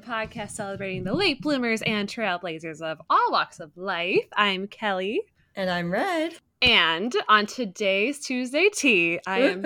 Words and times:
podcast 0.00 0.50
celebrating 0.52 1.04
the 1.04 1.14
late 1.14 1.40
bloomers 1.40 1.82
and 1.82 2.08
trailblazers 2.08 2.80
of 2.80 3.00
all 3.10 3.30
walks 3.30 3.60
of 3.60 3.76
life. 3.76 4.26
I'm 4.34 4.66
Kelly. 4.66 5.22
And 5.54 5.68
I'm 5.68 5.90
Red. 5.92 6.34
And 6.62 7.14
on 7.28 7.46
today's 7.46 8.20
Tuesday 8.20 8.68
Tea, 8.74 9.18
I 9.26 9.40
am 9.40 9.64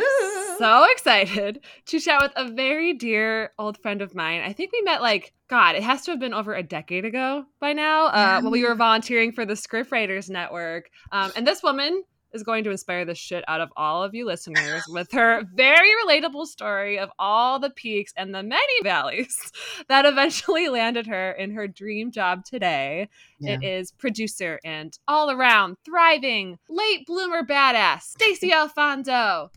so 0.58 0.86
excited 0.92 1.64
to 1.86 2.00
chat 2.00 2.22
with 2.22 2.32
a 2.36 2.52
very 2.52 2.94
dear 2.94 3.52
old 3.58 3.78
friend 3.78 4.00
of 4.00 4.14
mine. 4.14 4.42
I 4.42 4.52
think 4.52 4.72
we 4.72 4.82
met 4.82 5.02
like, 5.02 5.32
God, 5.48 5.74
it 5.74 5.82
has 5.82 6.02
to 6.02 6.12
have 6.12 6.20
been 6.20 6.34
over 6.34 6.54
a 6.54 6.62
decade 6.62 7.04
ago 7.04 7.46
by 7.60 7.72
now 7.72 8.06
uh, 8.06 8.40
when 8.40 8.52
we 8.52 8.64
were 8.64 8.74
volunteering 8.74 9.32
for 9.32 9.44
the 9.44 9.54
Scriptwriters 9.54 10.30
Network. 10.30 10.88
Um, 11.10 11.32
and 11.36 11.46
this 11.46 11.62
woman 11.62 12.04
is 12.34 12.42
going 12.42 12.64
to 12.64 12.70
inspire 12.70 13.04
the 13.04 13.14
shit 13.14 13.44
out 13.48 13.60
of 13.60 13.70
all 13.76 14.02
of 14.02 14.14
you 14.14 14.26
listeners 14.26 14.82
with 14.88 15.10
her 15.12 15.42
very 15.54 15.90
relatable 16.04 16.46
story 16.46 16.98
of 16.98 17.10
all 17.18 17.58
the 17.58 17.70
peaks 17.70 18.12
and 18.16 18.34
the 18.34 18.42
many 18.42 18.82
valleys 18.82 19.38
that 19.88 20.04
eventually 20.04 20.68
landed 20.68 21.06
her 21.06 21.32
in 21.32 21.52
her 21.52 21.68
dream 21.68 22.10
job 22.10 22.44
today. 22.44 23.08
Yeah. 23.38 23.54
It 23.54 23.64
is 23.64 23.92
producer 23.92 24.58
and 24.64 24.98
all 25.08 25.30
around 25.30 25.76
thriving 25.84 26.58
late 26.68 27.06
bloomer 27.06 27.42
badass 27.42 28.02
Stacey 28.02 28.52
Alphonso. 28.52 29.50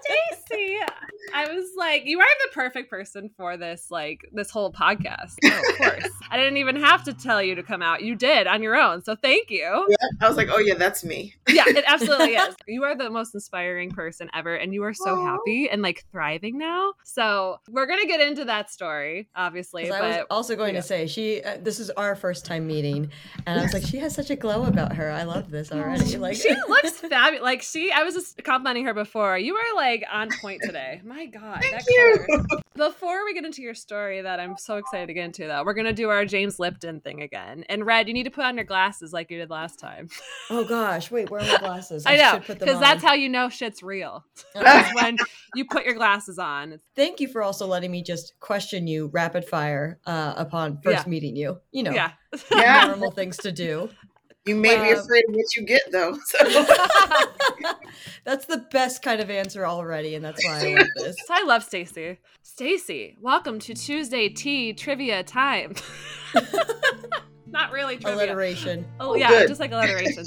Stacey, 0.00 0.78
I 1.34 1.52
was 1.52 1.70
like, 1.76 2.06
you 2.06 2.20
are 2.20 2.26
the 2.44 2.54
perfect 2.54 2.90
person 2.90 3.30
for 3.36 3.56
this, 3.56 3.90
like 3.90 4.28
this 4.32 4.50
whole 4.50 4.72
podcast. 4.72 5.34
Oh, 5.44 5.62
of 5.70 5.76
course. 5.76 6.08
I 6.30 6.36
didn't 6.36 6.56
even 6.56 6.76
have 6.76 7.04
to 7.04 7.12
tell 7.12 7.42
you 7.42 7.54
to 7.54 7.62
come 7.62 7.82
out. 7.82 8.02
You 8.02 8.14
did 8.14 8.46
on 8.46 8.62
your 8.62 8.76
own. 8.76 9.02
So 9.04 9.14
thank 9.14 9.50
you. 9.50 9.86
Yeah, 9.88 10.08
I 10.20 10.28
was 10.28 10.36
like, 10.36 10.48
oh 10.50 10.58
yeah, 10.58 10.74
that's 10.74 11.04
me. 11.04 11.34
yeah, 11.48 11.64
it 11.66 11.84
absolutely 11.88 12.34
is. 12.34 12.56
You 12.66 12.84
are 12.84 12.96
the 12.96 13.10
most 13.10 13.34
inspiring 13.34 13.90
person 13.90 14.28
ever, 14.34 14.54
and 14.54 14.74
you 14.74 14.82
are 14.84 14.94
so 14.94 15.16
Aww. 15.16 15.26
happy 15.26 15.68
and 15.70 15.82
like 15.82 16.04
thriving 16.10 16.58
now. 16.58 16.92
So 17.04 17.58
we're 17.68 17.86
gonna 17.86 18.06
get 18.06 18.20
into 18.20 18.44
that 18.46 18.70
story, 18.70 19.28
obviously. 19.34 19.88
But, 19.88 20.02
I 20.02 20.08
was 20.08 20.26
also 20.30 20.56
going 20.56 20.74
yeah. 20.74 20.80
to 20.80 20.86
say 20.86 21.06
she. 21.06 21.42
Uh, 21.42 21.58
this 21.60 21.80
is 21.80 21.90
our 21.90 22.14
first 22.16 22.44
time 22.44 22.66
meeting, 22.66 23.10
and 23.46 23.60
I 23.60 23.62
was 23.62 23.72
like, 23.72 23.84
she 23.84 23.98
has 23.98 24.14
such 24.14 24.30
a 24.30 24.36
glow 24.36 24.64
about 24.64 24.94
her. 24.96 25.10
I 25.10 25.22
love 25.22 25.50
this 25.50 25.72
already. 25.72 26.16
Like 26.26 26.36
she 26.36 26.50
looks 26.68 26.92
fabulous. 26.92 27.42
Like 27.42 27.62
she, 27.62 27.92
I 27.92 28.02
was 28.02 28.14
just 28.14 28.42
complimenting 28.42 28.86
her 28.86 28.94
before. 28.94 29.36
You 29.38 29.54
are 29.54 29.76
like 29.76 30.04
on 30.10 30.28
point 30.40 30.62
today. 30.64 31.00
My 31.04 31.15
God, 31.24 31.62
Thank 31.62 31.84
you. 31.88 32.44
Before 32.76 33.24
we 33.24 33.32
get 33.32 33.46
into 33.46 33.62
your 33.62 33.74
story, 33.74 34.20
that 34.20 34.38
I'm 34.38 34.58
so 34.58 34.76
excited 34.76 35.06
to 35.06 35.14
get 35.14 35.24
into, 35.24 35.46
though, 35.46 35.64
we're 35.64 35.72
gonna 35.72 35.94
do 35.94 36.10
our 36.10 36.26
James 36.26 36.58
Lipton 36.58 37.00
thing 37.00 37.22
again. 37.22 37.64
And 37.70 37.86
Red, 37.86 38.06
you 38.06 38.12
need 38.12 38.24
to 38.24 38.30
put 38.30 38.44
on 38.44 38.56
your 38.56 38.66
glasses 38.66 39.14
like 39.14 39.30
you 39.30 39.38
did 39.38 39.50
last 39.50 39.78
time. 39.78 40.08
Oh 40.48 40.64
gosh, 40.64 41.10
wait, 41.10 41.28
where 41.28 41.40
are 41.40 41.44
my 41.44 41.58
glasses? 41.58 42.06
I, 42.06 42.12
I 42.12 42.16
know 42.16 42.40
because 42.46 42.78
that's 42.78 43.02
how 43.02 43.14
you 43.14 43.28
know 43.28 43.48
shit's 43.48 43.82
real. 43.82 44.24
when 44.92 45.16
you 45.56 45.64
put 45.64 45.84
your 45.84 45.94
glasses 45.94 46.38
on. 46.38 46.78
Thank 46.94 47.18
you 47.18 47.26
for 47.26 47.42
also 47.42 47.66
letting 47.66 47.90
me 47.90 48.00
just 48.00 48.34
question 48.38 48.86
you 48.86 49.08
rapid 49.12 49.44
fire 49.44 49.98
uh, 50.06 50.34
upon 50.36 50.80
first 50.82 51.04
yeah. 51.04 51.10
meeting 51.10 51.34
you. 51.34 51.58
You 51.72 51.82
know, 51.82 51.92
yeah, 51.92 52.12
normal 52.86 53.10
things 53.10 53.38
to 53.38 53.50
do. 53.50 53.90
You 54.46 54.54
may 54.54 54.76
be 54.76 54.92
afraid 54.92 55.24
of 55.28 55.34
what 55.34 55.56
you 55.56 55.64
get, 55.64 55.90
though. 55.90 56.16
So. 56.26 56.38
that's 58.24 58.46
the 58.46 58.58
best 58.70 59.02
kind 59.02 59.20
of 59.20 59.28
answer 59.28 59.66
already, 59.66 60.14
and 60.14 60.24
that's 60.24 60.44
why 60.46 60.60
I 60.60 60.74
love 60.74 60.86
this. 60.96 61.16
I 61.28 61.42
love 61.42 61.64
Stacey. 61.64 62.18
Stacey, 62.42 63.16
welcome 63.20 63.58
to 63.58 63.74
Tuesday 63.74 64.28
Tea 64.28 64.72
Trivia 64.72 65.24
Time. 65.24 65.74
Not 67.48 67.72
really 67.72 67.96
trivia. 67.96 68.24
Alliteration. 68.24 68.86
Oh, 69.00 69.10
oh 69.10 69.14
yeah, 69.16 69.30
good. 69.30 69.48
just 69.48 69.58
like 69.58 69.72
alliteration. 69.72 70.26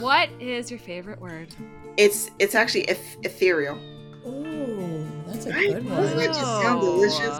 what 0.00 0.28
is 0.40 0.68
your 0.68 0.80
favorite 0.80 1.20
word? 1.20 1.54
It's 1.96 2.32
it's 2.40 2.56
actually 2.56 2.88
eth- 2.88 3.18
ethereal. 3.22 3.78
Ooh, 4.26 5.06
that's 5.28 5.46
a 5.46 5.52
good 5.52 5.84
one. 5.84 6.02
Doesn't 6.02 6.18
it 6.18 6.26
just 6.26 6.40
sound 6.40 6.80
delicious? 6.80 7.38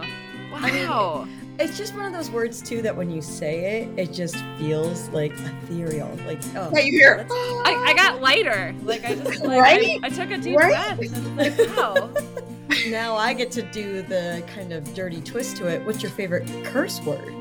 Wow. 0.52 1.26
I 1.60 1.64
mean, 1.64 1.68
it's 1.68 1.78
just 1.78 1.94
one 1.94 2.06
of 2.06 2.12
those 2.14 2.30
words 2.30 2.62
too 2.62 2.80
that 2.82 2.96
when 2.96 3.10
you 3.10 3.20
say 3.20 3.82
it, 3.82 3.98
it 3.98 4.12
just 4.12 4.36
feels 4.58 5.10
like 5.10 5.32
ethereal. 5.32 6.08
Like 6.26 6.40
oh, 6.56 6.70
yeah, 6.72 6.80
you 6.80 6.92
hear? 6.92 7.26
I, 7.30 7.84
I 7.88 7.94
got 7.94 8.22
lighter. 8.22 8.74
Like 8.82 9.04
I 9.04 9.14
just 9.14 9.44
like, 9.44 9.60
right? 9.60 10.00
I, 10.02 10.06
I, 10.06 10.08
took 10.08 10.30
a 10.30 10.38
deep 10.38 10.56
right? 10.56 10.96
breath. 10.96 11.58
Like, 11.58 11.76
wow. 11.76 12.10
now 12.88 13.14
I 13.14 13.34
get 13.34 13.50
to 13.52 13.62
do 13.62 14.00
the 14.00 14.42
kind 14.54 14.72
of 14.72 14.94
dirty 14.94 15.20
twist 15.20 15.58
to 15.58 15.68
it. 15.68 15.84
What's 15.84 16.02
your 16.02 16.12
favorite 16.12 16.48
curse 16.64 16.98
word? 17.02 17.34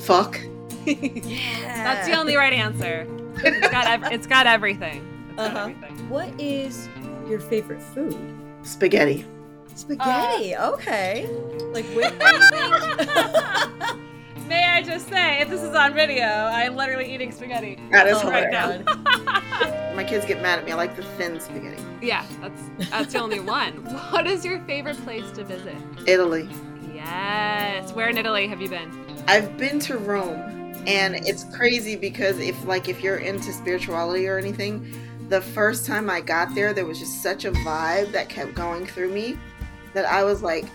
Fuck. 0.00 0.38
yeah. 0.84 1.94
That's 1.94 2.06
the 2.06 2.14
only 2.14 2.36
right 2.36 2.52
answer. 2.52 3.06
It's 3.36 3.68
got 3.68 4.12
it's 4.12 4.26
got 4.26 4.46
everything. 4.46 5.02
It's 5.30 5.40
uh-huh. 5.40 5.58
everything. 5.60 6.10
What 6.10 6.28
is 6.38 6.90
your 7.26 7.40
favorite 7.40 7.82
food? 7.82 8.18
Spaghetti. 8.64 9.24
Spaghetti. 9.74 10.54
Uh, 10.54 10.70
okay. 10.72 11.28
Like 11.72 11.86
with 11.94 12.12
May 14.48 14.66
I 14.66 14.82
just 14.82 15.08
say, 15.08 15.40
if 15.40 15.48
this 15.48 15.62
is 15.62 15.74
on 15.74 15.94
video, 15.94 16.24
I 16.24 16.64
am 16.64 16.76
literally 16.76 17.12
eating 17.12 17.32
spaghetti. 17.32 17.78
That 17.90 18.06
is 18.06 18.18
oh 18.22 18.28
right 18.28 18.50
now. 18.50 18.82
My 19.94 20.04
kids 20.04 20.26
get 20.26 20.42
mad 20.42 20.58
at 20.58 20.64
me. 20.66 20.72
I 20.72 20.74
like 20.74 20.94
the 20.96 21.02
thin 21.02 21.40
spaghetti. 21.40 21.82
Yeah, 22.02 22.26
that's 22.40 22.90
that's 22.90 23.12
the 23.12 23.20
only 23.20 23.40
one. 23.40 23.72
What 24.10 24.26
is 24.26 24.44
your 24.44 24.60
favorite 24.64 25.02
place 25.04 25.30
to 25.32 25.44
visit? 25.44 25.76
Italy. 26.06 26.48
Yes. 26.94 27.92
Where 27.92 28.08
in 28.08 28.18
Italy 28.18 28.46
have 28.48 28.60
you 28.60 28.68
been? 28.68 28.90
I've 29.26 29.56
been 29.56 29.78
to 29.80 29.96
Rome, 29.96 30.74
and 30.86 31.14
it's 31.26 31.44
crazy 31.56 31.96
because 31.96 32.38
if 32.38 32.62
like 32.66 32.88
if 32.88 33.02
you're 33.02 33.18
into 33.18 33.52
spirituality 33.52 34.26
or 34.26 34.36
anything, 34.38 34.92
the 35.28 35.40
first 35.40 35.86
time 35.86 36.10
I 36.10 36.20
got 36.20 36.54
there, 36.54 36.74
there 36.74 36.84
was 36.84 36.98
just 36.98 37.22
such 37.22 37.46
a 37.46 37.52
vibe 37.52 38.12
that 38.12 38.28
kept 38.28 38.54
going 38.54 38.86
through 38.86 39.12
me 39.12 39.38
that 39.94 40.04
I 40.04 40.24
was 40.24 40.42
like, 40.42 40.66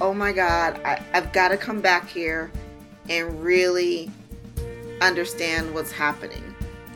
oh 0.00 0.12
my 0.12 0.32
God, 0.32 0.80
I, 0.84 1.02
I've 1.12 1.32
got 1.32 1.48
to 1.48 1.56
come 1.56 1.80
back 1.80 2.08
here 2.08 2.50
and 3.08 3.42
really 3.42 4.10
understand 5.00 5.72
what's 5.74 5.92
happening. 5.92 6.42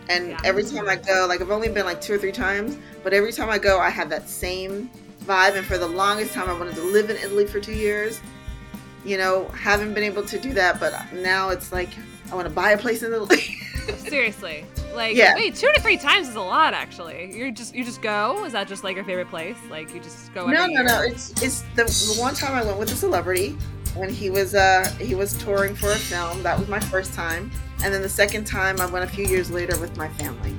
And 0.09 0.31
yeah. 0.31 0.41
every 0.45 0.65
time 0.65 0.89
I 0.89 0.97
go, 0.97 1.27
like 1.29 1.41
I've 1.41 1.51
only 1.51 1.69
been 1.69 1.87
like 1.87 2.01
two 2.01 2.15
or 2.15 2.19
three 2.19 2.33
times, 2.33 2.77
but 3.03 3.13
every 3.13 3.33
time 3.33 3.49
I 3.49 3.59
go, 3.59 3.79
I 3.79 3.91
have 3.91 4.11
that 4.11 4.29
same 4.29 4.91
vibe. 5.25 5.57
And 5.57 5.65
for 5.65 5.79
the 5.79 5.87
longest 5.87 6.35
time, 6.35 6.49
I 6.49 6.53
wanted 6.53 6.75
to 6.77 6.83
live 6.83 7.11
in 7.11 7.17
Italy 7.17 7.47
for 7.47 7.61
two 7.61 7.75
years. 7.75 8.21
You 9.05 9.17
know, 9.17 9.49
haven't 9.49 9.95
been 9.95 10.03
able 10.03 10.25
to 10.25 10.39
do 10.39 10.53
that, 10.55 10.81
but 10.81 10.93
now 11.13 11.51
it's 11.51 11.73
like 11.73 11.91
I 12.31 12.35
want 12.35 12.49
to 12.49 12.55
buy 12.55 12.73
a 12.73 12.79
place 12.79 13.03
in 13.03 13.13
Italy. 13.13 13.39
Seriously. 13.97 14.67
Like, 14.95 15.17
yeah. 15.17 15.35
wait, 15.35 15.55
two 15.55 15.71
to 15.75 15.81
three 15.81 15.97
times 15.97 16.29
is 16.29 16.35
a 16.35 16.41
lot. 16.41 16.75
Actually, 16.75 17.35
you 17.37 17.53
just 17.53 17.75
you 17.75 17.85
just 17.85 18.03
go. 18.03 18.45
Is 18.45 18.53
that 18.53 18.69
just 18.69 18.85
like 18.85 18.97
your 18.97 19.05
favorite 19.05 19.29
place? 19.29 19.57
Like 19.69 19.95
you 19.95 20.01
just 20.01 20.33
go? 20.35 20.47
no, 20.47 20.67
no, 20.67 20.67
year? 20.67 20.85
no. 20.85 21.03
It's 21.03 21.31
it's 21.43 21.63
the, 21.77 21.85
the 21.85 22.21
one 22.21 22.35
time 22.35 22.55
I 22.55 22.65
went 22.65 22.79
with 22.79 22.93
a 22.93 22.97
celebrity 22.97 23.57
when 23.95 24.11
he 24.11 24.31
was 24.31 24.55
uh 24.55 24.89
he 25.01 25.15
was 25.15 25.35
touring 25.39 25.75
for 25.75 25.93
a 25.93 25.97
film. 25.97 26.43
That 26.43 26.59
was 26.59 26.69
my 26.69 26.81
first 26.81 27.15
time, 27.15 27.51
and 27.85 27.93
then 27.93 28.03
the 28.03 28.09
second 28.09 28.47
time 28.47 28.81
I 28.81 28.87
went 28.87 29.05
a 29.05 29.09
few 29.09 29.27
years 29.27 29.51
later 29.51 29.79
with 29.79 29.97
my 29.97 30.09
family. 30.11 30.55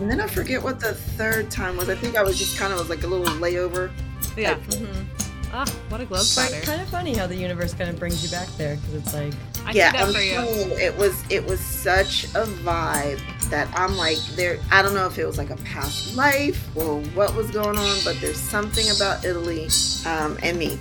And 0.00 0.10
then 0.10 0.20
I 0.20 0.26
forget 0.26 0.62
what 0.62 0.80
the 0.80 0.94
third 0.94 1.50
time 1.50 1.76
was. 1.76 1.88
I 1.88 1.94
think 1.94 2.16
I 2.16 2.22
was 2.22 2.38
just 2.38 2.58
kind 2.58 2.72
of 2.72 2.78
was 2.78 2.88
like 2.88 3.04
a 3.04 3.06
little 3.06 3.26
layover. 3.36 3.90
Yeah. 4.36 4.54
Mm-hmm. 4.54 5.22
Ah, 5.54 5.66
what 5.90 6.00
a 6.00 6.06
glove 6.06 6.22
spider! 6.22 6.56
It's 6.56 6.66
kind 6.66 6.80
of 6.80 6.88
funny 6.88 7.14
how 7.14 7.26
the 7.26 7.36
universe 7.36 7.74
kind 7.74 7.90
of 7.90 7.98
brings 7.98 8.24
you 8.24 8.30
back 8.30 8.48
there 8.56 8.76
because 8.76 8.94
it's 8.94 9.12
like, 9.12 9.34
I 9.66 9.72
yeah, 9.72 9.92
I'm 9.94 10.08
you. 10.14 10.74
it 10.78 10.96
was 10.96 11.22
it 11.30 11.44
was 11.44 11.60
such 11.60 12.24
a 12.34 12.46
vibe 12.64 13.20
that 13.52 13.68
I'm 13.78 13.96
like 13.98 14.18
there. 14.34 14.58
I 14.70 14.82
don't 14.82 14.94
know 14.94 15.06
if 15.06 15.18
it 15.18 15.26
was 15.26 15.36
like 15.36 15.50
a 15.50 15.56
past 15.56 16.16
life 16.16 16.74
or 16.74 17.00
what 17.14 17.34
was 17.36 17.50
going 17.50 17.76
on, 17.76 17.98
but 18.02 18.18
there's 18.18 18.40
something 18.40 18.84
about 18.96 19.24
Italy 19.24 19.68
um, 20.06 20.38
and 20.42 20.58
me. 20.58 20.78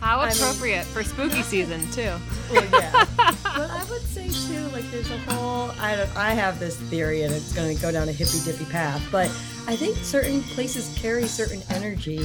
How 0.00 0.20
appropriate 0.20 0.74
I 0.74 0.84
mean, 0.84 0.92
for 0.92 1.02
spooky 1.02 1.42
season 1.42 1.80
too. 1.90 2.12
Well, 2.52 2.64
yeah, 2.72 3.06
but 3.16 3.70
I 3.70 3.86
would 3.90 4.02
say 4.02 4.28
too, 4.28 4.60
like 4.68 4.84
there's 4.90 5.10
a 5.10 5.16
whole. 5.18 5.70
I 5.80 5.96
don't. 5.96 6.14
I 6.14 6.34
have 6.34 6.60
this 6.60 6.76
theory, 6.76 7.22
and 7.22 7.34
it's 7.34 7.54
going 7.54 7.74
to 7.74 7.80
go 7.80 7.90
down 7.90 8.08
a 8.10 8.12
hippy 8.12 8.38
dippy 8.44 8.66
path, 8.66 9.02
but 9.10 9.28
I 9.66 9.74
think 9.74 9.96
certain 9.96 10.42
places 10.42 10.94
carry 11.00 11.26
certain 11.26 11.62
energy, 11.70 12.18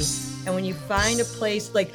and 0.45 0.53
when 0.53 0.65
you 0.65 0.74
find 0.74 1.21
a 1.21 1.25
place 1.25 1.74
like 1.74 1.91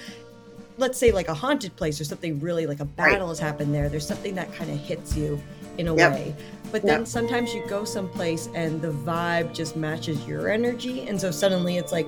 let's 0.78 0.96
say 0.96 1.12
like 1.12 1.28
a 1.28 1.34
haunted 1.34 1.76
place 1.76 2.00
or 2.00 2.04
something 2.04 2.40
really 2.40 2.66
like 2.66 2.80
a 2.80 2.86
battle 2.86 3.26
right. 3.26 3.28
has 3.28 3.38
happened 3.38 3.74
there 3.74 3.90
there's 3.90 4.06
something 4.06 4.34
that 4.34 4.50
kind 4.54 4.70
of 4.70 4.78
hits 4.78 5.14
you 5.14 5.38
in 5.76 5.88
a 5.88 5.94
yep. 5.94 6.12
way 6.12 6.34
but 6.70 6.82
then 6.82 7.00
yep. 7.00 7.08
sometimes 7.08 7.52
you 7.54 7.66
go 7.66 7.84
someplace 7.84 8.48
and 8.54 8.80
the 8.80 8.92
vibe 8.92 9.54
just 9.54 9.76
matches 9.76 10.26
your 10.26 10.50
energy. 10.50 11.08
And 11.08 11.20
so 11.20 11.30
suddenly 11.30 11.76
it's 11.76 11.92
like 11.92 12.06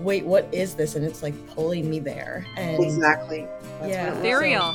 wait 0.00 0.24
what 0.24 0.48
is 0.52 0.74
this? 0.74 0.94
And 0.94 1.04
it's 1.04 1.22
like 1.22 1.34
pulling 1.48 1.88
me 1.88 1.98
there. 2.00 2.46
And 2.56 2.82
exactly. 2.82 3.46
That's 3.80 3.92
yeah. 3.92 4.18
ethereal. 4.18 4.72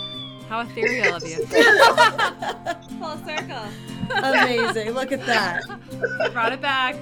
How 0.48 0.62
ethereal 0.62 1.16
of 1.16 1.24
you. 1.28 1.38
Full 3.00 3.18
circle. 3.26 3.64
Amazing. 4.12 4.92
Look 4.92 5.12
at 5.12 5.26
that. 5.26 5.64
Brought 6.34 6.54
it 6.54 6.62
back. 6.62 6.96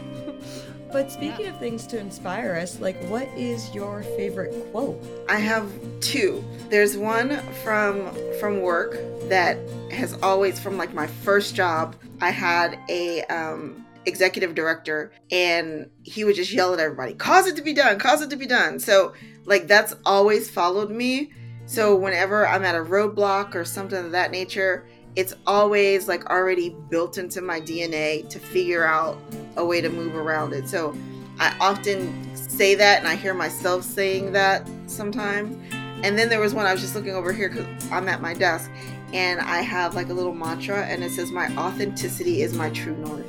But 0.92 1.12
speaking 1.12 1.48
yeah. 1.48 1.54
of 1.54 1.60
things 1.60 1.88
to 1.88 2.00
inspire 2.00 2.56
us, 2.56 2.80
like 2.80 3.04
what 3.06 3.28
is 3.30 3.74
your 3.74 4.04
favorite 4.04 4.54
quote? 4.72 5.04
I 5.28 5.40
have 5.40 5.68
two. 6.02 6.44
There's 6.70 6.96
one 6.96 7.40
from 7.64 8.16
from 8.40 8.62
work 8.62 9.00
that 9.28 9.58
has 9.92 10.14
always 10.22 10.60
from 10.60 10.78
like 10.78 10.94
my 10.94 11.08
first 11.08 11.56
job. 11.56 11.96
I 12.24 12.30
had 12.30 12.80
a 12.88 13.22
um, 13.24 13.86
executive 14.06 14.56
director 14.56 15.12
and 15.30 15.90
he 16.04 16.24
would 16.24 16.36
just 16.36 16.54
yell 16.54 16.74
at 16.74 16.80
everybody 16.80 17.14
cause 17.14 17.48
it 17.48 17.56
to 17.58 17.62
be 17.62 17.74
done 17.74 18.00
cause 18.00 18.22
it 18.22 18.30
to 18.30 18.38
be 18.38 18.46
done. 18.46 18.80
So 18.80 19.14
like 19.46 19.68
that's 19.68 19.94
always 20.06 20.50
followed 20.50 20.90
me. 20.90 21.32
So 21.66 21.96
whenever 21.96 22.48
i'm 22.48 22.64
at 22.64 22.76
a 22.76 22.84
roadblock 22.84 23.56
or 23.56 23.66
something 23.66 24.06
of 24.06 24.12
that 24.12 24.32
nature 24.32 24.86
it's 25.16 25.36
always 25.46 26.08
like 26.08 26.26
already 26.30 26.76
built 26.90 27.18
into 27.18 27.40
my 27.42 27.62
dna 27.62 28.28
to 28.30 28.40
figure 28.40 28.84
out 28.84 29.18
a 29.58 29.66
way 29.66 29.80
to 29.80 29.90
move 29.90 30.16
around 30.16 30.54
it. 30.54 30.68
So 30.68 30.96
i 31.40 31.56
often 31.60 32.36
say 32.36 32.76
that 32.76 33.00
and 33.00 33.08
i 33.08 33.16
hear 33.16 33.34
myself 33.34 33.84
saying 33.84 34.32
that 34.32 34.70
sometimes. 34.88 35.58
And 36.04 36.20
then 36.20 36.28
there 36.30 36.40
was 36.40 36.54
one 36.54 36.66
i 36.66 36.72
was 36.72 36.82
just 36.82 36.96
looking 36.96 37.16
over 37.16 37.34
here 37.34 37.50
because 37.50 37.92
i'm 37.92 38.08
at 38.08 38.22
my 38.22 38.34
desk 38.34 38.70
and 39.14 39.40
i 39.42 39.62
have 39.62 39.96
like 39.96 40.10
a 40.10 40.14
little 40.14 40.34
mantra 40.34 40.86
and 40.86 41.04
it 41.04 41.12
says 41.12 41.32
my 41.32 41.48
authenticity 41.56 42.42
is 42.42 42.54
my 42.54 42.70
true 42.72 42.96
north 42.98 43.26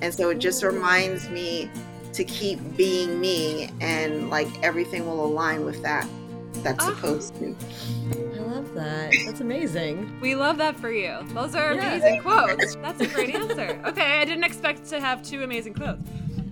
and 0.00 0.14
so 0.14 0.30
it 0.30 0.38
just 0.38 0.62
reminds 0.62 1.28
me 1.28 1.68
to 2.12 2.24
keep 2.24 2.58
being 2.76 3.20
me 3.20 3.68
and 3.80 4.30
like 4.30 4.48
everything 4.64 5.04
will 5.06 5.24
align 5.24 5.64
with 5.64 5.82
that. 5.82 6.06
That's 6.64 6.82
Ah. 6.84 6.88
supposed 6.88 7.34
to. 7.36 7.54
I 8.12 8.38
love 8.40 8.74
that. 8.74 9.12
That's 9.26 9.40
amazing. 9.40 10.10
We 10.20 10.34
love 10.34 10.56
that 10.58 10.76
for 10.80 10.90
you. 10.90 11.16
Those 11.34 11.54
are 11.54 11.74
Yeah. 11.74 11.94
amazing 11.94 12.22
quotes. 12.22 12.74
That's 12.76 13.00
a 13.00 13.06
great 13.06 13.34
answer. 13.34 13.80
Okay, 13.86 14.20
I 14.20 14.24
didn't 14.24 14.44
expect 14.44 14.86
to 14.90 15.00
have 15.00 15.22
two 15.22 15.42
amazing 15.44 15.74
quotes. 15.74 16.02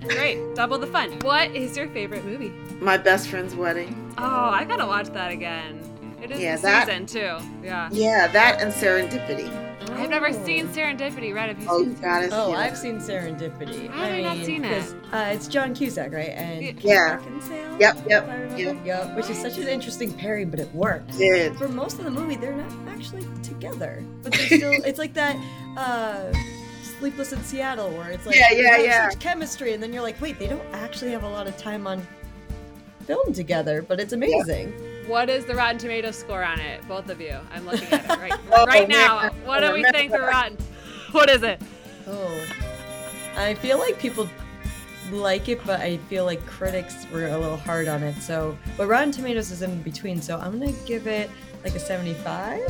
Great, 0.09 0.39
double 0.55 0.79
the 0.79 0.87
fun. 0.87 1.11
What 1.23 1.51
is 1.55 1.77
your 1.77 1.89
favorite 1.89 2.25
movie? 2.25 2.53
My 2.81 2.97
best 2.97 3.29
friend's 3.29 3.55
wedding. 3.57 4.13
Oh, 4.19 4.25
I 4.25 4.65
gotta 4.65 4.87
watch 4.87 5.09
that 5.09 5.31
again. 5.33 5.81
It 6.23 6.31
is 6.31 6.41
Yeah, 6.41 6.57
the 6.57 6.63
that- 6.63 6.87
season 6.89 7.07
too. 7.07 7.37
Yeah. 7.65 7.89
Yeah, 7.93 8.27
that 8.29 8.61
and 8.63 8.73
serendipity. 8.73 9.51
I've 9.97 10.11
never 10.11 10.33
seen 10.33 10.69
Serendipity. 10.69 11.33
Right? 11.35 11.49
have 11.49 11.63
you 11.63 11.67
Oh, 11.71 11.79
seen? 11.81 11.91
you 11.91 11.97
gotta 11.97 12.29
Oh. 12.33 12.53
I've 12.53 12.77
seen 12.77 12.99
Serendipity. 12.99 13.89
How 13.89 14.05
have 14.05 14.13
I 14.15 14.21
not 14.23 14.45
seen 14.45 14.65
it? 14.65 14.81
'cause, 14.81 14.95
Uh, 15.13 15.31
it's 15.33 15.47
John 15.47 15.75
Cusack, 15.75 16.13
right? 16.13 16.31
And 16.31 16.63
Yeah. 16.63 16.73
Kate 16.73 16.85
Yeah. 16.85 17.17
Beckinsale, 17.19 17.81
Yep, 17.81 17.97
yep, 18.09 18.23
if 18.25 18.29
I 18.29 18.35
remember. 18.35 18.59
yep. 18.63 18.77
Yep, 18.85 19.17
Which 19.17 19.31
is 19.31 19.39
such 19.39 19.57
an 19.59 19.69
interesting 19.69 20.13
pairing, 20.13 20.51
but 20.51 20.59
it 20.61 20.75
works. 20.75 21.17
Did. 21.17 21.57
For 21.57 21.69
most 21.69 21.99
of 21.99 22.05
the 22.05 22.11
movie, 22.11 22.35
they're 22.37 22.53
not 22.53 22.71
actually 22.91 23.27
together, 23.43 24.03
but 24.23 24.33
they're 24.33 24.47
still. 24.59 24.73
it's 24.85 24.99
like 24.99 25.15
that. 25.15 25.37
Uh, 25.77 26.33
Sleepless 26.99 27.33
in 27.33 27.43
Seattle, 27.45 27.91
where 27.91 28.11
it's 28.11 28.27
like 28.27 28.37
Yeah, 28.37 28.51
yeah, 28.53 28.71
have 28.77 28.85
yeah. 28.85 29.09
such 29.11 29.21
chemistry, 29.21 29.73
and 29.75 29.83
then 29.83 29.93
you're 29.93 30.03
like, 30.03 30.21
wait, 30.21 30.39
they 30.39 30.47
don't 30.47 30.63
actually 30.73 31.13
have 31.13 31.23
a 31.25 31.29
lot 31.29 31.47
of 31.47 31.57
time 31.59 31.87
on 31.87 32.07
film 33.07 33.33
together, 33.33 33.83
but 33.83 34.01
it's 34.01 34.13
amazing. 34.15 34.73
What 35.07 35.31
is 35.31 35.45
the 35.45 35.55
Rotten 35.55 35.79
Tomatoes 35.79 36.17
score 36.17 36.43
on 36.43 36.59
it? 36.61 36.87
Both 36.89 37.09
of 37.11 37.21
you. 37.21 37.39
I'm 37.53 37.65
looking 37.65 37.89
at 37.93 38.05
it 38.05 38.19
right, 38.21 38.33
Oh, 38.53 38.67
right 38.67 38.89
now. 38.89 39.31
What 39.45 39.61
do 39.61 39.73
we 39.73 39.85
think 39.93 40.11
the. 40.11 40.19
Rotten? 40.21 40.57
What 41.13 41.31
is 41.31 41.43
it? 41.43 41.61
Oh, 42.07 42.41
I 43.37 43.55
feel 43.55 43.79
like 43.79 43.99
people 43.99 44.29
like 45.13 45.49
it, 45.49 45.65
but 45.65 45.81
I 45.81 45.99
feel 46.09 46.25
like 46.25 46.45
critics 46.47 47.07
were 47.13 47.27
a 47.29 47.39
little 47.39 47.57
hard 47.57 47.87
on 47.87 48.03
it. 48.03 48.21
So, 48.21 48.57
but 48.77 48.87
Rotten 48.89 49.13
Tomatoes 49.13 49.51
is 49.53 49.63
in 49.63 49.81
between, 49.83 50.21
so 50.21 50.39
I'm 50.39 50.59
gonna 50.59 50.73
give 50.87 51.07
it 51.07 51.31
like 51.63 51.75
a 51.75 51.81
75. 51.81 52.61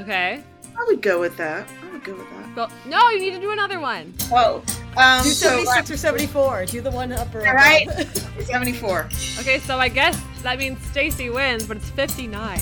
Okay. 0.00 0.42
I 0.78 0.84
would 0.88 1.00
go 1.00 1.20
with 1.20 1.36
that. 1.36 1.68
I 1.82 1.92
would 1.92 2.04
go 2.04 2.14
with 2.14 2.28
that. 2.30 2.56
Well, 2.56 2.70
no, 2.86 3.08
you 3.10 3.20
need 3.20 3.32
to 3.34 3.40
do 3.40 3.52
another 3.52 3.78
one. 3.80 4.12
Oh, 4.32 4.62
um, 4.96 5.22
Do 5.22 5.30
so 5.30 5.48
76 5.64 5.90
or 5.90 5.96
74. 5.96 6.66
Do 6.66 6.80
the 6.80 6.90
one 6.90 7.12
up 7.12 7.34
or 7.34 7.46
All 7.46 7.54
right. 7.54 7.86
above. 7.88 8.16
74. 8.46 9.08
Okay, 9.40 9.58
so 9.60 9.78
I 9.78 9.88
guess 9.88 10.20
that 10.42 10.58
means 10.58 10.80
Stacey 10.86 11.30
wins, 11.30 11.66
but 11.66 11.76
it's 11.78 11.90
59. 11.90 12.58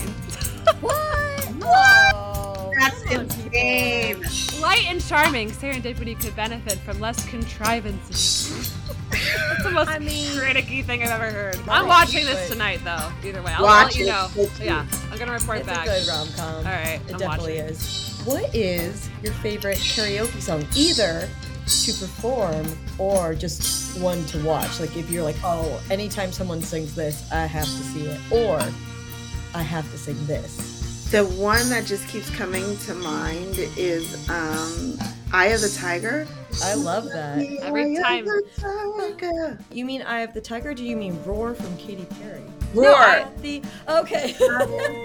what? 0.79 1.49
Oh, 1.67 2.71
That's 2.79 3.01
come 3.03 3.17
on, 3.17 3.23
insane. 3.25 4.21
Light 4.61 4.85
and 4.87 5.03
charming, 5.05 5.49
serendipity 5.51 6.19
could 6.19 6.35
benefit 6.35 6.77
from 6.79 6.99
less 6.99 7.25
contrivances. 7.29 8.73
That's 9.11 9.63
the 9.63 9.71
most 9.71 9.89
I 9.89 9.99
mean- 9.99 10.31
criticky 10.31 10.83
thing 10.83 11.03
I've 11.03 11.09
ever 11.11 11.31
heard. 11.31 11.57
I'm 11.69 11.87
watching 11.87 12.25
this 12.25 12.49
tonight, 12.49 12.81
though. 12.83 13.11
Either 13.27 13.41
way, 13.41 13.53
I'll, 13.53 13.63
Watch 13.63 13.85
let 13.85 13.95
you 13.97 14.05
it. 14.05 14.09
know. 14.09 14.29
Yeah, 14.61 14.85
I'm 15.11 15.17
gonna 15.17 15.31
report 15.31 15.59
It's 15.59 15.67
back. 15.67 15.87
It's 15.87 16.07
a 16.07 16.11
good 16.11 16.17
rom 16.17 16.27
com. 16.35 16.55
All 16.57 16.63
right, 16.63 16.99
It 17.07 17.13
I'm 17.13 17.19
definitely 17.19 17.53
watching. 17.61 17.69
is. 17.75 18.21
What 18.25 18.55
is 18.55 19.09
your 19.23 19.33
favorite 19.33 19.77
karaoke 19.77 20.41
song? 20.41 20.65
Either 20.75 21.29
to 21.67 21.93
perform 21.93 22.65
or 22.97 23.33
just 23.33 23.99
one 23.99 24.23
to 24.27 24.43
watch. 24.43 24.79
Like 24.79 24.95
if 24.95 25.09
you're 25.09 25.23
like, 25.23 25.37
oh, 25.43 25.81
anytime 25.89 26.31
someone 26.31 26.61
sings 26.61 26.93
this, 26.95 27.29
I 27.31 27.45
have 27.45 27.65
to 27.65 27.69
see 27.69 28.05
it, 28.05 28.19
or 28.31 28.59
I 29.53 29.61
have 29.61 29.89
to 29.91 29.97
sing 29.97 30.17
this. 30.25 31.09
The 31.11 31.23
one 31.25 31.69
that 31.69 31.85
just 31.85 32.07
keeps 32.07 32.29
coming 32.29 32.77
to 32.79 32.93
mind 32.95 33.55
is 33.77 34.27
um, 34.29 34.97
Eye 35.31 35.47
of 35.47 35.61
the 35.61 35.69
Tiger. 35.69 36.27
I 36.63 36.73
love 36.73 37.05
that. 37.05 37.37
Every 37.63 37.97
Eye 37.97 38.01
time. 38.01 38.19
of 38.19 38.25
the 38.27 39.15
Tiger. 39.17 39.59
You 39.71 39.85
mean 39.85 40.01
Eye 40.01 40.21
of 40.21 40.33
the 40.33 40.41
Tiger? 40.41 40.73
Do 40.73 40.83
you 40.83 40.95
mean 40.97 41.21
Roar 41.23 41.53
from 41.53 41.75
Katy 41.77 42.05
Perry? 42.21 42.41
Roar. 42.73 42.95
I- 42.95 43.27
The 43.41 43.61
okay. 43.87 44.35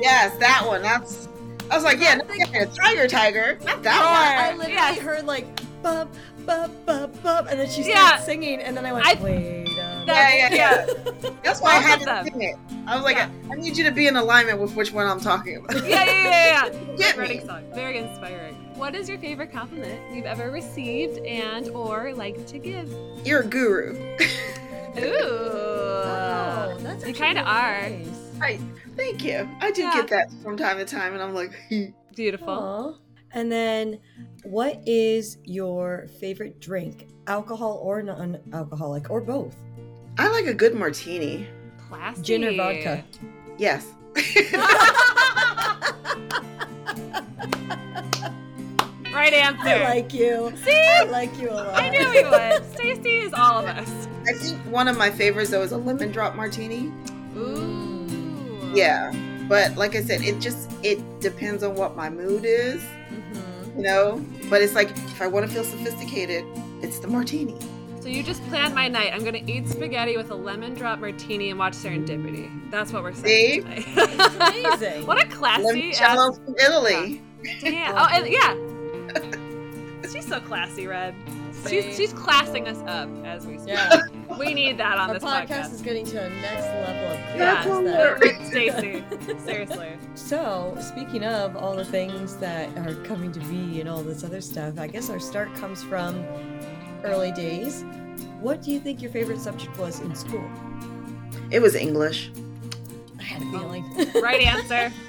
yes, 0.03 0.37
that 0.39 0.65
one. 0.67 0.83
That's. 0.83 1.29
I 1.71 1.75
was 1.77 1.85
like, 1.85 2.01
yeah, 2.01 2.17
no, 2.17 2.25
yeah, 2.35 2.65
Tiger, 2.65 3.07
Tiger, 3.07 3.59
not 3.65 3.83
that 3.85 4.01
one. 4.01 4.45
I 4.45 4.57
literally 4.57 4.73
Yes. 4.73 4.99
heard 4.99 5.25
like 5.27 5.47
bub 5.83 6.11
bub 6.51 6.71
bub 6.87 7.23
bub, 7.23 7.47
and 7.49 7.61
then 7.61 7.67
she 7.69 7.83
started 7.85 7.91
Yeah. 7.95 8.19
singing, 8.19 8.59
and 8.61 8.77
then 8.77 8.85
I 8.85 8.93
went, 8.93 9.07
I- 9.07 9.15
wait. 9.23 9.69
A 9.69 9.71
Yeah, 9.77 10.05
That- 10.07 10.51
yeah. 10.53 11.31
That's 11.45 11.61
why 11.61 11.71
I 11.77 11.81
had 11.81 12.01
to 12.01 12.25
sing 12.31 12.43
it. 12.43 12.57
I 12.87 12.97
was 12.97 13.05
like, 13.05 13.17
Yeah. 13.17 13.29
I 13.53 13.55
need 13.55 13.77
you 13.77 13.85
to 13.85 13.93
be 13.93 14.09
in 14.09 14.17
alignment 14.17 14.61
with 14.61 14.75
which 14.75 14.93
one 14.93 15.07
I'm 15.07 15.21
talking 15.21 15.59
about. 15.59 15.77
Yeah, 15.89 16.05
yeah, 16.05 16.13
yeah, 16.25 16.67
yeah. 16.67 16.97
Get 16.97 17.19
me. 17.19 17.41
song. 17.47 17.63
Very 17.73 17.99
inspiring. 17.99 18.55
What 18.75 18.95
is 18.97 19.09
your 19.09 19.19
favorite 19.19 19.53
compliment 19.53 20.01
you've 20.13 20.25
ever 20.27 20.51
received 20.51 21.19
and 21.25 21.69
or 21.69 22.13
like 22.15 22.45
to 22.49 22.59
give? 22.59 22.93
You're 23.25 23.43
a 23.43 23.47
guru. 23.47 23.95
Ooh. 23.95 24.17
Oh, 25.03 26.75
oh, 26.77 26.79
that's 26.81 27.07
You 27.07 27.15
kinda 27.15 27.43
really 27.43 27.53
are. 27.53 27.91
nice. 27.91 28.09
I, 28.43 28.59
thank 28.97 29.23
you. 29.23 29.49
I 29.61 29.71
do 29.71 29.83
Yeah. 29.83 29.93
get 29.95 30.09
that 30.09 30.31
from 30.43 30.57
time 30.57 30.79
to 30.79 30.85
time, 30.85 31.13
and 31.15 31.23
I'm 31.23 31.33
like, 31.35 31.53
Beautiful. 32.17 32.49
Aw. 32.51 32.95
And 33.33 33.51
then, 33.51 34.01
what 34.45 34.81
is 34.87 35.39
your 35.45 36.09
favorite 36.19 36.61
drink? 36.61 37.09
Alcohol 37.27 37.81
or 37.83 38.03
non-alcoholic, 38.03 39.11
or 39.11 39.21
both? 39.21 39.55
I 40.19 40.29
like 40.31 40.47
a 40.47 40.55
good 40.55 40.75
martini. 40.75 41.47
Classy. 41.89 42.23
Gin 42.23 42.45
or 42.45 42.55
vodka? 42.55 43.05
Yes. 43.59 43.87
Right 49.13 49.33
answer. 49.33 49.69
I 49.69 49.83
like 49.83 50.15
you. 50.15 50.53
See? 50.65 50.73
I 50.73 51.03
like 51.05 51.37
you 51.39 51.51
a 51.51 51.53
lot. 51.53 51.75
I 51.75 51.91
knew 51.91 52.11
he 52.11 52.23
would. 52.23 52.75
Stacey 52.75 53.19
is 53.19 53.33
all 53.35 53.59
of 53.59 53.67
us. 53.67 54.09
I 54.27 54.33
think 54.33 54.57
one 54.73 54.87
of 54.87 54.97
my 54.97 55.11
favorites 55.11 55.51
though 55.51 55.63
is 55.63 55.73
a 55.73 55.77
lemon 55.77 56.13
drop 56.13 56.37
martini. 56.37 56.93
Ooh. 57.37 58.71
Yeah, 58.73 59.13
but 59.49 59.77
like 59.77 59.97
I 59.97 60.03
said, 60.03 60.23
it 60.23 60.39
just 60.41 60.71
it 60.85 61.21
depends 61.21 61.65
on 61.65 61.75
what 61.75 61.97
my 61.97 62.09
mood 62.09 62.45
is. 62.45 62.83
You 63.81 63.87
know. 63.87 64.25
But 64.49 64.63
it's 64.63 64.75
like 64.75 64.91
if 64.91 65.23
I 65.23 65.27
want 65.27 65.47
to 65.47 65.53
feel 65.53 65.65
sophisticated, 65.65 66.45
it's 66.83 66.99
the 66.99 67.09
martini. 67.09 67.57
So 68.01 68.09
you 68.09 68.23
just 68.23 68.43
planned 68.49 68.75
my 68.75 68.89
night. 68.89 69.13
I'm 69.15 69.25
gonna 69.25 69.43
eat 69.47 69.69
spaghetti 69.69 70.17
with 70.17 70.31
a 70.31 70.35
lemon 70.35 70.75
drop 70.75 71.01
martini 71.01 71.51
and 71.51 71.59
watch 71.59 71.75
Serendipity. 71.75 72.71
That's 72.71 72.93
what 72.93 73.03
we're 73.03 73.15
saying 73.15 73.63
tonight. 73.63 73.87
amazing. 74.77 75.07
what 75.07 75.23
a 75.23 75.29
classy 75.29 75.93
Limoncello 75.93 76.31
ass. 76.31 76.39
from 76.39 76.55
Italy. 76.59 77.23
Damn. 77.61 77.95
Oh, 77.97 78.09
and 78.11 78.27
yeah. 78.29 80.11
She's 80.13 80.27
so 80.27 80.41
classy, 80.41 80.87
Red. 80.87 81.15
She's 81.69 81.97
she's 81.97 82.13
classing 82.13 82.67
us 82.69 82.79
up 82.87 83.09
as 83.25 83.47
we 83.47 83.59
speak. 83.59 83.75
Yeah. 83.75 84.01
We 84.39 84.55
need 84.55 84.79
that 84.79 84.97
on 84.99 85.09
Our 85.11 85.15
this 85.15 85.25
podcast, 85.25 85.49
podcast. 85.49 85.73
is 85.75 85.83
getting 85.83 86.07
to 86.07 86.25
a 86.25 86.31
next 86.31 86.65
level 86.65 87.11
of 87.13 87.37
Yeah, 87.37 87.63
class. 87.63 87.67
That's 87.67 88.21
there. 88.21 88.45
Stacey. 88.47 89.05
Seriously. 89.45 89.93
So, 90.15 90.77
speaking 90.81 91.25
of 91.25 91.57
all 91.57 91.75
the 91.75 91.85
things 91.85 92.37
that 92.37 92.69
are 92.79 92.95
coming 93.05 93.33
to 93.33 93.41
be 93.41 93.81
and 93.81 93.89
all 93.89 94.03
this 94.03 94.23
other 94.23 94.41
stuff, 94.41 94.79
I 94.79 94.87
guess 94.87 95.09
our 95.11 95.19
start 95.19 95.53
comes 95.55 95.83
from 95.83 96.25
early 97.05 97.33
days. 97.33 97.85
What 98.41 98.63
do 98.63 98.71
you 98.71 98.81
think 98.81 99.03
your 99.03 99.11
favorite 99.11 99.41
subject 99.41 99.77
was 99.79 100.01
in 100.01 100.15
school? 100.15 100.49
It 101.51 101.61
was 101.61 101.75
English. 101.75 102.31
I 103.19 103.23
had 103.23 103.43
a 103.43 103.51
feeling. 103.51 103.85
Right 104.23 104.41
answer. 104.43 104.93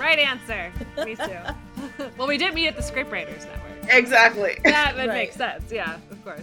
Right 0.00 0.18
answer. 0.18 0.70
Me 1.04 1.14
too. 1.14 2.04
well, 2.18 2.26
we 2.28 2.36
did 2.36 2.52
meet 2.52 2.66
at 2.66 2.76
the 2.76 2.82
Scriptwriters 2.82 3.46
Network. 3.46 3.63
Exactly. 3.88 4.58
That 4.64 4.94
would 4.96 5.08
Right. 5.08 5.14
make 5.14 5.32
sense. 5.32 5.64
Yeah, 5.70 5.98
of 6.10 6.24
course. 6.24 6.42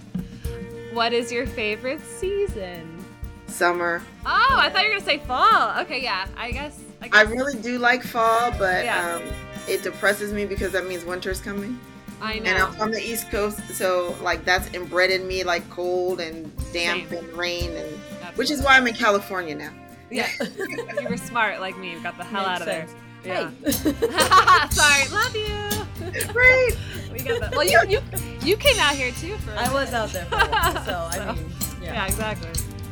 What 0.94 1.14
is 1.14 1.32
your 1.32 1.46
favorite 1.48 2.02
season? 2.06 3.04
Summer. 3.48 4.02
Oh, 4.26 4.56
I 4.58 4.70
thought 4.70 4.84
you 4.84 4.90
were 4.90 4.96
gonna 4.96 5.06
say 5.06 5.18
fall. 5.20 5.80
Okay, 5.82 6.02
yeah. 6.02 6.28
I 6.38 6.52
guess. 6.52 6.80
I, 7.02 7.08
guess 7.08 7.18
I 7.18 7.22
really 7.24 7.60
do 7.62 7.78
like 7.80 8.04
fall, 8.04 8.52
but 8.58 8.86
Yeah. 8.86 9.16
um, 9.16 9.24
it 9.68 9.84
depresses 9.84 10.34
me 10.34 10.46
because 10.46 10.72
that 10.74 10.88
means 10.88 11.04
winter's 11.06 11.40
coming. 11.42 11.80
I 12.22 12.40
know. 12.40 12.52
And. 12.52 12.58
I'm 12.64 12.74
from 12.74 12.92
the 12.92 13.02
East 13.02 13.30
Coast, 13.32 13.60
so 13.74 14.16
like 14.22 14.46
that's 14.46 14.68
inbred 14.74 15.10
in 15.12 15.28
me, 15.28 15.44
like 15.44 15.68
cold 15.70 16.20
and 16.20 16.52
damp 16.72 17.10
Same. 17.10 17.18
and 17.20 17.34
rain, 17.34 17.72
and 17.76 17.88
which 18.36 18.52
is 18.52 18.62
why 18.62 18.78
I'm 18.78 18.86
in 18.88 18.94
California 18.96 19.56
now. 19.56 19.72
yeah. 20.12 20.28
you 21.02 21.08
were 21.10 21.18
smart 21.18 21.60
like 21.60 21.78
me. 21.78 21.92
You 21.94 22.00
got 22.04 22.18
the 22.18 22.24
hell 22.24 22.46
out 22.46 22.62
of 22.62 22.68
there. 22.68 22.88
Makes 23.24 23.86
Yeah. 23.86 23.92
Hey. 23.92 24.70
Sorry. 24.72 25.08
Love 25.10 25.36
you. 25.36 25.58
Right. 26.34 26.72
We 27.14 27.20
got 27.20 27.40
that. 27.42 27.52
Well, 27.56 27.64
you 27.64 27.80
you 27.88 28.00
You 28.44 28.58
came 28.58 28.78
out 28.80 28.96
here 28.96 29.12
too 29.12 29.38
for. 29.38 29.52
a 29.52 29.60
I 29.70 29.74
was 29.74 29.94
out 29.94 30.10
there 30.10 30.26
for 30.26 30.36
a 30.36 30.40
while, 30.50 30.84
so 30.86 31.08
I 31.22 31.34
mean, 31.36 31.46
Yeah, 31.82 31.94
yeah. 31.94 32.06
exactly. 32.06 32.50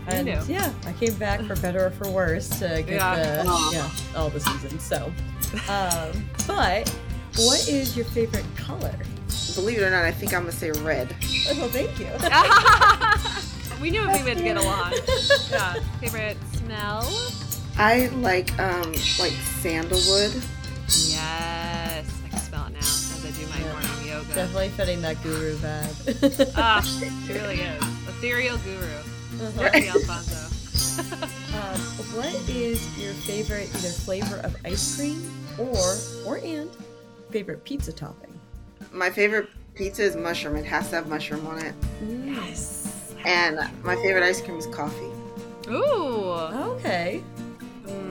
And 0.07 0.25
knew. 0.25 0.39
yeah, 0.47 0.71
I 0.85 0.93
came 0.93 1.13
back 1.15 1.41
for 1.41 1.55
better 1.57 1.85
or 1.87 1.91
for 1.91 2.09
worse 2.09 2.47
to 2.59 2.67
get 2.83 2.89
Yeah. 2.89 3.43
the 3.43 3.69
yeah 3.73 3.89
all 4.15 4.29
the 4.29 4.39
seasons. 4.39 4.83
So, 4.83 5.11
um, 5.67 6.23
but 6.47 6.87
what 7.35 7.67
is 7.67 7.95
your 7.97 8.05
favorite 8.05 8.45
color? 8.55 8.95
Believe 9.55 9.79
it 9.79 9.83
or 9.83 9.89
not, 9.89 10.05
I 10.05 10.11
think 10.11 10.33
I'm 10.33 10.41
gonna 10.41 10.51
say 10.51 10.71
red. 10.71 11.13
Oh, 11.49 11.67
thank 11.73 11.99
you. 11.99 12.07
we 13.81 13.89
knew 13.89 14.07
we 14.11 14.23
would 14.23 14.37
get 14.37 14.55
along. 14.57 14.93
Yeah. 15.49 15.73
Favorite 15.99 16.37
smell? 16.53 17.03
I 17.81 18.07
like 18.07 18.57
um 18.59 18.91
like 19.19 19.31
sandalwood. 19.61 20.33
Yes, 20.87 22.05
I 22.25 22.29
can 22.29 22.39
smell 22.39 22.65
it 22.65 22.73
now 22.73 22.79
as 22.79 23.25
I 23.25 23.31
do 23.31 23.47
my 23.47 23.57
Yeah. 23.59 23.71
morning 23.71 24.07
yoga. 24.07 24.35
Definitely 24.35 24.69
fitting 24.69 25.01
that 25.01 25.21
guru 25.23 25.55
vibe. 25.57 26.51
Ah, 26.55 26.83
it 27.01 27.33
really 27.33 27.61
is. 27.61 27.83
Ethereal 28.09 28.57
guru. 28.59 28.85
Uh-huh. 28.85 29.51
Dorothy 29.69 29.87
Alphonso. 29.87 30.45
Um, 31.55 31.79
what 32.17 32.33
is 32.49 32.99
your 32.99 33.13
favorite 33.13 33.69
either 33.75 33.89
flavor 33.89 34.37
of 34.43 34.55
ice 34.65 34.97
cream 34.97 35.21
or 35.57 35.95
or 36.25 36.37
and 36.43 36.69
favorite 37.31 37.63
pizza 37.63 37.93
topping? 37.93 38.37
My 38.91 39.09
favorite 39.09 39.47
pizza 39.75 40.03
is 40.03 40.17
mushroom. 40.17 40.57
It 40.57 40.65
has 40.65 40.89
to 40.89 40.95
have 40.97 41.07
mushroom 41.07 41.47
on 41.47 41.59
it. 41.65 41.73
Yes. 42.25 43.13
And 43.25 43.59
my 43.83 43.95
favorite 43.97 44.23
ice 44.23 44.41
cream 44.41 44.57
is 44.57 44.65
coffee. 44.67 45.11
Ooh. 45.69 46.31
Okay. 46.75 47.23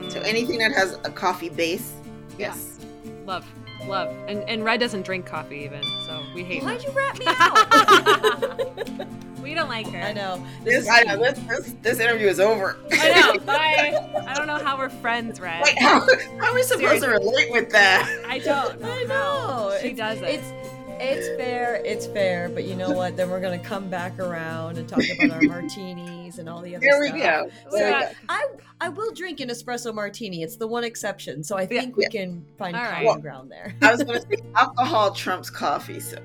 So 0.09 0.21
anything 0.21 0.57
that 0.59 0.71
has 0.71 0.93
a 1.03 1.09
coffee 1.11 1.49
base, 1.49 1.93
Yeah. 2.37 2.47
yes. 2.47 2.79
love, 3.25 3.45
love. 3.87 4.09
And 4.27 4.39
and 4.49 4.63
Red 4.63 4.79
doesn't 4.79 5.03
drink 5.03 5.25
coffee 5.25 5.57
even, 5.59 5.83
so 6.05 6.23
we 6.33 6.43
hate 6.43 6.63
Why'd 6.63 6.81
her. 6.83 6.89
you 6.89 6.95
rat 6.97 7.19
me 7.19 7.25
out? 8.99 9.07
We 9.39 9.55
don't 9.55 9.69
like 9.69 9.87
her. 9.87 9.99
I 10.01 10.11
know. 10.13 10.45
This, 10.65 10.87
I 10.87 11.01
know, 11.03 11.17
this, 11.17 11.39
this, 11.47 11.73
this 11.81 11.99
interview 11.99 12.27
is 12.27 12.39
over. 12.41 12.77
I 12.91 13.07
know. 13.21 13.39
but 13.45 13.55
I, 13.55 14.23
I 14.27 14.33
don't 14.35 14.45
know 14.47 14.57
how 14.57 14.77
we're 14.77 14.89
friends, 14.89 15.39
Red. 15.39 15.63
Wait, 15.63 15.79
how, 15.79 16.01
how 16.39 16.51
are 16.51 16.53
we 16.53 16.61
supposed 16.61 17.01
to 17.03 17.09
relate 17.09 17.49
with 17.49 17.71
that? 17.71 18.05
I 18.27 18.39
don't. 18.39 18.83
I 18.83 19.03
know. 19.05 19.75
She 19.81 19.91
It's- 19.91 19.97
does 19.97 20.21
it. 20.21 20.41
It's 20.41 20.68
it's 20.99 21.27
fair. 21.37 21.75
It's 21.85 22.05
fair. 22.07 22.49
But 22.49 22.65
you 22.65 22.75
know 22.75 22.91
what? 22.91 23.15
Then 23.17 23.29
we're 23.29 23.39
gonna 23.41 23.59
come 23.59 23.89
back 23.89 24.17
around 24.19 24.77
and 24.77 24.87
talk 24.87 25.01
about 25.19 25.31
our 25.31 25.41
martinis 25.41 26.37
and 26.39 26.47
all 26.49 26.61
the 26.61 26.75
other 26.75 26.85
There 26.89 26.99
we 26.99 27.07
stuff. 27.07 27.19
go. 27.19 27.49
There 27.77 27.85
we 27.85 27.91
Yeah. 27.91 28.01
go. 28.09 28.11
I 28.29 28.47
I 28.81 28.89
will 28.89 29.11
drink 29.11 29.39
an 29.41 29.49
espresso 29.49 29.93
martini. 29.93 30.41
It's 30.41 30.55
the 30.55 30.67
one 30.67 30.83
exception. 30.85 31.43
So 31.43 31.57
I 31.57 31.61
Yeah. 31.63 31.67
think 31.81 31.97
we 31.97 32.07
can 32.07 32.45
find 32.57 32.75
All 32.77 32.85
common 32.85 33.05
right. 33.07 33.21
ground 33.21 33.51
there. 33.51 33.75
I 33.81 33.91
was 33.91 34.03
going 34.03 34.21
to 34.21 34.25
say 34.25 34.37
alcohol 34.55 35.11
trumps 35.11 35.49
coffee. 35.49 35.99
So 35.99 36.17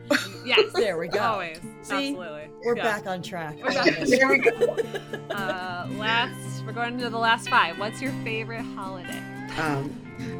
yes. 0.44 0.72
There 0.74 0.96
we 0.98 1.08
go. 1.08 1.18
Always. 1.20 1.58
See? 1.82 2.10
Absolutely. 2.10 2.48
We're 2.64 2.76
Yeah. 2.76 2.82
back 2.84 3.06
on 3.08 3.22
track. 3.22 3.56
We're 3.60 3.70
I 3.70 3.74
back. 3.74 3.92
promise. 3.94 4.10
there 4.10 4.28
we 4.28 4.38
go. 4.38 4.50
Uh, 5.30 5.88
last, 5.98 6.64
we're 6.64 6.72
going 6.72 6.96
to 6.98 7.10
the 7.10 7.18
last 7.18 7.48
five. 7.48 7.76
What's 7.78 8.00
your 8.00 8.12
favorite 8.22 8.62
holiday? 8.76 9.20
Um, 9.58 9.92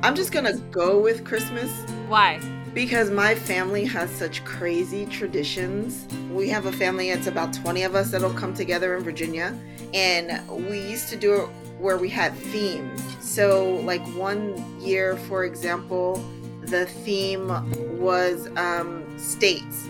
I'm 0.05 0.15
just 0.15 0.31
going 0.31 0.45
to 0.45 0.59
go 0.71 1.01
with 1.01 1.25
Christmas 1.25 1.69
Why? 2.07 2.39
Because 2.75 3.09
my 3.11 3.37
family 3.37 3.85
has 3.85 4.11
such 4.11 4.45
crazy 4.45 5.07
traditions. 5.07 6.07
We 6.33 6.49
have 6.49 6.67
a 6.67 6.73
family, 6.73 7.11
it's 7.11 7.29
about 7.29 7.55
20 7.55 7.85
of 7.85 7.95
us 7.95 8.11
that'll 8.11 8.35
come 8.35 8.53
together 8.53 8.97
in 8.97 9.05
Virginia. 9.05 9.57
And 9.95 10.47
we 10.69 10.81
used 10.81 11.09
to 11.11 11.17
do 11.17 11.35
it 11.35 11.49
where 11.79 11.97
we 11.97 12.09
had 12.09 12.35
themes. 12.35 13.01
So, 13.21 13.77
like 13.85 14.03
one 14.17 14.81
year, 14.81 15.17
for 15.29 15.45
example, 15.45 16.17
the 16.63 16.87
theme 16.87 17.49
was 18.01 18.49
um, 18.57 19.05
states, 19.19 19.89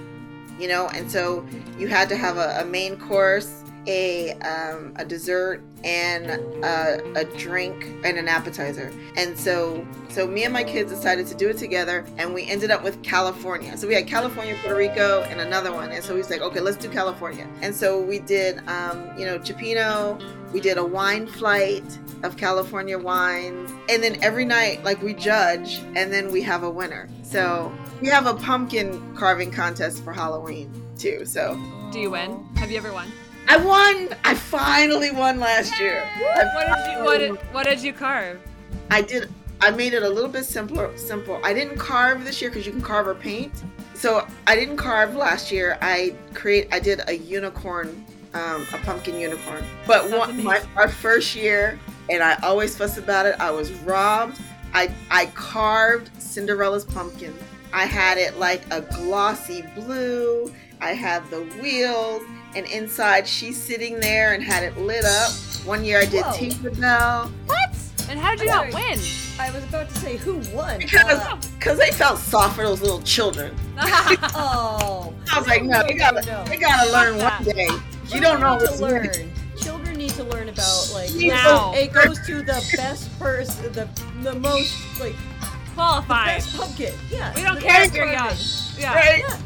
you 0.59 0.69
know, 0.69 0.89
and 0.89 1.11
so 1.11 1.47
you 1.79 1.89
had 1.89 2.09
to 2.11 2.17
have 2.17 2.37
a, 2.37 2.61
a 2.61 2.65
main 2.67 2.99
course, 2.99 3.64
a 3.87 4.33
um, 4.41 4.95
a 4.97 5.05
dessert, 5.05 5.63
and 5.85 6.31
a, 6.65 7.21
a 7.21 7.25
drink 7.37 7.85
and 8.05 8.19
an 8.19 8.29
appetizer. 8.29 8.93
And 9.17 9.39
so, 9.39 9.87
so 10.09 10.27
me 10.27 10.45
and 10.45 10.53
my 10.53 10.65
kids 10.65 10.91
decided 10.91 11.27
to 11.29 11.35
do 11.35 11.49
it 11.51 11.59
together, 11.59 12.05
and 12.17 12.33
we 12.33 12.47
ended 12.47 12.71
up 12.71 12.83
with 12.83 13.03
California. 13.03 13.77
So 13.77 13.87
we 13.87 13.95
had 13.95 14.07
California, 14.07 14.57
Puerto 14.63 14.77
Rico, 14.77 15.23
and 15.23 15.41
another 15.41 15.73
one. 15.73 15.91
And 15.91 16.03
so 16.03 16.15
we 16.15 16.21
was 16.21 16.31
like, 16.31 16.41
okay, 16.41 16.61
let's 16.61 16.79
do 16.79 16.89
California. 16.89 17.47
And 17.61 17.75
so 17.75 18.01
we 18.01 18.19
did, 18.19 18.67
um, 18.69 19.11
you 19.19 19.27
know, 19.27 19.39
Cioppino. 19.39 20.23
We 20.53 20.61
did 20.61 20.79
a 20.79 20.85
wine 20.85 21.27
flight 21.27 21.85
of 22.23 22.37
California 22.37 22.99
wines, 22.99 23.71
and 23.91 24.03
then 24.03 24.23
every 24.23 24.45
night, 24.45 24.83
like 24.85 25.03
we 25.03 25.13
judge, 25.13 25.81
and 25.95 26.13
then 26.13 26.33
we 26.33 26.41
have 26.43 26.63
a 26.63 26.71
winner. 26.71 27.09
So 27.23 27.77
we 28.01 28.09
have 28.09 28.27
a 28.27 28.35
pumpkin 28.35 29.15
carving 29.17 29.51
contest 29.51 30.03
for 30.05 30.13
Halloween 30.13 30.71
too. 30.97 31.27
So 31.27 31.61
Do 31.93 32.01
you 32.01 32.11
win? 32.11 32.47
Have 32.57 32.71
you 32.71 32.79
ever 32.79 32.93
won? 32.93 33.11
I 33.49 33.57
won. 33.57 34.17
I 34.25 34.35
finally 34.35 35.11
won 35.11 35.39
last 35.39 35.79
year. 35.79 36.03
What 36.19 36.67
did 36.67 36.93
you 36.93 37.05
what 37.05 37.19
did, 37.19 37.33
what 37.53 37.67
did 37.67 37.83
you 37.83 37.93
carve? 37.93 38.41
I 38.91 39.03
did. 39.03 39.31
I 39.61 39.71
made 39.71 39.95
it 39.95 40.03
a 40.03 40.09
little 40.09 40.31
bit 40.31 40.45
simpler. 40.45 40.97
Simple. 40.97 41.41
I 41.45 41.55
didn't 41.55 41.79
carve 41.79 42.25
this 42.25 42.41
year 42.41 42.51
because 42.51 42.67
you 42.67 42.73
can 42.73 42.83
carve 42.83 43.07
or 43.07 43.15
paint. 43.15 43.53
So 43.95 44.27
I 44.47 44.55
didn't 44.57 44.77
carve 44.77 45.15
last 45.15 45.53
year. 45.53 45.79
I 45.81 46.15
create. 46.35 46.69
I 46.73 46.81
did 46.81 47.01
a 47.09 47.17
unicorn, 47.17 48.05
um, 48.35 48.67
a 48.73 48.79
pumpkin 48.79 49.19
unicorn. 49.19 49.65
But 49.87 50.11
one, 50.11 50.43
my, 50.43 50.63
our 50.77 50.89
first 50.89 51.35
year, 51.35 51.79
and 52.11 52.23
I 52.23 52.37
always 52.43 52.77
fuss 52.77 52.99
about 52.99 53.27
it. 53.27 53.37
I 53.39 53.51
was 53.51 53.73
robbed. 53.81 54.41
I 54.73 54.93
I 55.11 55.27
carved 55.27 56.11
Cinderella's 56.21 56.85
pumpkin. 56.85 57.35
I 57.73 57.87
had 57.87 58.19
it 58.19 58.39
like 58.39 58.63
a 58.73 58.83
glossy 58.83 59.63
blue. 59.75 60.53
I 60.81 60.93
had 60.93 61.29
the 61.31 61.43
wheels, 61.63 62.23
and 62.57 62.67
inside 62.67 63.27
she's 63.27 63.61
sitting 63.61 64.01
there 64.01 64.33
and 64.35 64.43
had 64.43 64.63
it 64.63 64.77
lit 64.79 65.05
up. 65.05 65.33
One 65.65 65.85
year 65.85 66.01
I 66.01 66.05
did 66.05 66.25
Whoa. 66.25 66.33
Tinkerbell. 66.33 67.31
What? 67.47 67.71
And 68.11 68.19
how 68.21 68.33
did 68.33 68.41
you 68.41 68.47
not 68.47 68.73
win? 68.75 68.99
I 69.41 69.51
was 69.53 69.65
about 69.65 69.89
to 69.89 69.95
say 69.99 70.17
who 70.17 70.35
won. 70.55 70.79
Because 70.79 71.19
Uh, 71.19 71.37
because 71.59 71.79
they 71.79 71.91
felt 71.91 72.19
soft 72.19 72.55
for 72.57 72.63
those 72.63 72.81
little 72.83 73.01
children. 73.03 73.57
oh, 73.79 75.13
I 75.33 75.39
was 75.39 75.49
like, 75.49 75.63
no, 75.65 75.83
they 75.83 75.95
gotta, 75.95 76.25
No. 76.27 76.45
they 76.45 76.57
gotta 76.57 76.91
learn 76.93 77.19
one 77.19 77.45
day. 77.45 77.67
You 78.13 78.21
don't 78.21 78.41
know 78.41 78.59
Children 78.59 78.61
what's 78.61 78.77
to 78.79 78.83
learn. 78.85 79.07
learn. 79.07 79.31
Children 79.57 79.97
need 79.97 80.11
to 80.11 80.25
learn 80.25 80.49
about 80.49 80.91
like 80.93 81.11
Now. 81.15 81.73
it 81.75 81.93
goes 81.93 82.25
to 82.27 82.43
the 82.43 82.63
best 82.77 83.19
person, 83.19 83.73
the 83.73 83.89
the 84.23 84.35
most 84.39 85.01
like 85.01 85.15
Qualified. 85.75 86.27
best 86.27 86.57
pumpkin. 86.57 86.93
Yeah, 87.11 87.35
We 87.35 87.43
don't 87.43 87.59
care 87.61 87.83
if 87.83 87.93
best 87.93 87.95
you're 87.95 88.13
young. 88.13 88.37
Yeah. 88.79 88.95
Right? 88.95 89.25
Yeah. 89.27 89.39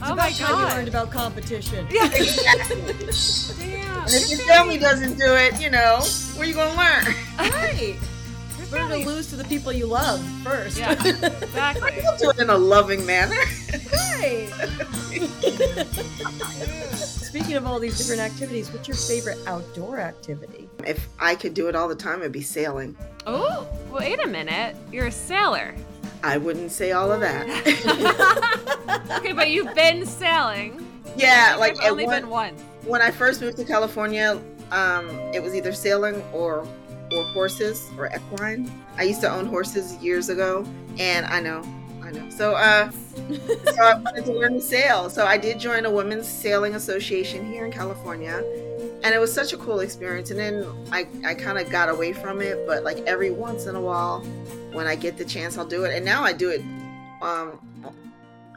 It's 0.00 0.08
Oh 0.08 0.14
about 0.14 0.30
my 0.30 0.32
time 0.32 0.58
you 0.58 0.74
learned 0.74 0.88
about 0.88 1.10
competition. 1.10 1.86
Yeah. 1.90 2.06
Exactly. 2.06 2.76
Damn. 3.66 4.00
And 4.00 4.14
if 4.14 4.30
your 4.30 4.38
family 4.40 4.78
doesn't 4.78 5.18
do 5.18 5.34
it, 5.34 5.60
you 5.60 5.68
know, 5.68 6.00
where 6.36 6.44
are 6.44 6.48
you 6.48 6.54
gonna 6.54 6.70
learn? 6.70 7.14
Right. 7.36 7.98
Your 8.58 8.66
Learn 8.68 8.88
to 8.88 9.06
lose 9.06 9.28
to 9.28 9.36
the 9.36 9.44
people 9.44 9.74
you 9.74 9.84
love 9.84 10.24
first. 10.42 10.78
Yeah. 10.78 10.92
Exactly. 10.92 11.92
You'll 12.02 12.16
do 12.16 12.30
it 12.30 12.38
in 12.38 12.48
a 12.48 12.56
loving 12.56 13.04
manner. 13.04 13.36
right. 13.92 14.48
Speaking 16.96 17.56
of 17.56 17.66
all 17.66 17.78
these 17.78 17.98
different 17.98 18.22
activities, 18.22 18.72
what's 18.72 18.88
your 18.88 18.96
favorite 18.96 19.38
outdoor 19.46 20.00
activity? 20.00 20.70
If 20.86 21.08
I 21.18 21.34
could 21.34 21.52
do 21.52 21.68
it 21.68 21.76
all 21.76 21.88
the 21.88 21.94
time, 21.94 22.20
it'd 22.20 22.32
be 22.32 22.40
sailing. 22.40 22.96
Oh, 23.26 23.68
wait 23.90 24.18
a 24.24 24.26
minute. 24.26 24.76
You're 24.90 25.08
a 25.08 25.12
sailor. 25.12 25.74
I 26.22 26.36
wouldn't 26.36 26.70
say 26.72 26.92
all 26.92 27.10
of 27.12 27.20
that. 27.20 27.46
okay, 29.18 29.32
but 29.32 29.50
you've 29.50 29.74
been 29.74 30.04
sailing. 30.06 30.86
yeah, 31.16 31.56
like 31.58 31.78
I've 31.82 31.92
only 31.92 32.06
one- 32.06 32.20
been 32.22 32.28
once. 32.30 32.62
when 32.84 33.00
I 33.02 33.10
first 33.10 33.40
moved 33.40 33.56
to 33.58 33.64
California, 33.64 34.40
um, 34.70 35.08
it 35.34 35.42
was 35.42 35.54
either 35.54 35.72
sailing 35.72 36.22
or 36.32 36.66
or 37.12 37.24
horses 37.32 37.84
or 37.98 38.08
equine. 38.14 38.70
I 38.96 39.02
used 39.02 39.20
to 39.22 39.30
own 39.30 39.46
horses 39.46 39.96
years 39.96 40.28
ago, 40.28 40.64
and 40.98 41.26
I 41.26 41.40
know, 41.40 41.62
I 42.10 42.18
know. 42.18 42.30
So, 42.30 42.54
uh, 42.54 42.90
so 43.74 43.82
I 43.82 43.94
wanted 43.94 44.24
to 44.26 44.32
learn 44.32 44.54
to 44.54 44.60
sail. 44.60 45.10
So 45.10 45.26
I 45.26 45.36
did 45.36 45.58
join 45.58 45.84
a 45.84 45.90
women's 45.90 46.26
sailing 46.26 46.74
association 46.74 47.44
here 47.44 47.64
in 47.64 47.72
California, 47.72 48.42
and 49.02 49.14
it 49.14 49.18
was 49.18 49.32
such 49.32 49.52
a 49.52 49.56
cool 49.56 49.80
experience. 49.80 50.30
And 50.30 50.38
then 50.38 50.66
I 50.90 51.06
I 51.24 51.34
kind 51.34 51.58
of 51.58 51.70
got 51.70 51.88
away 51.88 52.12
from 52.12 52.40
it, 52.40 52.66
but 52.66 52.82
like 52.82 52.98
every 53.00 53.30
once 53.30 53.66
in 53.66 53.76
a 53.76 53.80
while, 53.80 54.20
when 54.72 54.86
I 54.86 54.96
get 54.96 55.16
the 55.16 55.24
chance, 55.24 55.56
I'll 55.56 55.66
do 55.66 55.84
it. 55.84 55.94
And 55.94 56.04
now 56.04 56.22
I 56.22 56.32
do 56.32 56.50
it 56.50 56.62
um, 57.22 57.60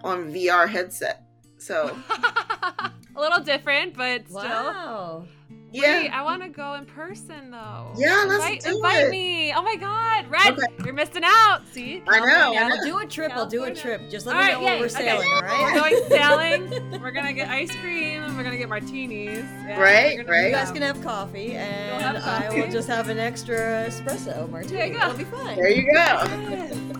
on 0.03 0.33
VR 0.33 0.67
headset. 0.67 1.23
So 1.57 1.95
a 2.09 2.91
little 3.15 3.43
different, 3.43 3.95
but 3.95 4.27
still. 4.27 5.27
Wow. 5.73 5.81
yeah. 5.81 5.99
Wait, 6.01 6.09
I 6.09 6.21
want 6.23 6.43
to 6.43 6.49
go 6.49 6.73
in 6.75 6.85
person 6.85 7.51
though. 7.51 7.91
Yeah, 7.97 8.25
let's 8.27 8.43
invite, 8.45 8.61
do 8.63 8.75
invite 8.75 9.05
it. 9.07 9.09
me. 9.11 9.53
Oh 9.53 9.61
my 9.63 9.75
God, 9.75 10.29
Red, 10.29 10.53
Okay. 10.53 10.67
you're 10.85 10.93
missing 10.93 11.23
out. 11.25 11.61
See, 11.71 12.03
I 12.07 12.19
know. 12.19 12.51
Yeah, 12.53 12.65
I 12.65 12.67
we'll 12.67 12.77
know. 12.77 12.83
do 12.85 12.97
a 12.99 13.07
trip. 13.09 13.31
I'll 13.35 13.45
do 13.47 13.63
a 13.63 13.73
trip. 13.73 14.01
Just 14.09 14.25
let 14.25 14.35
All 14.35 14.41
me 14.41 14.47
right, 14.47 14.53
know 14.53 14.63
when 14.63 14.79
we're 14.79 14.85
Okay. 14.85 14.93
sailing, 14.95 15.27
all 15.33 15.41
right? 15.41 15.61
We're 15.63 15.79
going 15.79 16.09
sailing. 16.09 17.01
We're 17.01 17.11
gonna 17.11 17.33
get 17.33 17.49
ice 17.49 17.71
cream. 17.77 18.23
and 18.23 18.37
We're 18.37 18.43
gonna 18.43 18.57
get 18.57 18.69
martinis. 18.69 19.43
Right, 19.67 20.17
we're 20.17 20.23
gonna 20.23 20.37
right. 20.37 20.45
You 20.47 20.51
guys 20.51 20.67
that. 20.67 20.73
can 20.73 20.81
have 20.83 21.01
coffee, 21.03 21.53
and 21.53 22.01
have 22.01 22.15
I 22.51 22.53
will 22.55 22.69
just 22.71 22.87
have 22.87 23.09
an 23.09 23.17
extra 23.19 23.55
espresso 23.87 24.49
martini. 24.49 24.75
There 24.77 24.85
you 24.87 24.93
go. 24.93 24.99
That'll 24.99 25.17
be 25.17 25.23
fine. 25.23 25.55
There 25.55 25.69
you 25.69 25.91
go. 25.91 26.99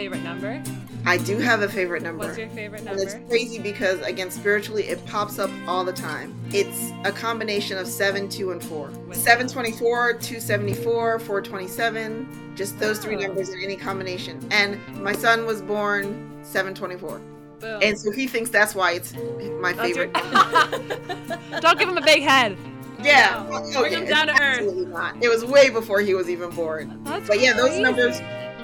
Favorite 0.00 0.22
number. 0.22 0.62
I 1.04 1.18
do 1.18 1.36
have 1.36 1.60
a 1.60 1.68
favorite 1.68 2.02
number. 2.02 2.24
What's 2.24 2.38
your 2.38 2.48
favorite 2.48 2.84
number? 2.84 3.02
And 3.02 3.10
it's 3.10 3.28
crazy 3.28 3.58
because, 3.58 4.00
again, 4.00 4.30
spiritually, 4.30 4.84
it 4.84 5.04
pops 5.04 5.38
up 5.38 5.50
all 5.66 5.84
the 5.84 5.92
time. 5.92 6.34
It's 6.54 6.90
a 7.04 7.12
combination 7.12 7.76
of 7.76 7.86
7, 7.86 8.26
2, 8.26 8.52
and 8.52 8.64
4. 8.64 8.88
With- 8.88 9.18
724, 9.18 10.14
274, 10.14 11.18
427, 11.18 12.54
just 12.56 12.78
those 12.78 12.98
three 12.98 13.16
oh. 13.16 13.26
numbers 13.26 13.50
in 13.50 13.60
any 13.62 13.76
combination. 13.76 14.40
And 14.50 14.78
my 15.02 15.12
son 15.12 15.44
was 15.44 15.60
born 15.60 16.30
724. 16.44 17.20
Boom. 17.60 17.80
And 17.82 17.98
so 17.98 18.10
he 18.10 18.26
thinks 18.26 18.48
that's 18.48 18.74
why 18.74 18.92
it's 18.92 19.12
my 19.60 19.74
That's 19.74 19.94
your- 19.94 20.08
favorite. 20.08 21.38
Don't 21.60 21.78
give 21.78 21.90
him 21.90 21.98
a 21.98 22.02
big 22.02 22.22
head. 22.22 22.56
yeah. 23.02 23.46
Wow. 23.50 23.64
Oh, 23.66 23.80
Bring 23.80 23.92
yeah, 23.92 23.98
him 23.98 24.06
down 24.06 24.26
to 24.28 24.32
earth. 24.32 24.60
absolutely 24.60 24.86
not. 24.86 25.22
It 25.22 25.28
was 25.28 25.44
way 25.44 25.68
before 25.68 26.00
he 26.00 26.14
was 26.14 26.30
even 26.30 26.48
born. 26.48 27.04
That's 27.04 27.28
But 27.28 27.40
yeah, 27.40 27.52
those 27.52 27.78
numbers 27.78 28.18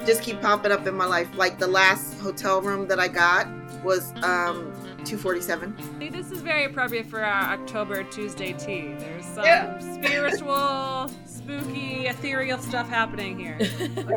just 0.07 0.21
keep 0.23 0.41
popping 0.41 0.71
up 0.71 0.87
in 0.87 0.95
my 0.95 1.05
life. 1.05 1.27
Like 1.35 1.59
the 1.59 1.67
last 1.67 2.17
hotel 2.19 2.61
room 2.61 2.87
that 2.87 2.99
I 2.99 3.07
got 3.09 3.47
was 3.83 4.11
um 4.23 4.73
247. 5.05 5.75
See, 5.99 6.09
this 6.09 6.31
is 6.31 6.41
very 6.41 6.65
appropriate 6.65 7.05
for 7.05 7.23
our 7.23 7.53
October 7.53 8.03
Tuesday 8.03 8.53
tea. 8.53 8.95
There's 8.97 9.25
some 9.25 9.45
Yeah. 9.45 9.77
spiritual, 9.93 11.09
spooky, 11.25 12.07
ethereal 12.07 12.57
stuff 12.59 12.89
happening 12.89 13.37
here. 13.37 13.57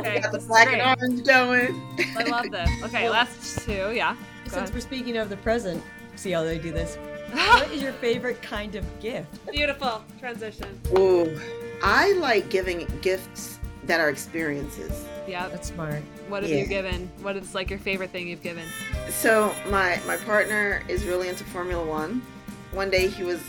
Okay, 0.01 0.21
got 0.21 0.33
the 0.33 0.39
black 0.39 0.69
great. 0.69 0.81
and 0.81 1.01
orange 1.01 1.25
going. 1.27 1.81
I 2.17 2.25
love 2.25 2.51
this. 2.51 2.71
Okay, 2.85 3.05
Well- 3.05 3.13
last 3.13 3.59
two, 3.67 3.93
yeah. 3.93 4.15
Go 4.15 4.21
Since 4.45 4.57
ahead. 4.57 4.75
we're 4.75 4.81
speaking 4.81 5.17
of 5.19 5.29
the 5.29 5.37
present, 5.39 5.83
see 6.17 6.31
how 6.31 6.43
they 6.45 6.59
do 6.59 6.73
this. 6.73 6.97
What 7.33 7.71
is 7.71 7.81
your 7.81 7.93
favorite 7.93 8.43
kind 8.43 8.75
of 8.75 8.85
gift? 9.01 9.29
Beautiful 9.53 10.03
transition. 10.19 10.81
Ooh, 10.99 11.39
I 11.81 12.13
like 12.15 12.51
giving 12.51 12.89
gifts 13.03 13.60
that 13.91 13.99
are 14.01 14.09
experiences. 14.09 15.05
Yeah, 15.27 15.49
That's 15.49 15.67
smart. 15.69 16.03
What 16.29 16.43
have 16.45 16.51
Yeah. 16.53 16.59
you 16.59 16.67
given? 16.67 17.11
What 17.23 17.35
is 17.37 17.57
like 17.57 17.71
your 17.71 17.81
favorite 17.81 18.11
thing 18.11 18.29
you've 18.29 18.43
given? 18.43 18.65
So 19.11 19.53
my 19.69 20.01
my 20.07 20.17
partner 20.19 20.83
is 20.87 21.05
really 21.05 21.29
into 21.29 21.43
Formula 21.45 21.85
One. 21.85 22.23
One 22.71 22.89
day 22.89 23.09
he 23.09 23.25
was, 23.25 23.41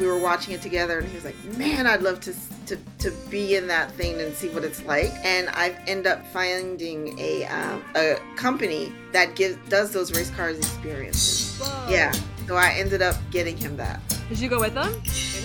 we 0.00 0.06
were 0.06 0.18
watching 0.18 0.54
it 0.54 0.62
together, 0.62 0.98
and 1.00 1.06
he 1.08 1.14
was 1.14 1.26
like, 1.26 1.36
"Man, 1.58 1.86
I'd 1.86 2.00
love 2.00 2.20
to 2.20 2.32
to 2.68 2.78
to 3.00 3.10
be 3.28 3.54
in 3.56 3.66
that 3.66 3.92
thing 3.92 4.18
and 4.18 4.34
see 4.34 4.48
what 4.48 4.64
it's 4.64 4.82
like." 4.84 5.12
And 5.24 5.50
I've 5.50 5.76
ended 5.86 6.06
up 6.06 6.26
finding 6.32 7.18
a 7.18 7.44
um, 7.44 7.82
a 7.94 8.16
company 8.36 8.92
that 9.12 9.36
gives 9.36 9.56
does 9.68 9.90
those 9.92 10.10
race 10.16 10.30
cars 10.30 10.56
experiences. 10.56 11.58
Whoa. 11.60 11.90
Yeah. 11.90 12.12
So 12.48 12.56
I 12.56 12.70
ended 12.78 13.02
up 13.02 13.16
getting 13.30 13.56
him 13.58 13.76
that. 13.76 14.00
Did 14.30 14.40
you 14.40 14.48
go 14.48 14.58
with 14.58 14.72
them? 14.74 14.92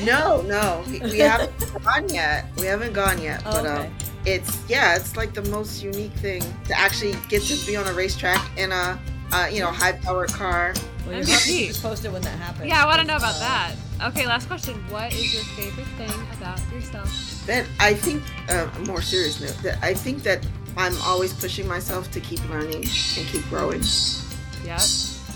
No, 0.04 0.42
no, 0.44 0.84
we, 0.88 1.20
haven't 1.20 1.52
gone 1.84 2.08
yet. 2.10 2.46
We 2.58 2.66
haven't 2.66 2.94
gone 2.94 3.22
yet, 3.22 3.42
Oh, 3.46 3.62
but 3.62 3.66
okay. 3.66 3.90
It's 4.28 4.58
yeah, 4.70 4.96
it's 4.96 5.16
like 5.16 5.34
the 5.34 5.44
most 5.50 5.82
unique 5.82 6.12
thing 6.14 6.42
to 6.66 6.78
actually 6.78 7.16
get 7.30 7.42
to 7.44 7.56
be 7.66 7.76
on 7.78 7.88
a 7.88 7.94
racetrack 7.94 8.42
in 8.58 8.72
a 8.72 9.00
uh, 9.32 9.48
you 9.52 9.60
know 9.62 9.72
high 9.72 9.94
powered 9.94 10.32
car. 10.32 10.74
Well, 11.06 11.16
you're 11.16 11.24
MVP. 11.24 11.68
just 11.68 11.82
post 11.82 12.04
it 12.06 12.12
when 12.12 12.22
that 12.24 12.38
happens. 12.38 12.68
Yeah, 12.68 12.84
I 12.84 12.86
want 12.86 13.00
to 13.02 13.08
know 13.08 13.16
about 13.16 13.36
Uh, 13.36 13.40
that. 13.40 13.76
Okay, 14.10 14.28
last 14.28 14.48
question. 14.48 14.76
What 14.90 15.14
is 15.14 15.34
your 15.34 15.44
favorite 15.56 15.88
thing 15.98 16.12
about 16.38 16.60
yourself? 16.72 17.10
That 17.48 17.66
I 17.80 17.94
think 17.94 18.22
uh, 18.50 18.68
more 18.86 19.02
serious 19.02 19.40
note 19.40 19.58
that 19.64 19.80
I 19.82 19.94
think 19.94 20.24
that 20.24 20.46
I'm 20.76 20.96
always 21.04 21.34
pushing 21.34 21.66
myself 21.68 22.12
to 22.12 22.20
keep 22.20 22.48
learning 22.50 22.84
and 22.84 23.28
keep 23.32 23.48
growing, 23.50 23.82
Yep. 24.66 24.82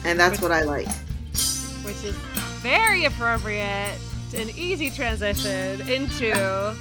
and 0.05 0.19
that's 0.19 0.41
what 0.41 0.51
I 0.51 0.61
like. 0.63 0.87
Which 1.85 2.03
is 2.03 2.15
very 2.61 3.05
appropriate. 3.05 3.97
An 4.35 4.49
easy 4.55 4.89
transition 4.91 5.81
into 5.89 6.75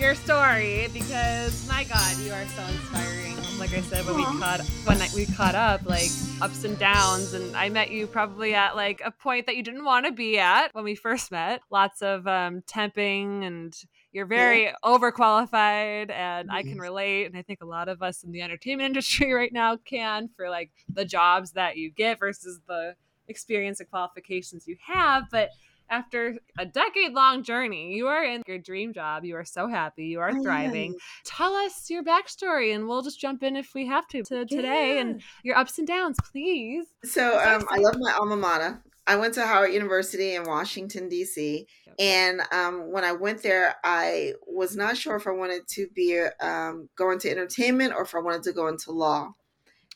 your 0.00 0.14
story 0.14 0.88
because 0.92 1.66
my 1.68 1.84
God, 1.84 2.16
you 2.18 2.32
are 2.32 2.44
so 2.46 2.62
inspiring. 2.66 3.36
Like 3.58 3.72
I 3.74 3.80
said 3.80 4.06
when 4.06 4.16
we 4.16 4.24
caught 4.24 4.60
when 4.84 4.98
we 5.14 5.26
caught 5.26 5.56
up, 5.56 5.84
like 5.86 6.10
ups 6.40 6.62
and 6.62 6.78
downs, 6.78 7.34
and 7.34 7.56
I 7.56 7.68
met 7.68 7.90
you 7.90 8.06
probably 8.06 8.54
at 8.54 8.76
like 8.76 9.02
a 9.04 9.10
point 9.10 9.46
that 9.46 9.56
you 9.56 9.62
didn't 9.64 9.84
want 9.84 10.06
to 10.06 10.12
be 10.12 10.38
at 10.38 10.72
when 10.74 10.84
we 10.84 10.94
first 10.94 11.32
met. 11.32 11.62
Lots 11.70 12.00
of 12.02 12.28
um, 12.28 12.62
temping, 12.62 13.44
and 13.44 13.74
you're 14.12 14.26
very 14.26 14.72
overqualified, 14.84 16.10
and 16.10 16.50
I 16.50 16.62
can 16.62 16.78
relate. 16.78 17.26
And 17.26 17.36
I 17.36 17.42
think 17.42 17.60
a 17.60 17.66
lot 17.66 17.88
of 17.88 18.00
us 18.00 18.22
in 18.22 18.30
the 18.30 18.42
entertainment 18.42 18.86
industry 18.90 19.32
right 19.32 19.52
now 19.52 19.76
can 19.76 20.28
for 20.36 20.48
like 20.48 20.70
the 20.88 21.04
jobs 21.04 21.52
that 21.52 21.76
you 21.76 21.90
get 21.90 22.20
versus 22.20 22.60
the 22.68 22.94
experience 23.26 23.80
and 23.80 23.90
qualifications 23.90 24.66
you 24.68 24.76
have, 24.86 25.24
but 25.30 25.50
after 25.90 26.36
a 26.58 26.66
decade 26.66 27.12
long 27.12 27.42
journey, 27.42 27.94
you 27.94 28.08
are 28.08 28.24
in 28.24 28.42
your 28.46 28.58
dream 28.58 28.92
job. 28.92 29.24
You 29.24 29.36
are 29.36 29.44
so 29.44 29.68
happy. 29.68 30.06
You 30.06 30.20
are 30.20 30.32
thriving. 30.42 30.96
Tell 31.24 31.54
us 31.54 31.90
your 31.90 32.02
backstory 32.02 32.74
and 32.74 32.86
we'll 32.88 33.02
just 33.02 33.20
jump 33.20 33.42
in 33.42 33.56
if 33.56 33.74
we 33.74 33.86
have 33.86 34.06
to, 34.08 34.22
to 34.24 34.44
today 34.44 34.98
and 34.98 35.22
your 35.42 35.56
ups 35.56 35.78
and 35.78 35.86
downs, 35.86 36.16
please. 36.32 36.86
So 37.04 37.38
um, 37.38 37.64
I 37.70 37.78
love 37.78 37.96
my 37.98 38.12
alma 38.12 38.36
mater. 38.36 38.82
I 39.06 39.16
went 39.16 39.34
to 39.34 39.46
Howard 39.46 39.72
University 39.72 40.34
in 40.34 40.44
Washington 40.44 41.08
D.C. 41.08 41.66
Yep. 41.86 41.96
And 41.98 42.42
um, 42.52 42.92
when 42.92 43.04
I 43.04 43.12
went 43.12 43.42
there, 43.42 43.76
I 43.82 44.34
was 44.46 44.76
not 44.76 44.98
sure 44.98 45.16
if 45.16 45.26
I 45.26 45.30
wanted 45.30 45.66
to 45.68 45.88
be 45.94 46.26
um, 46.40 46.90
go 46.94 47.10
into 47.10 47.30
entertainment 47.30 47.94
or 47.94 48.02
if 48.02 48.14
I 48.14 48.18
wanted 48.18 48.42
to 48.42 48.52
go 48.52 48.68
into 48.68 48.92
law. 48.92 49.32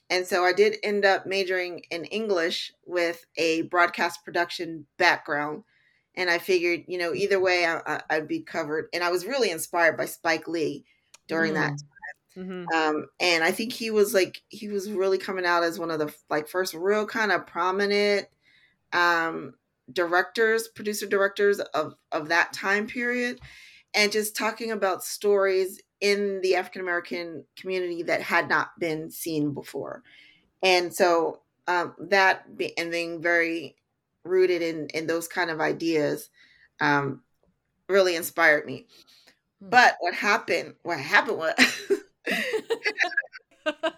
And 0.09 0.27
so 0.27 0.45
I 0.45 0.53
did 0.53 0.77
end 0.83 1.05
up 1.05 1.27
majoring 1.27 1.85
in 1.91 2.05
English 2.05 2.73
with 2.87 3.25
a 3.37 3.63
broadcast 3.63 4.25
production 4.25 4.87
background. 4.99 5.65
And 6.15 6.31
I 6.31 6.39
figured, 6.39 6.85
you 6.89 6.99
know, 6.99 7.15
either 7.15 7.41
way, 7.41 7.67
I, 7.67 7.81
I, 7.87 8.03
I'd 8.11 8.29
be 8.29 8.41
covered. 8.41 8.89
And 8.93 9.03
I 9.03 9.11
was 9.11 9.27
really 9.27 9.51
inspired 9.51 9.97
by 9.97 10.07
Spike 10.07 10.49
Lee 10.49 10.85
during 11.29 11.55
that 11.55 11.73
hmm 12.35 12.65
um 12.75 13.07
and 13.21 13.45
i 13.45 13.51
think 13.51 13.73
he 13.73 13.91
was 13.91 14.15
like 14.15 14.43
he 14.49 14.69
was 14.69 14.91
really 14.91 15.19
coming 15.19 15.45
out 15.45 15.63
as 15.63 15.79
one 15.79 15.91
of 15.91 15.99
the 15.99 16.15
like 16.31 16.49
first 16.49 16.75
real 16.75 17.07
kind 17.07 17.33
of 17.33 17.47
prominent 17.47 18.27
um 18.93 19.55
directors 19.93 20.69
producer 20.69 21.07
directors 21.07 21.61
of 21.61 21.95
of 22.13 22.29
that 22.29 22.53
time 22.53 22.87
period 22.87 23.41
and 23.95 24.13
just 24.13 24.37
talking 24.37 24.71
about 24.71 25.05
stories 25.05 25.81
in 26.01 26.41
the 26.43 26.55
african 26.55 26.81
american 26.81 27.45
community 27.57 28.03
that 28.03 28.23
had 28.23 28.49
not 28.49 28.79
been 28.79 29.11
seen 29.11 29.53
before 29.53 30.03
and 30.63 30.95
so 30.95 31.43
um 31.69 31.95
that 31.99 32.57
be, 32.57 32.77
and 32.79 32.91
being 32.91 33.21
very 33.23 33.77
rooted 34.25 34.63
in 34.63 34.87
in 34.89 35.07
those 35.07 35.29
kind 35.29 35.51
of 35.51 35.61
ideas 35.61 36.31
um 36.81 37.23
really 37.89 38.17
inspired 38.17 38.67
me 38.67 38.87
Hmm. 39.61 39.71
but 39.71 39.97
what 40.01 40.15
happened 40.15 40.75
what 40.83 40.99
happened 41.01 41.39
was 41.39 41.55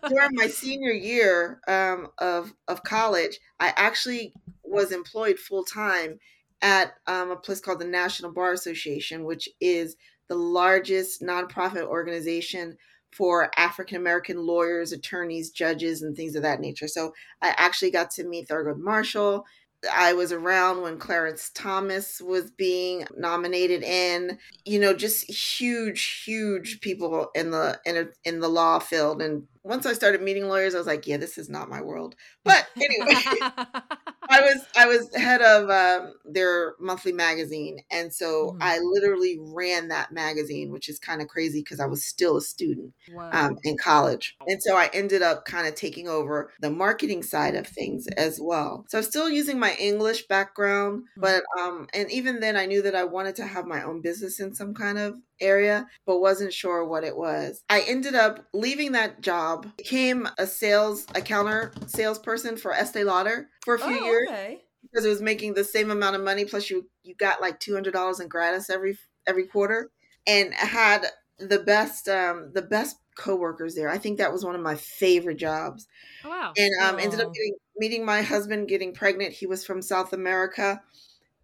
during 0.08 0.34
my 0.34 0.46
senior 0.46 0.92
year 0.92 1.60
um, 1.66 2.08
of 2.18 2.52
of 2.68 2.82
college, 2.84 3.38
I 3.60 3.72
actually 3.76 4.34
was 4.62 4.92
employed 4.92 5.38
full 5.38 5.64
time 5.64 6.18
at 6.62 6.94
um, 7.06 7.30
a 7.30 7.36
place 7.36 7.60
called 7.60 7.80
the 7.80 7.86
National 7.86 8.32
Bar 8.32 8.52
Association, 8.52 9.24
which 9.24 9.48
is 9.60 9.96
the 10.28 10.36
largest 10.36 11.22
nonprofit 11.22 11.84
organization 11.84 12.76
for 13.12 13.50
African 13.56 13.96
American 13.96 14.38
lawyers, 14.38 14.92
attorneys, 14.92 15.50
judges, 15.50 16.02
and 16.02 16.16
things 16.16 16.34
of 16.34 16.42
that 16.42 16.60
nature. 16.60 16.88
So 16.88 17.12
I 17.42 17.54
actually 17.56 17.90
got 17.90 18.10
to 18.12 18.24
meet 18.24 18.48
Thurgood 18.48 18.78
Marshall. 18.78 19.44
I 19.92 20.12
was 20.12 20.32
around 20.32 20.82
when 20.82 20.98
Clarence 20.98 21.50
Thomas 21.54 22.20
was 22.20 22.50
being 22.50 23.06
nominated 23.16 23.82
in, 23.82 24.38
you 24.64 24.78
know, 24.78 24.94
just 24.94 25.30
huge, 25.30 26.22
huge 26.24 26.80
people 26.80 27.30
in 27.34 27.50
the 27.50 27.80
in, 27.84 28.10
in 28.24 28.40
the 28.40 28.48
law 28.48 28.78
field. 28.78 29.22
And 29.22 29.46
once 29.62 29.86
I 29.86 29.92
started 29.92 30.22
meeting 30.22 30.48
lawyers, 30.48 30.74
I 30.74 30.78
was 30.78 30.86
like, 30.86 31.06
yeah, 31.06 31.16
this 31.16 31.38
is 31.38 31.48
not 31.48 31.68
my 31.68 31.80
world. 31.80 32.14
But 32.44 32.66
anyway, 32.76 33.20
I 34.28 34.40
was 34.40 34.66
I 34.76 34.86
was 34.86 35.14
head 35.14 35.42
of 35.42 35.68
um, 35.70 36.14
their 36.24 36.74
monthly 36.80 37.12
magazine, 37.12 37.78
and 37.90 38.12
so 38.12 38.56
Mhm. 38.56 38.60
I 38.60 38.78
literally 38.78 39.36
ran 39.40 39.88
that 39.88 40.12
magazine, 40.12 40.70
which 40.72 40.88
is 40.88 40.98
kind 40.98 41.20
of 41.20 41.28
crazy 41.28 41.60
because 41.60 41.78
I 41.80 41.86
was 41.86 42.06
still 42.06 42.36
a 42.38 42.40
student 42.42 42.94
Wow. 43.06 43.32
um, 43.32 43.56
in 43.64 43.76
college. 43.76 44.36
And 44.46 44.62
so 44.62 44.76
I 44.76 44.88
ended 44.94 45.20
up 45.22 45.44
kind 45.44 45.66
of 45.68 45.74
taking 45.74 46.08
over 46.08 46.50
the 46.60 46.70
marketing 46.70 47.22
side 47.22 47.54
of 47.54 47.66
things 47.66 48.06
as 48.16 48.40
well. 48.40 48.84
So 48.88 48.98
I'm 48.98 49.04
still 49.04 49.28
using 49.28 49.58
my 49.58 49.74
English 49.78 50.26
background, 50.26 51.04
but 51.20 51.42
um, 51.60 51.86
and 51.92 52.10
even 52.10 52.40
then 52.40 52.56
I 52.56 52.64
knew 52.66 52.80
that 52.82 52.94
I 52.94 53.04
wanted 53.04 53.36
to 53.36 53.46
have 53.46 53.66
my 53.66 53.82
own 53.82 54.00
business 54.00 54.40
in 54.40 54.54
some 54.54 54.72
kind 54.74 54.98
of 54.98 55.16
area, 55.40 55.86
but 56.06 56.20
wasn't 56.20 56.52
sure 56.52 56.84
what 56.84 57.04
it 57.04 57.16
was. 57.16 57.62
I 57.68 57.82
ended 57.82 58.14
up 58.14 58.46
leaving 58.52 58.92
that 58.92 59.20
job, 59.20 59.66
became 59.76 60.28
a 60.38 60.46
sales, 60.46 61.06
a 61.14 61.20
counter 61.20 61.72
salesperson 61.86 62.56
for 62.56 62.72
Estee 62.72 63.04
Lauder 63.04 63.48
for 63.64 63.74
a 63.74 63.78
few 63.78 64.00
oh, 64.00 64.04
years 64.04 64.28
okay. 64.28 64.62
because 64.82 65.04
it 65.04 65.10
was 65.10 65.22
making 65.22 65.54
the 65.54 65.64
same 65.64 65.90
amount 65.90 66.16
of 66.16 66.22
money 66.22 66.44
plus 66.44 66.70
you 66.70 66.88
you 67.02 67.14
got 67.14 67.40
like 67.40 67.60
$200 67.60 68.20
in 68.20 68.28
gratis 68.28 68.70
every 68.70 68.98
every 69.26 69.46
quarter 69.46 69.90
and 70.26 70.54
had 70.54 71.06
the 71.38 71.58
best 71.58 72.08
um 72.08 72.50
the 72.54 72.62
best 72.62 72.96
coworkers 73.16 73.74
there 73.74 73.88
i 73.88 73.98
think 73.98 74.18
that 74.18 74.32
was 74.32 74.44
one 74.44 74.54
of 74.54 74.60
my 74.60 74.74
favorite 74.74 75.36
jobs 75.36 75.86
oh, 76.24 76.28
wow. 76.28 76.52
and 76.56 76.70
um 76.82 76.98
ended 76.98 77.20
up 77.20 77.32
getting 77.32 77.54
meeting 77.76 78.04
my 78.04 78.22
husband 78.22 78.68
getting 78.68 78.92
pregnant 78.92 79.32
he 79.32 79.46
was 79.46 79.64
from 79.64 79.82
south 79.82 80.12
america 80.12 80.80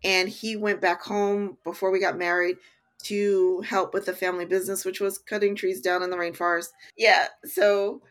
and 0.03 0.29
he 0.29 0.57
went 0.57 0.81
back 0.81 1.03
home 1.03 1.57
before 1.65 1.91
we 1.91 2.01
got 2.01 2.17
married 2.17 2.57
to 3.01 3.61
help 3.63 3.95
with 3.95 4.07
the 4.07 4.13
family 4.13 4.45
business 4.45 4.85
which 4.85 5.01
was 5.01 5.19
cutting 5.19 5.55
trees 5.55 5.81
down 5.81 6.03
in 6.03 6.11
the 6.11 6.17
rainforest 6.17 6.69
yeah 6.97 7.27
so 7.45 8.01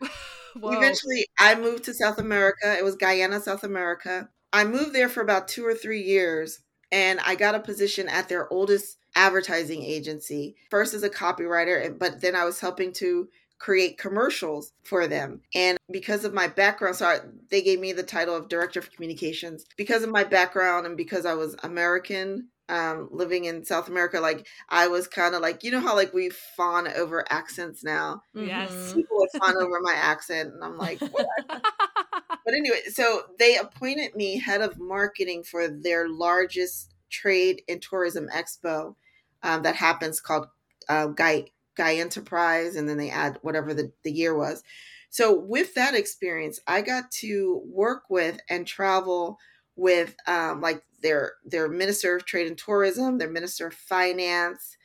eventually 0.56 1.26
I 1.38 1.54
moved 1.54 1.84
to 1.84 1.94
South 1.94 2.18
America. 2.18 2.76
It 2.76 2.84
was 2.84 2.96
Guyana, 2.96 3.40
South 3.40 3.64
America. 3.64 4.28
I 4.52 4.64
moved 4.64 4.94
there 4.94 5.08
for 5.08 5.22
about 5.22 5.48
two 5.48 5.64
or 5.64 5.74
three 5.74 6.02
years 6.02 6.60
and 6.92 7.20
I 7.20 7.34
got 7.34 7.54
a 7.54 7.60
position 7.60 8.08
at 8.08 8.28
their 8.28 8.52
oldest 8.52 8.98
advertising 9.14 9.82
agency. 9.82 10.56
First 10.70 10.94
as 10.94 11.02
a 11.02 11.10
copywriter, 11.10 11.96
but 11.98 12.20
then 12.20 12.34
I 12.34 12.44
was 12.44 12.60
helping 12.60 12.92
to 12.94 13.28
create 13.58 13.98
commercials 13.98 14.72
for 14.84 15.06
them. 15.06 15.42
And 15.54 15.78
because 15.90 16.24
of 16.24 16.32
my 16.32 16.48
background, 16.48 16.96
so 16.96 17.06
I, 17.06 17.18
they 17.50 17.62
gave 17.62 17.78
me 17.78 17.92
the 17.92 18.02
title 18.02 18.34
of 18.34 18.48
director 18.48 18.80
of 18.80 18.90
communications. 18.90 19.66
Because 19.76 20.02
of 20.02 20.10
my 20.10 20.24
background 20.24 20.86
and 20.86 20.96
because 20.96 21.26
I 21.26 21.34
was 21.34 21.56
American, 21.62 22.48
um, 22.70 23.08
living 23.10 23.46
in 23.46 23.64
South 23.64 23.88
America, 23.88 24.20
like 24.20 24.46
I 24.68 24.86
was 24.86 25.08
kind 25.08 25.34
of 25.34 25.42
like, 25.42 25.64
you 25.64 25.72
know 25.72 25.80
how 25.80 25.96
like 25.96 26.14
we 26.14 26.30
fawn 26.30 26.86
over 26.88 27.24
accents 27.28 27.82
now. 27.82 28.22
Yes. 28.32 28.94
People 28.94 29.18
would 29.18 29.30
fawn 29.40 29.56
over 29.60 29.80
my 29.82 29.94
accent, 29.94 30.54
and 30.54 30.62
I'm 30.62 30.78
like, 30.78 31.00
what? 31.00 31.26
but 31.48 32.54
anyway, 32.54 32.80
so 32.88 33.22
they 33.38 33.56
appointed 33.56 34.14
me 34.14 34.38
head 34.38 34.60
of 34.60 34.78
marketing 34.78 35.42
for 35.42 35.68
their 35.68 36.08
largest 36.08 36.94
trade 37.10 37.62
and 37.68 37.82
tourism 37.82 38.28
expo 38.32 38.94
um, 39.42 39.62
that 39.62 39.74
happens 39.74 40.20
called 40.20 40.46
uh, 40.88 41.08
Guy 41.08 41.46
Guy 41.76 41.96
Enterprise, 41.96 42.76
and 42.76 42.88
then 42.88 42.98
they 42.98 43.10
add 43.10 43.38
whatever 43.42 43.74
the, 43.74 43.92
the 44.04 44.12
year 44.12 44.36
was. 44.36 44.62
So 45.08 45.36
with 45.36 45.74
that 45.74 45.94
experience, 45.94 46.60
I 46.68 46.82
got 46.82 47.10
to 47.22 47.62
work 47.66 48.04
with 48.08 48.38
and 48.48 48.64
travel 48.64 49.38
with 49.76 50.16
um, 50.26 50.60
like 50.60 50.82
their 51.02 51.32
their 51.44 51.68
minister 51.68 52.16
of 52.16 52.24
trade 52.24 52.46
and 52.46 52.58
tourism, 52.58 53.18
their 53.18 53.30
minister 53.30 53.68
of 53.68 53.74
finance, 53.74 54.76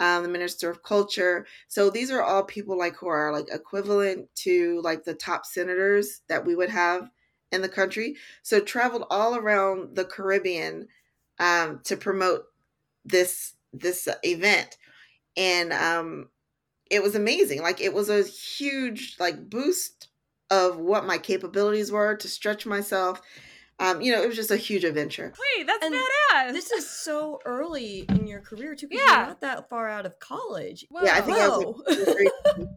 um, 0.00 0.22
the 0.22 0.28
minister 0.28 0.70
of 0.70 0.82
culture. 0.82 1.46
So 1.68 1.90
these 1.90 2.10
are 2.10 2.22
all 2.22 2.44
people 2.44 2.78
like 2.78 2.96
who 2.96 3.08
are 3.08 3.32
like 3.32 3.46
equivalent 3.50 4.28
to 4.36 4.80
like 4.82 5.04
the 5.04 5.14
top 5.14 5.46
senators 5.46 6.22
that 6.28 6.44
we 6.44 6.54
would 6.54 6.70
have 6.70 7.10
in 7.52 7.62
the 7.62 7.68
country. 7.68 8.16
So 8.42 8.60
traveled 8.60 9.06
all 9.10 9.36
around 9.36 9.96
the 9.96 10.04
Caribbean 10.04 10.88
um, 11.38 11.80
to 11.84 11.96
promote 11.96 12.44
this 13.04 13.54
this 13.72 14.08
event, 14.22 14.76
and 15.36 15.72
um, 15.72 16.28
it 16.90 17.02
was 17.02 17.14
amazing. 17.14 17.62
Like 17.62 17.80
it 17.80 17.94
was 17.94 18.08
a 18.08 18.22
huge 18.22 19.16
like 19.18 19.48
boost 19.48 20.08
of 20.50 20.78
what 20.78 21.06
my 21.06 21.18
capabilities 21.18 21.90
were 21.90 22.16
to 22.16 22.28
stretch 22.28 22.66
myself. 22.66 23.20
Um, 23.78 24.00
you 24.00 24.12
know, 24.12 24.22
it 24.22 24.26
was 24.26 24.36
just 24.36 24.50
a 24.50 24.56
huge 24.56 24.84
adventure. 24.84 25.32
Wait, 25.56 25.66
that's 25.66 25.84
And 25.84 25.94
badass. 25.94 26.52
This 26.52 26.70
is 26.70 26.88
so 26.88 27.40
early 27.44 28.06
in 28.08 28.26
your 28.26 28.40
career 28.40 28.74
too, 28.74 28.86
because 28.88 29.04
Yeah. 29.08 29.16
you're 29.16 29.26
not 29.28 29.40
that 29.40 29.68
far 29.68 29.88
out 29.88 30.06
of 30.06 30.18
college. 30.20 30.86
Whoa. 30.90 31.04
Yeah, 31.04 31.14
I 31.14 31.20
think 31.20 31.38
I 31.38 31.48
was 31.48 31.58
like, 32.18 32.66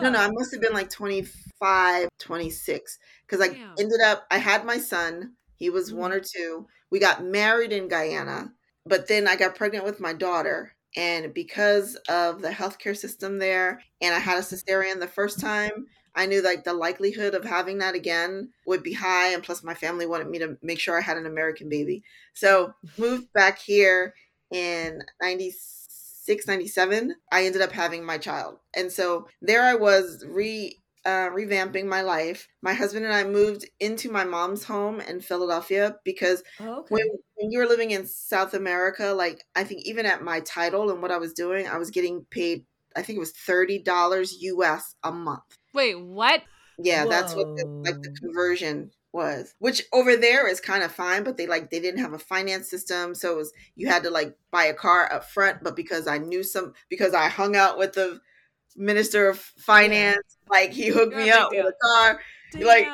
No, 0.00 0.10
no, 0.10 0.18
I 0.20 0.30
must 0.30 0.52
have 0.52 0.60
been 0.60 0.74
like 0.74 0.90
25, 0.90 2.08
26. 2.18 2.98
Because 3.26 3.44
I 3.44 3.48
Damn. 3.48 3.74
ended 3.78 4.00
up, 4.04 4.26
I 4.30 4.38
had 4.38 4.64
my 4.64 4.78
son. 4.78 5.34
He 5.56 5.70
was 5.70 5.92
one 5.92 6.12
or 6.12 6.20
two. 6.20 6.66
We 6.90 7.00
got 7.00 7.24
married 7.24 7.72
in 7.72 7.88
Guyana, 7.88 8.52
but 8.86 9.08
then 9.08 9.26
I 9.26 9.34
got 9.36 9.56
pregnant 9.56 9.84
with 9.84 9.98
my 10.00 10.12
daughter. 10.12 10.74
And 10.96 11.34
because 11.34 11.96
of 12.08 12.40
the 12.42 12.48
healthcare 12.50 12.96
system 12.96 13.38
there, 13.38 13.80
and 14.00 14.14
I 14.14 14.18
had 14.18 14.38
a 14.38 14.42
cesarean 14.42 15.00
the 15.00 15.08
first 15.08 15.40
time, 15.40 15.86
I 16.18 16.26
knew 16.26 16.42
like 16.42 16.64
the 16.64 16.74
likelihood 16.74 17.34
of 17.34 17.44
having 17.44 17.78
that 17.78 17.94
again 17.94 18.52
would 18.66 18.82
be 18.82 18.92
high. 18.94 19.28
And 19.32 19.42
plus, 19.42 19.62
my 19.64 19.74
family 19.74 20.06
wanted 20.06 20.28
me 20.28 20.38
to 20.40 20.58
make 20.62 20.80
sure 20.80 20.98
I 20.98 21.02
had 21.02 21.16
an 21.18 21.26
American 21.26 21.70
baby. 21.70 22.04
So, 22.34 22.74
moved 22.98 23.32
back 23.34 23.58
here 23.60 24.14
in 24.50 25.00
96, 25.22 26.46
97. 26.46 27.14
I 27.32 27.44
ended 27.46 27.62
up 27.62 27.72
having 27.72 28.04
my 28.04 28.18
child. 28.18 28.58
And 28.74 28.92
so, 28.92 29.28
there 29.42 29.64
I 29.64 29.74
was 29.76 30.24
re 30.26 30.80
uh, 31.06 31.30
revamping 31.30 31.86
my 31.86 32.02
life. 32.02 32.48
My 32.62 32.74
husband 32.74 33.04
and 33.06 33.14
I 33.14 33.24
moved 33.24 33.64
into 33.80 34.10
my 34.10 34.24
mom's 34.24 34.64
home 34.64 35.00
in 35.00 35.20
Philadelphia 35.20 35.96
because 36.04 36.42
Oh, 36.60 36.80
okay. 36.80 36.98
when, 36.98 37.06
when 37.36 37.50
you 37.50 37.58
were 37.58 37.66
living 37.66 37.90
in 37.92 38.06
South 38.06 38.54
America, 38.54 39.06
like 39.08 39.44
I 39.54 39.64
think 39.64 39.82
even 39.84 40.06
at 40.06 40.22
my 40.22 40.40
title 40.40 40.90
and 40.90 41.02
what 41.02 41.10
I 41.10 41.18
was 41.18 41.32
doing, 41.32 41.68
I 41.68 41.76
was 41.78 41.90
getting 41.90 42.24
paid, 42.30 42.66
I 42.96 43.02
think 43.02 43.16
it 43.16 43.20
was 43.20 43.32
$30 43.32 44.32
US 44.40 44.94
a 45.04 45.12
month. 45.12 45.58
Wait, 45.78 45.94
what? 45.94 46.42
Yeah, 46.82 47.06
that's 47.06 47.36
what 47.36 47.46
the, 47.56 47.64
like 47.86 48.02
the 48.02 48.10
conversion 48.20 48.90
was. 49.12 49.54
Which 49.60 49.84
over 49.92 50.16
there 50.16 50.48
is 50.48 50.58
kind 50.60 50.82
of 50.82 50.90
fine, 50.90 51.22
but 51.22 51.36
they 51.36 51.46
like 51.46 51.70
they 51.70 51.78
didn't 51.78 52.00
have 52.00 52.14
a 52.14 52.18
finance 52.18 52.68
system, 52.68 53.14
so 53.14 53.34
it 53.34 53.36
was 53.36 53.52
you 53.76 53.86
had 53.86 54.02
to 54.02 54.10
like 54.10 54.36
buy 54.50 54.64
a 54.64 54.74
car 54.74 55.08
up 55.12 55.24
front. 55.24 55.62
But 55.62 55.76
because 55.76 56.08
I 56.08 56.18
knew 56.18 56.42
some, 56.42 56.72
because 56.90 57.14
I 57.14 57.28
hung 57.28 57.54
out 57.54 57.78
with 57.78 57.92
the 57.92 58.20
minister 58.76 59.28
of 59.28 59.38
finance, 59.38 60.36
like 60.50 60.72
he 60.72 60.88
hooked 60.88 61.12
You're 61.12 61.26
me 61.26 61.30
up 61.30 61.50
with 61.52 61.66
a 61.66 61.74
car. 61.80 62.20
Like, 62.60 62.86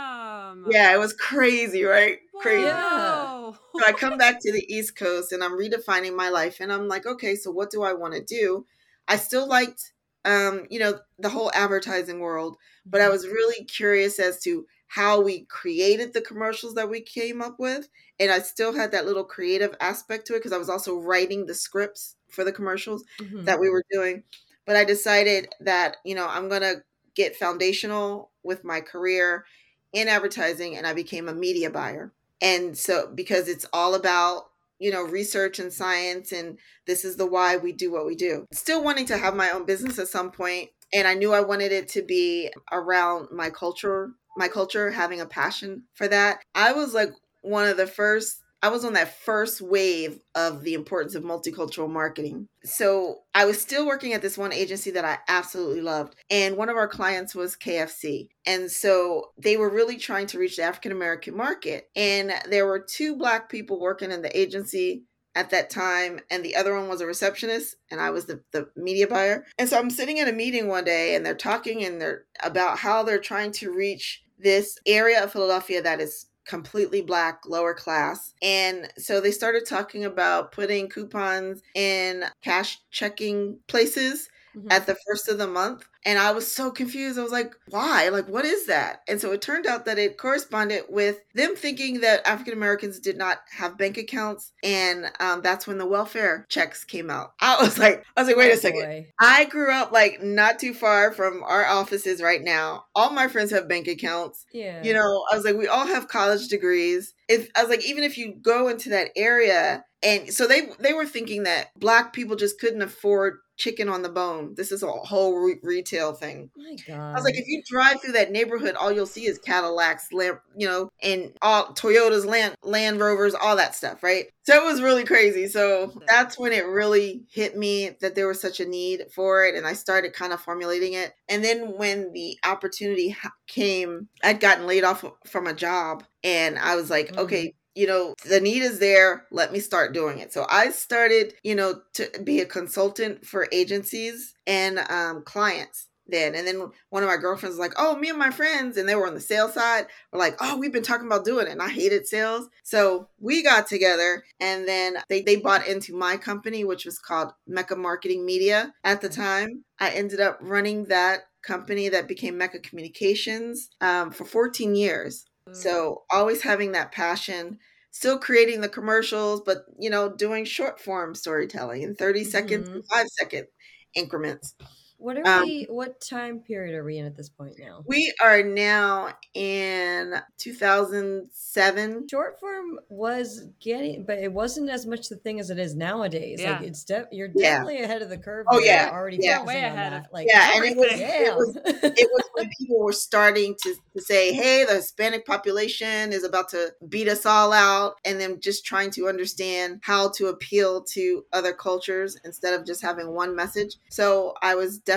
Yeah, 0.71 0.93
it 0.93 0.99
was 0.99 1.15
crazy, 1.15 1.85
right? 1.85 2.19
Crazy. 2.43 2.69
So 2.69 3.87
I 3.87 3.93
come 3.93 4.19
back 4.19 4.41
to 4.43 4.53
the 4.53 4.65
East 4.69 4.95
Coast 4.95 5.33
and 5.33 5.43
I'm 5.43 5.59
redefining 5.59 6.15
my 6.15 6.29
life 6.29 6.59
and 6.61 6.71
I'm 6.71 6.87
like, 6.87 7.07
okay, 7.07 7.35
so 7.35 7.51
what 7.51 7.71
do 7.71 7.83
I 7.83 7.95
want 7.95 8.13
to 8.13 8.23
do? 8.23 8.67
I 9.09 9.17
still 9.17 9.49
liked 9.49 9.94
um, 10.25 10.67
you 10.71 10.79
know, 10.79 11.01
the 11.19 11.29
whole 11.29 11.51
advertising 11.55 12.21
world, 12.21 12.57
but 12.91 13.01
I 13.01 13.09
was 13.09 13.27
really 13.27 13.65
curious 13.67 14.19
as 14.19 14.41
to 14.43 14.67
how 14.89 15.21
we 15.21 15.45
created 15.47 16.13
the 16.13 16.21
commercials 16.21 16.75
that 16.75 16.89
we 16.91 17.01
came 17.01 17.43
up 17.43 17.57
with. 17.59 17.89
And 18.21 18.31
I 18.31 18.39
still 18.41 18.73
had 18.75 18.93
that 18.93 19.07
little 19.07 19.25
creative 19.25 19.75
aspect 19.81 20.27
to 20.27 20.35
it 20.35 20.39
because 20.39 20.53
I 20.53 20.59
was 20.59 20.69
also 20.71 20.97
writing 20.99 21.47
the 21.47 21.55
scripts 21.55 22.17
for 22.31 22.45
the 22.45 22.53
commercials 22.53 23.05
Mhm. 23.19 23.47
that 23.47 23.59
we 23.61 23.69
were 23.71 23.85
doing. 23.91 24.25
But 24.67 24.77
I 24.77 24.85
decided 24.85 25.49
that, 25.61 25.97
you 26.05 26.15
know, 26.15 26.27
I'm 26.29 26.49
going 26.49 26.63
to 26.63 26.85
get 27.15 27.37
foundational 27.37 28.33
with 28.43 28.65
my 28.65 28.81
career 28.81 29.45
in 29.93 30.09
advertising 30.09 30.77
and 30.77 30.87
I 30.87 30.93
became 30.95 31.29
a 31.29 31.35
media 31.35 31.71
buyer. 31.71 32.13
And 32.41 32.77
so 32.77 33.11
because 33.15 33.49
it's 33.49 33.67
all 33.73 33.95
about, 33.95 34.51
you 34.85 34.91
know, 34.91 35.03
research 35.03 35.59
and 35.59 35.73
science 35.73 36.31
and 36.31 36.59
this 36.87 37.07
is 37.07 37.17
the 37.17 37.25
why 37.25 37.57
we 37.57 37.73
do 37.73 37.91
what 37.91 38.05
we 38.05 38.15
do. 38.15 38.45
Still 38.53 38.85
wanting 38.85 39.07
to 39.07 39.17
have 39.17 39.35
my 39.35 39.49
own 39.49 39.65
business 39.65 39.99
at 39.99 40.09
some 40.09 40.31
point 40.31 40.69
and 40.93 41.09
I 41.09 41.15
knew 41.15 41.33
I 41.33 41.41
wanted 41.41 41.73
it 41.73 41.89
to 41.93 42.03
be 42.03 42.51
around 42.71 43.29
my 43.33 43.49
culture, 43.49 44.11
my 44.37 44.47
culture 44.47 44.91
having 44.91 45.23
a 45.23 45.27
passion 45.27 45.85
for 45.95 46.07
that. 46.09 46.41
I 46.55 46.75
was 46.75 46.93
like 46.93 47.09
one 47.41 47.67
of 47.67 47.79
the 47.79 47.87
first 47.87 48.43
I 48.65 48.69
was 48.69 48.83
on 48.83 48.95
that 48.95 49.19
first 49.19 49.61
wave 49.61 50.21
of 50.35 50.63
the 50.63 50.73
importance 50.73 51.15
of 51.15 51.23
multicultural 51.23 51.91
marketing. 51.91 52.49
So 52.65 53.19
I 53.35 53.45
was 53.45 53.61
still 53.61 53.87
working 53.87 54.15
at 54.15 54.23
this 54.23 54.39
one 54.39 54.55
agency 54.55 54.91
that 54.93 55.05
I 55.05 55.19
absolutely 55.29 55.83
loved. 55.83 56.15
And 56.31 56.57
one 56.57 56.71
of 56.71 56.77
our 56.79 56.89
clients 56.89 57.35
was 57.35 57.57
KFC. 57.57 58.29
And 58.47 58.71
so 58.71 59.33
they 59.37 59.59
were 59.59 59.69
really 59.69 59.99
trying 59.99 60.29
to 60.29 60.39
reach 60.39 60.57
the 60.57 60.63
African 60.63 60.93
American 60.93 61.37
market. 61.37 61.91
And 61.95 62.33
there 62.49 62.65
were 62.65 62.79
two 62.79 63.17
Black 63.17 63.51
people 63.51 63.79
working 63.79 64.11
in 64.11 64.23
the 64.23 64.35
agency 64.35 65.05
at 65.35 65.51
that 65.51 65.69
time 65.69 66.21
and 66.31 66.43
the 66.43 66.57
other 66.57 66.75
one 66.75 66.89
was 66.89 67.01
a 67.01 67.07
receptionist 67.07 67.75
and 67.91 68.01
i 68.01 68.09
was 68.09 68.27
the, 68.27 68.41
the 68.53 68.69
media 68.77 69.09
buyer 69.09 69.45
and 69.59 69.69
so 69.69 69.77
i'm 69.77 69.91
sitting 69.91 70.19
in 70.19 70.29
a 70.29 70.33
meeting 70.33 70.69
one 70.69 70.85
day 70.85 71.17
and 71.17 71.27
they're 71.27 71.35
talking 71.35 71.83
and 71.83 72.01
they're 72.01 72.23
about 72.45 72.79
how 72.79 73.03
they're 73.03 73.19
trying 73.19 73.51
to 73.51 73.73
reach 73.73 74.23
this 74.39 74.79
area 74.87 75.25
of 75.25 75.33
philadelphia 75.33 75.83
that 75.83 76.01
is 76.01 76.27
completely 76.47 77.03
black 77.03 77.43
lower 77.47 77.75
class. 77.75 78.35
And 78.43 78.93
so 78.99 79.21
they 79.21 79.31
started 79.31 79.67
talking 79.67 80.05
about 80.05 80.53
putting 80.53 80.89
coupons 80.89 81.63
in 81.75 82.25
cash 82.43 82.81
checking 82.91 83.59
places 83.67 84.29
Mhm. 84.57 84.73
at 84.73 84.87
the 84.87 84.97
first 85.07 85.29
of 85.29 85.39
the 85.39 85.47
month. 85.47 85.85
And 86.07 86.19
I 86.19 86.33
was 86.33 86.51
so 86.53 86.71
confused. 86.71 87.19
I 87.19 87.23
was 87.23 87.33
like, 87.33 87.55
why? 87.71 88.11
Like, 88.11 88.29
what 88.29 88.45
is 88.45 88.67
that? 88.67 89.01
And 89.09 89.19
so 89.19 89.33
it 89.33 89.41
turned 89.41 89.67
out 89.67 89.87
that 89.87 89.99
it 89.99 90.19
corresponded 90.19 90.83
with 90.91 91.21
them 91.35 91.57
thinking 91.57 92.01
that 92.01 92.27
African 92.27 92.53
Americans 92.53 93.01
did 93.01 93.17
not 93.17 93.39
have 93.57 93.79
bank 93.79 93.97
accounts. 93.97 94.53
And 94.63 95.11
um, 95.19 95.41
that's 95.41 95.67
when 95.67 95.79
the 95.79 95.87
welfare 95.87 96.45
checks 96.51 96.85
came 96.85 97.09
out. 97.11 97.33
I 97.41 97.57
was 97.63 97.79
like, 97.79 98.05
I 98.17 98.21
was 98.21 98.29
like, 98.29 98.37
wait 98.37 98.51
Oh, 98.51 98.55
a 98.55 98.57
second. 98.59 98.83
boy. 98.83 99.07
I 99.19 99.47
grew 99.47 99.73
up 99.73 99.93
like 99.93 100.23
not 100.23 100.59
too 100.59 100.75
far 100.75 101.11
from 101.11 101.43
our 101.43 101.65
offices 101.65 102.21
right 102.21 102.43
now. 102.43 102.85
All 102.95 103.11
my 103.11 103.27
friends 103.29 103.51
have 103.53 103.67
bank 103.69 103.89
accounts. 103.89 104.45
Yeah. 104.53 104.83
You 104.83 104.93
know, 104.93 105.25
I 105.33 105.37
was 105.37 105.45
like, 105.47 105.57
we 105.57 105.69
all 105.69 105.87
have 105.87 106.09
college 106.09 106.49
degrees. 106.49 107.15
If 107.31 107.49
I 107.57 107.63
was 107.63 107.71
like, 107.71 107.85
even 107.87 108.05
if 108.05 108.19
you 108.19 108.35
go 108.43 108.69
into 108.69 108.91
that 108.91 109.09
area, 109.17 109.85
and 110.03 110.31
so 110.35 110.47
they 110.47 110.69
they 110.81 110.93
were 110.93 111.07
thinking 111.07 111.45
that 111.45 111.69
black 111.79 112.13
people 112.13 112.37
just 112.37 112.61
couldn't 112.61 112.83
afford 112.83 113.39
chicken 113.57 113.89
on 113.89 114.03
the 114.03 114.09
bone. 114.09 114.55
This 114.57 114.73
is 114.73 114.83
a 114.83 114.91
whole 114.91 115.39
re- 115.39 115.61
retail 115.63 116.13
thing. 116.13 116.51
My 116.57 116.77
God. 116.87 116.95
I 117.13 117.15
was 117.15 117.25
like, 117.25 117.37
if 117.37 117.47
you 117.47 117.63
drive 117.69 118.01
through 118.01 118.13
that 118.13 118.33
neighborhood, 118.33 118.75
all 118.75 118.91
you'll 118.93 119.07
see 119.07 119.27
is 119.27 119.39
Cadillacs, 119.39 120.09
you 120.11 120.39
know, 120.59 120.89
and 121.03 121.37
all 121.43 121.67
Toyotas, 121.75 122.27
Land 122.27 122.57
Land 122.63 123.01
Rovers, 123.01 123.35
all 123.35 123.57
that 123.57 123.75
stuff, 123.75 124.03
right? 124.03 124.27
So 124.43 124.55
it 124.55 124.65
was 124.65 124.83
really 124.83 125.05
crazy. 125.05 125.47
So 125.49 125.93
that's 126.07 126.39
when 126.39 126.53
it 126.53 126.67
really 126.67 127.23
hit 127.31 127.57
me 127.57 127.91
that 128.01 128.15
there 128.15 128.27
was 128.29 128.41
such 128.41 128.61
a 128.61 128.67
need 128.69 129.05
for 129.15 129.45
it, 129.45 129.55
and 129.55 129.67
I 129.67 129.73
started 129.75 130.13
kind 130.13 130.33
of 130.33 130.41
formulating 130.41 130.95
it. 130.95 131.13
And 131.29 131.45
then 131.45 131.77
when 131.79 132.13
the 132.13 132.39
opportunity 132.45 133.17
came, 133.47 134.09
I'd 134.23 134.41
gotten 134.41 134.67
laid 134.67 134.85
off 134.85 135.05
from 135.27 135.47
a 135.47 135.55
job, 135.55 136.05
and 136.23 136.59
I 136.59 136.77
was 136.77 136.91
like, 136.91 137.13
Mhm. 137.13 137.19
okay. 137.19 137.55
You 137.75 137.87
know, 137.87 138.15
the 138.29 138.41
need 138.41 138.63
is 138.63 138.79
there. 138.79 139.27
Let 139.31 139.53
me 139.53 139.61
start 139.61 139.95
doing 139.95 140.19
it. 140.19 140.33
So 140.33 140.47
I 140.49 140.71
started, 140.71 141.35
you 141.43 141.55
know, 141.55 141.81
to 141.95 142.09
be 142.23 142.41
a 142.41 142.47
consultant 142.47 143.27
for 143.27 143.49
agencies 143.53 144.35
and 144.47 144.79
um, 144.79 145.23
clients 145.25 145.89
then. 146.07 146.35
And 146.35 146.47
then 146.47 146.71
one 146.91 147.03
of 147.03 147.09
my 147.09 147.17
girlfriends 147.17 147.57
was 147.57 147.59
like, 147.59 147.75
"Oh, 147.77 147.97
me 147.97 148.11
and 148.11 148.19
my 148.19 148.31
friends," 148.31 148.77
and 148.77 148.89
they 148.89 148.95
were 148.95 149.07
on 149.07 149.15
the 149.15 149.21
sales 149.21 149.55
side. 149.55 149.87
Were 150.13 150.19
like, 150.19 150.37
"Oh, 150.41 150.57
we've 150.57 150.73
been 150.73 150.83
talking 150.83 151.07
about 151.07 151.25
doing 151.25 151.47
it," 151.47 151.53
and 151.53 151.63
I 151.63 151.69
hated 151.69 152.07
sales, 152.07 152.49
so 152.63 153.09
we 153.19 153.43
got 153.43 153.67
together, 153.67 154.25
and 154.41 154.67
then 154.69 154.99
they 155.09 155.23
they 155.23 155.37
bought 155.37 155.67
into 155.67 155.97
my 155.97 156.17
company, 156.17 156.65
which 156.65 156.85
was 156.85 156.99
called 156.99 157.33
Mecca 157.47 157.77
Marketing 157.77 158.25
Media 158.25 158.75
at 158.85 159.01
the 159.01 159.09
time. 159.09 159.65
I 159.79 159.91
ended 159.91 160.21
up 160.21 160.39
running 160.41 160.85
that 160.87 161.21
company 161.43 161.89
that 161.91 162.09
became 162.09 162.39
Mecca 162.39 162.61
Communications 162.61 163.69
um, 163.81 164.11
for 164.11 164.25
14 164.25 164.75
years. 164.75 165.25
So 165.53 166.05
always 166.11 166.43
having 166.43 166.73
that 166.73 166.93
passion 166.93 167.59
still 167.91 168.19
creating 168.19 168.61
the 168.61 168.69
commercials, 168.69 169.41
but 169.43 169.67
you 169.79 169.89
know, 169.91 170.15
doing 170.15 170.45
short 170.45 170.81
form 170.81 171.15
storytelling 171.15 171.83
in 171.83 171.95
30 171.97 172.25
seconds 172.25 172.67
Mhm. 172.67 172.75
and 172.75 172.85
five 172.93 173.07
second 173.21 173.47
increments. 173.95 174.55
What 174.99 175.19
are 175.19 175.27
Um, 175.27 175.43
we? 175.45 175.67
What 175.69 176.01
time 176.01 176.41
period 176.41 176.75
are 176.75 176.85
we 176.85 176.97
in 176.99 177.05
at 177.05 177.17
this 177.17 177.29
point 177.29 177.59
now? 177.59 177.83
We 177.87 178.13
are 178.23 178.43
now 178.43 179.11
in 179.35 180.15
2007. 180.39 182.09
Short 182.09 182.41
form 182.41 182.81
was 182.89 183.45
getting, 183.61 184.05
but 184.05 184.19
it 184.19 184.33
wasn't 184.33 184.71
as 184.71 184.87
much 184.87 185.09
the 185.11 185.17
thing 185.17 185.41
as 185.41 185.51
it 185.51 185.59
is 185.59 185.75
nowadays. 185.75 186.41
Yeah. 186.41 186.53
Like 186.53 186.63
it's 186.69 186.85
de- 186.85 187.07
you're 187.13 187.29
Yeah. 187.35 187.51
definitely 187.59 187.83
ahead 187.83 188.01
of 188.03 188.09
the 188.09 188.17
curve. 188.17 188.47
Oh, 188.49 188.59
yeah. 188.61 188.89
already 188.93 189.19
Yeah. 189.21 189.45
Way 189.45 189.59
ahead 189.59 189.93
that. 189.93 190.07
of- 190.07 190.13
Like 190.13 190.27
Yeah, 190.29 190.57
and 190.57 190.65
it 190.65 190.77
was, 190.77 190.87
it 190.91 191.35
was 191.37 191.57
it 191.99 192.09
was 192.13 192.25
when 192.33 192.51
people 192.59 192.79
were 192.81 192.93
starting 192.93 193.57
to, 193.63 193.75
to 193.97 194.01
say, 194.03 194.33
hey, 194.33 194.65
the 194.65 194.77
Hispanic 194.77 195.27
population 195.27 196.13
is 196.13 196.25
about 196.25 196.49
to 196.51 196.73
beat 196.89 197.09
us 197.09 197.27
all 197.27 197.53
out, 197.53 197.97
and 198.07 198.19
then 198.21 198.41
just 198.41 198.65
trying 198.65 198.91
to 198.93 199.09
understand 199.09 199.81
how 199.83 200.09
to 200.13 200.29
appeal 200.29 200.83
to 200.83 201.25
other 201.33 201.53
cultures 201.53 202.17
instead 202.25 202.55
of 202.59 202.65
just 202.65 202.81
having 202.81 203.09
one 203.15 203.37
message. 203.37 203.77
So 203.91 204.35
I 204.41 204.55
was 204.55 204.79
definitely 204.79 204.94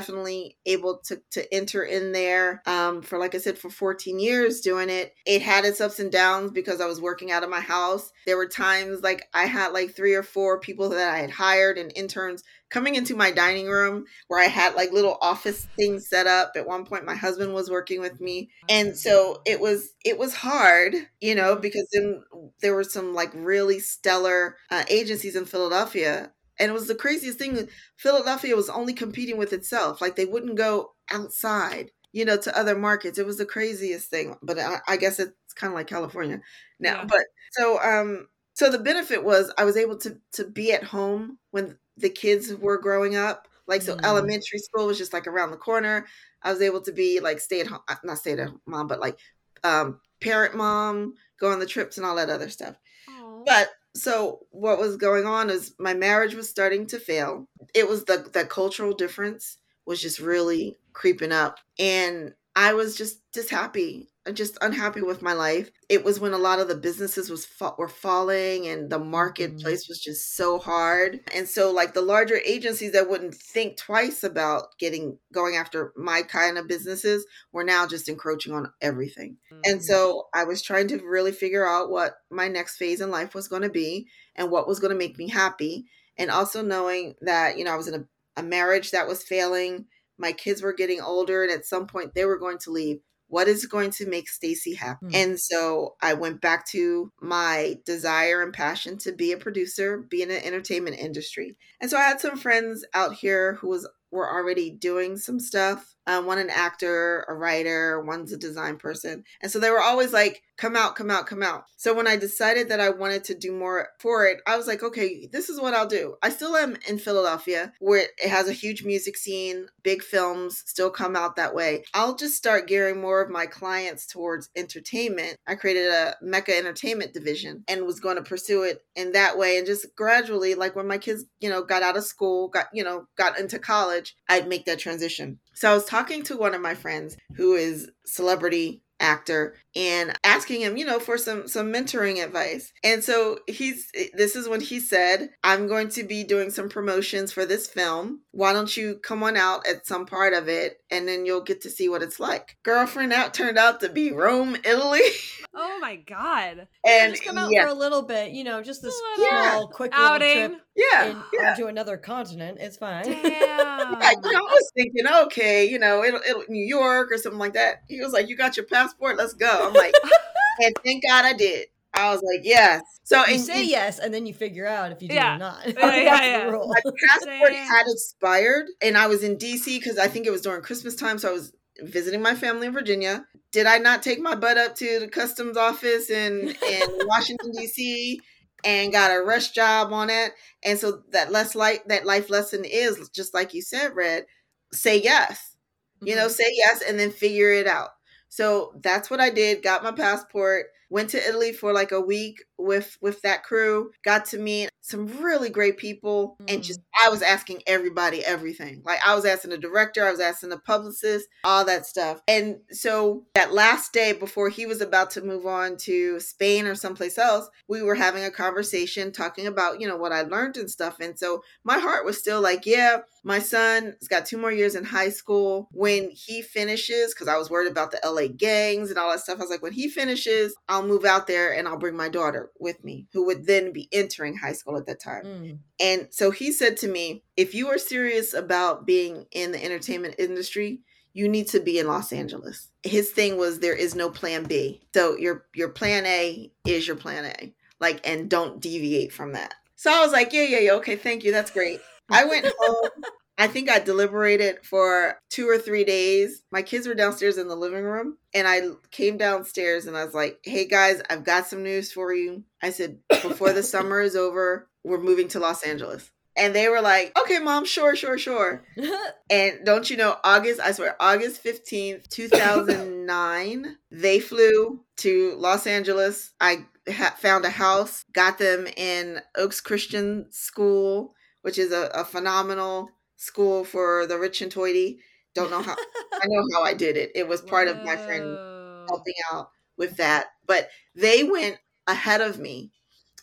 able 0.65 0.99
to, 1.05 1.21
to 1.31 1.53
enter 1.53 1.83
in 1.83 2.12
there 2.12 2.62
um, 2.65 3.01
for, 3.01 3.17
like 3.17 3.36
I 3.36 3.39
said, 3.39 3.57
for 3.57 3.69
14 3.69 4.19
years 4.19 4.62
doing 4.62 4.89
it. 4.89 5.13
It 5.25 5.41
had 5.41 5.65
its 5.65 5.81
ups 5.81 5.99
and 5.99 6.12
downs 6.12 6.51
because 6.51 6.81
I 6.81 6.86
was 6.86 7.01
working 7.01 7.31
out 7.31 7.43
of 7.43 7.49
my 7.49 7.60
house. 7.60 8.12
There 8.25 8.38
were 8.38 8.47
times 8.47 9.01
like 9.01 9.27
I 9.33 9.45
had 9.45 9.73
like 9.73 9.95
three 9.95 10.13
or 10.13 10.23
four 10.23 10.60
people 10.60 10.89
that 10.89 11.13
I 11.13 11.19
had 11.19 11.31
hired 11.31 11.77
and 11.77 11.91
interns 11.95 12.43
coming 12.69 12.95
into 12.95 13.15
my 13.15 13.31
dining 13.31 13.67
room 13.67 14.05
where 14.27 14.39
I 14.39 14.47
had 14.47 14.75
like 14.75 14.91
little 14.91 15.17
office 15.21 15.67
things 15.77 16.07
set 16.07 16.27
up. 16.27 16.53
At 16.55 16.67
one 16.67 16.86
point 16.86 17.05
my 17.05 17.15
husband 17.15 17.53
was 17.53 17.69
working 17.69 18.01
with 18.01 18.19
me. 18.19 18.49
And 18.69 18.97
so 18.97 19.41
it 19.45 19.60
was 19.60 19.93
it 20.03 20.17
was 20.17 20.33
hard, 20.33 20.95
you 21.21 21.36
know, 21.36 21.55
because 21.55 21.88
then 21.93 22.23
there 22.62 22.75
were 22.75 22.83
some 22.83 23.13
like 23.13 23.31
really 23.33 23.79
stellar 23.79 24.57
uh, 24.69 24.83
agencies 24.89 25.36
in 25.36 25.45
Philadelphia. 25.45 26.31
And 26.60 26.70
it 26.70 26.74
was 26.74 26.88
the 26.88 26.96
craziest 26.96 27.38
thing. 27.38 27.67
Philadelphia 27.98 28.56
was 28.56 28.70
only 28.70 28.93
competing 28.93 29.38
with 29.38 29.54
itself. 29.54 30.02
Like 30.02 30.15
they 30.15 30.26
wouldn't 30.26 30.56
go 30.56 30.93
outside, 31.12 31.91
you 32.13 32.26
know, 32.26 32.38
to 32.38 32.58
other 32.58 32.76
markets. 32.78 33.17
It 33.20 33.26
was 33.26 33.38
the 33.38 33.46
craziest 33.46 34.10
thing. 34.10 34.36
But 34.41 34.60
I, 34.60 34.78
I 34.88 34.98
guess 34.98 35.20
it's 35.20 35.54
kind 35.56 35.72
of 35.72 35.76
like 35.76 35.88
California 35.88 36.41
now. 36.80 37.02
Yeah. 37.02 37.06
But 37.08 37.22
so 37.52 37.80
um 37.82 38.28
so 38.54 38.72
the 38.72 38.80
benefit 38.80 39.24
was 39.24 39.52
I 39.58 39.65
was 39.65 39.78
able 39.78 39.98
to 40.00 40.17
to 40.34 40.46
be 40.46 40.74
at 40.74 40.84
home 40.84 41.38
when 41.52 41.78
the 41.98 42.10
kids 42.10 42.54
were 42.56 42.78
growing 42.80 43.15
up. 43.15 43.48
Like 43.67 43.82
so 43.82 43.96
Mm. 43.96 44.04
elementary 44.04 44.60
school 44.60 44.88
was 44.88 44.98
just 44.98 45.13
like 45.13 45.28
around 45.28 45.52
the 45.52 45.58
corner. 45.58 46.08
I 46.43 46.52
was 46.52 46.62
able 46.62 46.82
to 46.82 46.91
be 46.91 47.20
like 47.20 47.39
stay 47.39 47.62
at 47.62 47.67
home 47.67 47.82
not 48.04 48.17
stay 48.20 48.34
at 48.34 48.39
home 48.39 48.62
mom, 48.65 48.88
but 48.88 49.00
like 49.00 49.17
um 49.63 50.00
parent 50.22 50.56
mom, 50.56 51.13
go 51.39 51.52
on 51.52 51.60
the 51.60 51.65
trips 51.65 51.98
and 51.98 52.06
all 52.06 52.15
that 52.15 52.30
other 52.30 52.50
stuff. 52.50 52.76
Aw. 53.08 53.43
But 53.46 53.70
so 53.97 54.45
what 54.51 54.79
was 54.79 54.97
going 54.97 55.25
on 55.25 55.49
is 55.49 55.73
my 55.79 55.93
marriage 55.93 56.36
was 56.36 56.49
starting 56.49 56.86
to 56.88 56.99
fail. 56.99 57.47
It 57.73 57.88
was 57.88 58.05
the 58.05 58.29
the 58.31 58.45
cultural 58.45 58.93
difference 58.93 59.57
was 59.86 60.01
just 60.01 60.19
really 60.19 60.77
creeping 60.93 61.31
up 61.31 61.60
and 61.79 62.33
I 62.58 62.74
was 62.74 62.98
just 62.98 63.20
just 63.36 63.52
happy. 63.52 64.10
Uh, 64.28 64.32
just 64.32 64.58
unhappy 64.62 65.02
with 65.02 65.22
my 65.22 65.34
life. 65.34 65.70
It 65.89 66.04
was 66.04 66.20
when 66.20 66.34
a 66.34 66.39
lot 66.39 66.60
of 66.60 66.67
the 66.67 66.76
businesses 66.76 67.30
was 67.30 67.48
were 67.78 67.88
falling 67.88 68.67
and 68.67 68.89
the 68.89 69.00
mm-hmm. 69.00 69.12
marketplace 69.12 69.88
was 69.88 70.00
just 70.00 70.36
so 70.36 70.58
hard. 70.58 71.20
And 71.36 71.48
so 71.48 71.72
like 71.72 71.93
the 71.93 72.02
larger 72.02 72.39
agencies 72.43 72.93
that 72.93 73.08
wouldn't 73.08 73.36
think 73.36 73.78
twice 73.78 74.24
about 74.24 74.78
getting 74.80 75.20
going 75.32 75.56
after 75.56 75.93
my 75.96 76.24
kind 76.24 76.58
of 76.58 76.67
businesses 76.67 77.28
were 77.52 77.63
now 77.63 77.86
just 77.86 78.10
encroaching 78.10 78.54
on 78.54 78.74
everything. 78.82 79.38
And 79.63 79.76
mm-hmm. 79.76 79.82
so 79.82 80.28
I 80.34 80.46
was 80.46 80.63
trying 80.63 80.88
to 80.88 80.98
really 80.98 81.34
figure 81.34 81.65
out 81.65 81.91
what 81.91 82.15
my 82.32 82.48
next 82.48 82.78
phase 82.78 83.02
in 83.02 83.12
life 83.12 83.36
was 83.36 83.48
going 83.48 83.62
to 83.62 83.70
be 83.70 84.08
and 84.36 84.50
what 84.50 84.67
was 84.67 84.80
going 84.80 84.91
to 84.91 84.98
make 84.98 85.20
me 85.20 85.30
happy. 85.30 85.86
And 86.17 86.32
also 86.32 86.63
knowing 86.63 87.13
that, 87.22 87.60
you 87.60 87.65
know, 87.65 87.74
I 87.74 87.78
was 87.78 87.88
in 87.88 87.93
a, 88.02 88.41
a 88.41 88.43
marriage 88.43 88.89
that 88.91 89.08
was 89.08 89.22
failing. 89.22 89.86
My 90.17 90.32
kids 90.32 90.62
were 90.62 90.73
getting 90.73 91.01
older 91.01 91.43
and 91.43 91.51
at 91.51 91.65
some 91.65 91.88
point 91.88 92.13
they 92.13 92.25
were 92.25 92.39
going 92.39 92.58
to 92.60 92.71
leave. 92.71 92.97
What 93.30 93.49
is 93.49 93.65
going 93.65 93.91
to 93.91 94.08
make 94.08 94.30
Stacey 94.30 94.73
happy? 94.73 95.08
Hmm. 95.08 95.15
And 95.15 95.39
so 95.39 95.95
I 96.01 96.13
went 96.13 96.39
back 96.39 96.65
to 96.69 97.12
my 97.21 97.75
desire 97.86 98.41
and 98.41 98.53
passion 98.53 98.97
to 98.99 99.12
be 99.12 99.34
a 99.34 99.38
producer, 99.38 99.97
be 99.97 100.21
in 100.21 100.30
the 100.30 100.45
entertainment 100.45 100.97
industry. 100.97 101.58
And 101.82 101.91
so 101.91 101.97
I 101.97 102.03
had 102.03 102.21
some 102.21 102.38
friends 102.38 102.86
out 102.93 103.15
here 103.15 103.56
who 103.56 103.67
was 103.67 103.88
were 104.12 104.30
already 104.30 104.70
doing 104.70 105.17
some 105.17 105.39
stuff. 105.39 105.96
Um, 106.08 106.26
one 106.26 106.38
an 106.38 106.50
actor, 106.50 107.26
a 107.28 107.34
writer, 107.34 108.02
one's 108.02 108.32
a 108.32 108.38
design 108.38 108.78
person. 108.78 109.26
And 109.41 109.52
so 109.52 109.60
they 109.60 109.70
were 109.70 109.82
always 109.82 110.13
like, 110.13 110.41
come 110.58 110.76
out, 110.76 110.96
come 110.96 111.12
out, 111.12 111.28
come 111.28 111.43
out. 111.43 111.65
So 111.76 111.93
when 111.93 112.08
I 112.08 112.15
decided 112.15 112.70
that 112.70 112.80
I 112.80 112.89
wanted 112.89 113.26
to 113.26 113.36
do 113.36 113.52
more 113.52 113.89
for 114.00 114.26
it, 114.26 114.39
I 114.48 114.56
was 114.56 114.67
like, 114.67 114.84
okay, 114.84 115.28
this 115.32 115.50
is 115.50 115.60
what 115.60 115.74
I'll 115.74 115.88
do. 115.88 116.15
I 116.24 116.30
still 116.30 116.56
am 116.56 116.78
in 116.88 116.98
Philadelphia 116.98 117.74
where 117.80 118.08
it 118.17 118.30
has 118.30 118.48
a 118.48 118.54
huge 118.54 118.84
music 118.86 119.17
scene, 119.17 119.67
big 119.84 120.02
films 120.02 120.63
still 120.65 120.89
come 120.89 121.15
out 121.15 121.36
that 121.36 121.54
way. 121.54 121.84
I'll 121.93 122.15
just 122.15 122.36
start 122.36 122.67
gearing 122.67 123.02
more 123.02 123.22
of 123.22 123.30
my 123.30 123.46
clients 123.46 124.08
towards 124.08 124.50
entertainment. 124.56 125.38
I 125.46 125.56
created 125.56 125.91
a 125.91 126.15
Mecca 126.22 126.56
entertainment 126.56 127.13
division 127.13 127.65
and 127.67 127.86
was 127.86 128.00
going 128.00 128.15
to 128.15 128.24
pursue 128.24 128.63
it 128.63 128.82
in 128.96 129.12
that 129.12 129.38
way. 129.38 129.58
And 129.58 129.67
just 129.67 129.93
gradually, 129.96 130.56
like 130.56 130.76
when 130.76 130.88
my 130.88 130.98
kids, 130.98 131.26
you 131.39 131.50
know, 131.50 131.63
got 131.63 131.84
out 131.84 131.98
of 131.98 132.04
school, 132.06 132.48
got, 132.48 132.67
you 132.74 132.84
know, 132.84 133.08
got 133.17 133.38
into 133.38 133.60
college, 133.60 133.96
I'd 134.29 134.47
make 134.47 134.65
that 134.65 134.79
transition. 134.79 135.39
So 135.53 135.71
I 135.71 135.73
was 135.73 135.86
talking 135.86 136.23
to 136.23 136.38
one 136.38 136.53
of 136.53 136.62
my 136.62 136.75
friends 136.75 137.17
who 137.36 137.55
is 137.55 137.89
celebrity 138.05 138.81
actor 138.99 139.55
and 139.75 140.17
asking 140.23 140.62
him 140.62 140.75
you 140.75 140.86
know 140.86 140.99
for 140.99 141.17
some 141.17 141.47
some 141.47 141.71
mentoring 141.71 142.23
advice 142.23 142.73
and 142.83 143.03
so 143.03 143.38
he's 143.47 143.91
this 144.13 144.36
is 144.36 144.49
when 144.49 144.62
he 144.62 144.79
said 144.79 145.29
i'm 145.43 145.67
going 145.67 145.88
to 145.88 146.03
be 146.03 146.23
doing 146.23 146.49
some 146.49 146.67
promotions 146.67 147.31
for 147.31 147.45
this 147.45 147.67
film 147.67 148.21
why 148.31 148.53
don't 148.53 148.75
you 148.75 148.95
come 149.03 149.21
on 149.21 149.38
out 149.38 149.65
at 149.67 149.86
some 149.86 150.05
part 150.05 150.33
of 150.33 150.47
it 150.49 150.77
and 150.89 151.07
then 151.07 151.25
you'll 151.25 151.41
get 151.41 151.62
to 151.62 151.69
see 151.69 151.88
what 151.88 152.01
it's 152.01 152.19
like 152.19 152.57
girlfriend 152.63 153.13
out 153.13 153.33
turned 153.33 153.57
out 153.57 153.79
to 153.79 153.89
be 153.89 154.12
rome 154.12 154.55
italy 154.65 155.01
oh 155.55 155.77
my 155.79 155.95
god. 155.95 156.67
and 156.86 157.13
just 157.13 157.23
come 157.23 157.38
out 157.38 157.51
yeah 157.51 157.67
for 157.67 157.73
a 157.73 157.73
little 157.73 158.01
bit, 158.01 158.31
you 158.31 158.43
know, 158.43 158.62
just 158.62 158.81
this 158.81 158.93
A 158.93 159.19
little 159.19 159.39
small, 159.39 159.67
quick 159.67 159.91
little 159.91 160.13
Outing. 160.13 160.49
trip 160.49 160.62
yeah, 160.75 161.05
in, 161.07 161.17
yeah. 161.33 161.49
onto 161.51 161.67
another 161.67 161.97
continent. 161.97 162.60
It's 162.62 162.77
fine. 162.77 163.05
Damn. 163.05 163.67
Yeah, 163.77 164.12
you 164.12 164.31
know, 164.31 164.39
I 164.39 164.41
was 164.41 164.71
thinking, 164.75 165.05
okay, 165.23 165.65
you 165.65 165.79
know, 165.79 166.03
it'll, 166.03 166.19
it'll 166.27 166.43
New 166.49 166.65
York 166.65 167.12
or 167.12 167.17
something 167.17 167.39
like 167.39 167.53
that. 167.53 167.83
He 167.88 167.99
was 167.99 168.12
like, 168.12 168.27
"You 168.27 168.36
got 168.36 168.57
your 168.57 168.65
passport? 168.65 168.87
Let's 169.00 169.34
go." 169.34 169.67
I'm 169.67 169.73
like, 169.73 169.93
and 170.60 170.76
thank 170.84 171.04
God 171.04 171.26
I 171.26 171.34
did. 171.34 171.67
I 171.93 172.12
was 172.13 172.21
like, 172.21 172.41
yes. 172.45 172.82
So 173.04 173.26
you 173.26 173.34
and, 173.34 173.41
say 173.41 173.62
and 173.62 173.69
yes, 173.69 174.00
and 174.00 174.13
then 174.13 174.26
you 174.26 174.34
figure 174.34 174.67
out 174.67 174.91
if 174.91 175.02
you 175.02 175.10
do 175.10 175.15
Yeah. 175.15 175.36
or 175.36 175.39
not. 175.39 175.65
Yeah, 175.65 175.73
yeah, 175.95 176.41
the 176.43 176.52
yeah. 176.52 176.52
my 176.52 176.91
passport 177.08 177.52
Damn. 177.52 177.67
had 177.67 177.86
expired, 177.88 178.67
and 178.82 178.97
I 178.97 179.08
was 179.08 179.23
in 179.23 179.38
DC 179.38 179.80
because 179.80 179.97
I 179.97 180.08
think 180.08 180.28
it 180.28 180.32
was 180.32 180.41
during 180.41 180.62
Christmas 180.62 180.95
time, 180.95 181.17
so 181.17 181.30
I 181.30 181.34
was 181.34 181.54
visiting 181.82 182.21
my 182.21 182.36
family 182.36 182.67
in 182.67 182.73
Virginia. 182.73 183.26
Did 183.52 183.65
I 183.65 183.78
not 183.78 184.04
take 184.04 184.19
my 184.19 184.36
butt 184.36 184.58
up 184.58 184.76
to 184.76 185.00
the 185.00 185.08
customs 185.08 185.58
office 185.58 186.10
in 186.10 186.54
in 186.69 186.82
Washington 187.08 187.52
D.C. 187.58 188.19
and 188.63 188.91
got 188.91 189.12
a 189.12 189.21
rush 189.21 189.52
job 189.52 189.91
on 189.93 190.10
it? 190.10 190.34
And 190.63 190.78
so 190.78 191.02
that 191.12 191.32
less 191.32 191.56
light 191.56 191.88
that 191.88 192.06
life 192.06 192.30
lesson 192.30 192.63
is 192.65 193.10
just 193.10 193.34
like 193.34 193.54
you 193.54 193.62
said, 193.62 193.95
Red. 193.95 194.26
Say 194.73 195.02
yes 195.02 195.56
you 196.02 196.15
know 196.15 196.28
Mhm. 196.28 196.32
say 196.32 196.52
yes 196.54 196.84
and 196.88 197.00
then 197.00 197.10
figure 197.12 197.52
it 197.52 197.65
out 197.65 197.89
so 198.29 198.73
that's 198.81 199.09
what 199.09 199.19
i 199.19 199.29
did 199.29 199.63
got 199.63 199.83
my 199.83 199.91
passport 199.91 200.67
went 200.89 201.10
to 201.10 201.28
italy 201.28 201.52
for 201.54 201.73
like 201.73 201.91
a 201.91 202.02
week 202.02 202.43
with 202.58 202.97
with 203.02 203.21
that 203.21 203.43
crew 203.43 203.91
got 204.04 204.26
to 204.26 204.38
meet 204.38 204.69
some 204.82 205.06
really 205.21 205.50
great 205.50 205.78
people 205.78 206.38
and 206.47 206.62
Mm. 206.62 206.63
just 206.63 206.80
i 207.04 207.10
was 207.10 207.21
asking 207.21 207.62
everybody 207.67 208.23
everything 208.26 208.82
like 208.86 209.00
i 209.06 209.13
was 209.13 209.26
asking 209.26 209.52
the 209.52 209.58
director 209.58 210.06
i 210.06 210.12
was 210.12 210.19
asking 210.19 210.50
the 210.50 210.58
publicist 210.60 211.28
all 211.43 211.65
that 211.65 211.86
stuff 211.86 212.21
and 212.28 212.58
so 212.71 213.26
that 213.36 213.54
last 213.54 213.91
day 213.93 214.13
before 214.13 214.50
he 214.50 214.65
was 214.65 214.82
about 214.82 215.12
to 215.12 215.21
move 215.21 215.45
on 215.45 215.78
to 215.78 216.19
spain 216.19 216.65
or 216.65 216.73
someplace 216.76 217.17
else 217.17 217.50
we 217.67 217.82
were 217.82 217.95
having 217.95 218.23
a 218.23 218.32
conversation 218.32 219.12
talking 219.12 219.45
about 219.45 219.80
you 219.82 219.88
know 219.88 219.97
what 219.97 220.13
i 220.13 220.21
learned 220.21 220.58
and 220.58 220.69
stuff 220.71 221.00
and 221.00 221.19
so 221.19 221.41
my 221.63 221.78
heart 221.78 222.06
was 222.06 222.17
still 222.17 222.41
like 222.41 222.65
yeah 222.65 222.97
my 223.23 223.39
son's 223.39 224.08
got 224.08 224.26
two 224.26 224.38
more 224.38 224.54
years 224.54 224.73
in 224.73 224.86
high 224.86 225.10
school. 225.10 225.67
When 225.73 226.10
he 226.12 226.41
finishes, 226.41 227.13
because 227.13 227.28
I 227.28 227.36
was 227.38 227.50
worried 227.50 227.69
about 227.69 227.91
the 227.91 228.00
LA 228.06 228.28
gangs 228.30 228.89
and 228.89 228.97
all 228.97 229.12
that 229.12 229.19
stuff, 229.19 229.39
I 229.39 229.41
was 229.41 229.50
like, 229.50 229.62
when 229.62 229.73
he 229.73 229.89
finishes, 229.89 230.56
I'll 230.69 230.76
move 230.83 231.05
out 231.05 231.27
there 231.27 231.53
and 231.53 231.67
I'll 231.67 231.77
bring 231.77 231.95
my 231.95 232.09
daughter 232.09 232.51
with 232.59 232.83
me, 232.83 233.07
who 233.13 233.25
would 233.25 233.45
then 233.45 233.71
be 233.71 233.87
entering 233.91 234.35
high 234.35 234.53
school 234.53 234.77
at 234.77 234.85
that 234.87 235.01
time. 235.01 235.23
Mm. 235.23 235.59
And 235.79 236.07
so 236.11 236.31
he 236.31 236.51
said 236.51 236.77
to 236.77 236.87
me, 236.87 237.23
if 237.35 237.53
you 237.53 237.67
are 237.67 237.77
serious 237.77 238.33
about 238.33 238.85
being 238.85 239.25
in 239.31 239.51
the 239.51 239.63
entertainment 239.63 240.15
industry, 240.17 240.81
you 241.13 241.27
need 241.27 241.47
to 241.47 241.59
be 241.59 241.79
in 241.79 241.87
Los 241.87 242.13
Angeles. 242.13 242.69
His 242.83 243.09
thing 243.09 243.37
was 243.37 243.59
there 243.59 243.75
is 243.75 243.95
no 243.95 244.09
plan 244.09 244.43
B. 244.43 244.81
So 244.93 245.17
your 245.17 245.45
your 245.55 245.69
plan 245.69 246.05
A 246.05 246.51
is 246.67 246.85
your 246.85 246.95
plan 246.95 247.25
A. 247.25 247.53
Like 247.79 248.07
and 248.07 248.29
don't 248.29 248.61
deviate 248.61 249.11
from 249.11 249.33
that. 249.33 249.55
So 249.75 249.91
I 249.91 250.01
was 250.01 250.11
like, 250.11 250.31
yeah, 250.33 250.43
yeah, 250.43 250.59
yeah, 250.59 250.71
okay, 250.73 250.95
thank 250.95 251.23
you. 251.23 251.31
That's 251.31 251.51
great. 251.51 251.79
I 252.11 252.25
went 252.25 252.45
home. 252.59 252.89
I 253.38 253.47
think 253.47 253.69
I 253.69 253.80
deliberated 253.80 254.65
for 254.65 255.19
two 255.30 255.47
or 255.47 255.60
three 255.60 255.84
days. 255.84 256.43
My 256.52 256.63
kids 256.63 256.88
were 256.88 256.95
downstairs 256.95 257.38
in 257.38 257.47
the 257.47 257.56
living 257.56 257.84
room, 257.84 258.17
and 258.34 258.47
I 258.47 258.62
came 258.89 259.17
downstairs 259.17 259.86
and 259.86 259.95
I 259.95 260.04
was 260.04 260.15
like, 260.15 260.39
hey 260.43 260.65
guys, 260.65 261.02
I've 261.10 261.23
got 261.23 261.45
some 261.45 261.62
news 261.62 261.91
for 261.91 262.13
you. 262.13 262.43
I 262.63 262.71
said, 262.71 262.97
before 263.10 263.54
the 263.54 263.63
summer 263.63 264.02
is 264.02 264.15
over, 264.15 264.67
we're 264.84 265.00
moving 265.00 265.28
to 265.30 265.39
Los 265.39 265.63
Angeles. 265.63 266.12
And 266.36 266.54
they 266.54 266.69
were 266.69 266.82
like, 266.82 267.17
okay, 267.19 267.39
mom, 267.39 267.65
sure, 267.65 267.95
sure, 267.95 268.17
sure. 268.17 268.63
and 269.30 269.65
don't 269.65 269.89
you 269.89 269.97
know, 269.97 270.17
August, 270.23 270.62
I 270.62 270.71
swear, 270.71 270.95
August 271.00 271.43
15th, 271.43 272.08
2009, 272.10 273.78
they 273.91 274.19
flew 274.19 274.84
to 274.97 275.36
Los 275.38 275.65
Angeles. 275.65 276.34
I 276.39 276.65
ha- 276.89 277.15
found 277.17 277.45
a 277.45 277.50
house, 277.50 278.04
got 278.13 278.38
them 278.38 278.67
in 278.78 279.19
Oaks 279.36 279.62
Christian 279.62 280.28
School, 280.32 281.15
which 281.41 281.58
is 281.58 281.71
a, 281.71 281.89
a 281.93 282.06
phenomenal 282.06 282.91
school 283.17 283.65
for 283.65 284.08
the 284.08 284.17
rich 284.17 284.41
and 284.41 284.51
toity. 284.51 284.99
Don't 285.36 285.51
know 285.51 285.62
how, 285.62 285.75
I 286.13 286.25
know 286.27 286.43
how 286.53 286.63
I 286.63 286.73
did 286.73 286.97
it. 286.97 287.12
It 287.15 287.27
was 287.27 287.41
part 287.43 287.67
of 287.67 287.84
my 287.84 287.97
friend 287.97 288.39
helping 288.88 289.13
out 289.32 289.49
with 289.77 289.97
that. 289.97 290.27
But 290.45 290.69
they 290.95 291.23
went 291.23 291.58
ahead 291.88 292.21
of 292.21 292.39
me. 292.39 292.71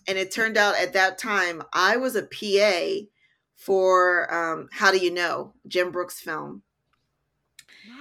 And 0.06 0.18
it 0.18 0.30
turned 0.30 0.58
out 0.58 0.76
at 0.78 0.92
that 0.92 1.18
time, 1.18 1.62
I 1.72 1.96
was 1.96 2.14
a 2.14 2.22
PA 2.22 3.06
for 3.56 4.32
um, 4.32 4.68
How 4.72 4.90
Do 4.92 4.98
You 4.98 5.10
Know, 5.10 5.54
Jim 5.66 5.90
Brooks' 5.90 6.20
film. 6.20 6.62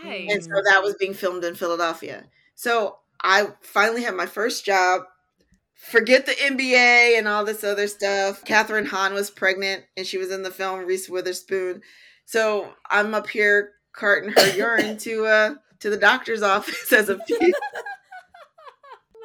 Nice. 0.03 0.32
And 0.32 0.43
so 0.43 0.49
that 0.65 0.82
was 0.84 0.95
being 0.99 1.13
filmed 1.13 1.43
in 1.43 1.56
Philadelphia. 1.56 2.25
So 2.56 2.99
I 3.21 3.49
finally 3.62 4.03
had 4.03 4.15
my 4.15 4.25
first 4.25 4.65
job. 4.65 5.03
Forget 5.75 6.25
the 6.25 6.41
NBA 6.41 7.17
and 7.17 7.27
all 7.27 7.43
this 7.45 7.63
other 7.63 7.88
stuff. 7.88 8.43
Kathryn 8.45 8.88
Hahn 8.88 9.13
was 9.13 9.29
pregnant 9.29 9.83
and 9.97 10.07
she 10.07 10.17
was 10.17 10.31
in 10.31 10.43
the 10.43 10.51
film 10.51 10.86
Reese 10.86 11.09
Witherspoon. 11.09 11.81
So 12.25 12.73
I'm 12.89 13.13
up 13.13 13.29
here 13.29 13.71
carting 13.93 14.31
her 14.31 14.49
urine 14.55 14.97
to 14.99 15.25
uh 15.25 15.55
to 15.79 15.89
the 15.89 15.97
doctor's 15.97 16.41
office 16.41 16.91
as 16.93 17.09
a 17.09 17.19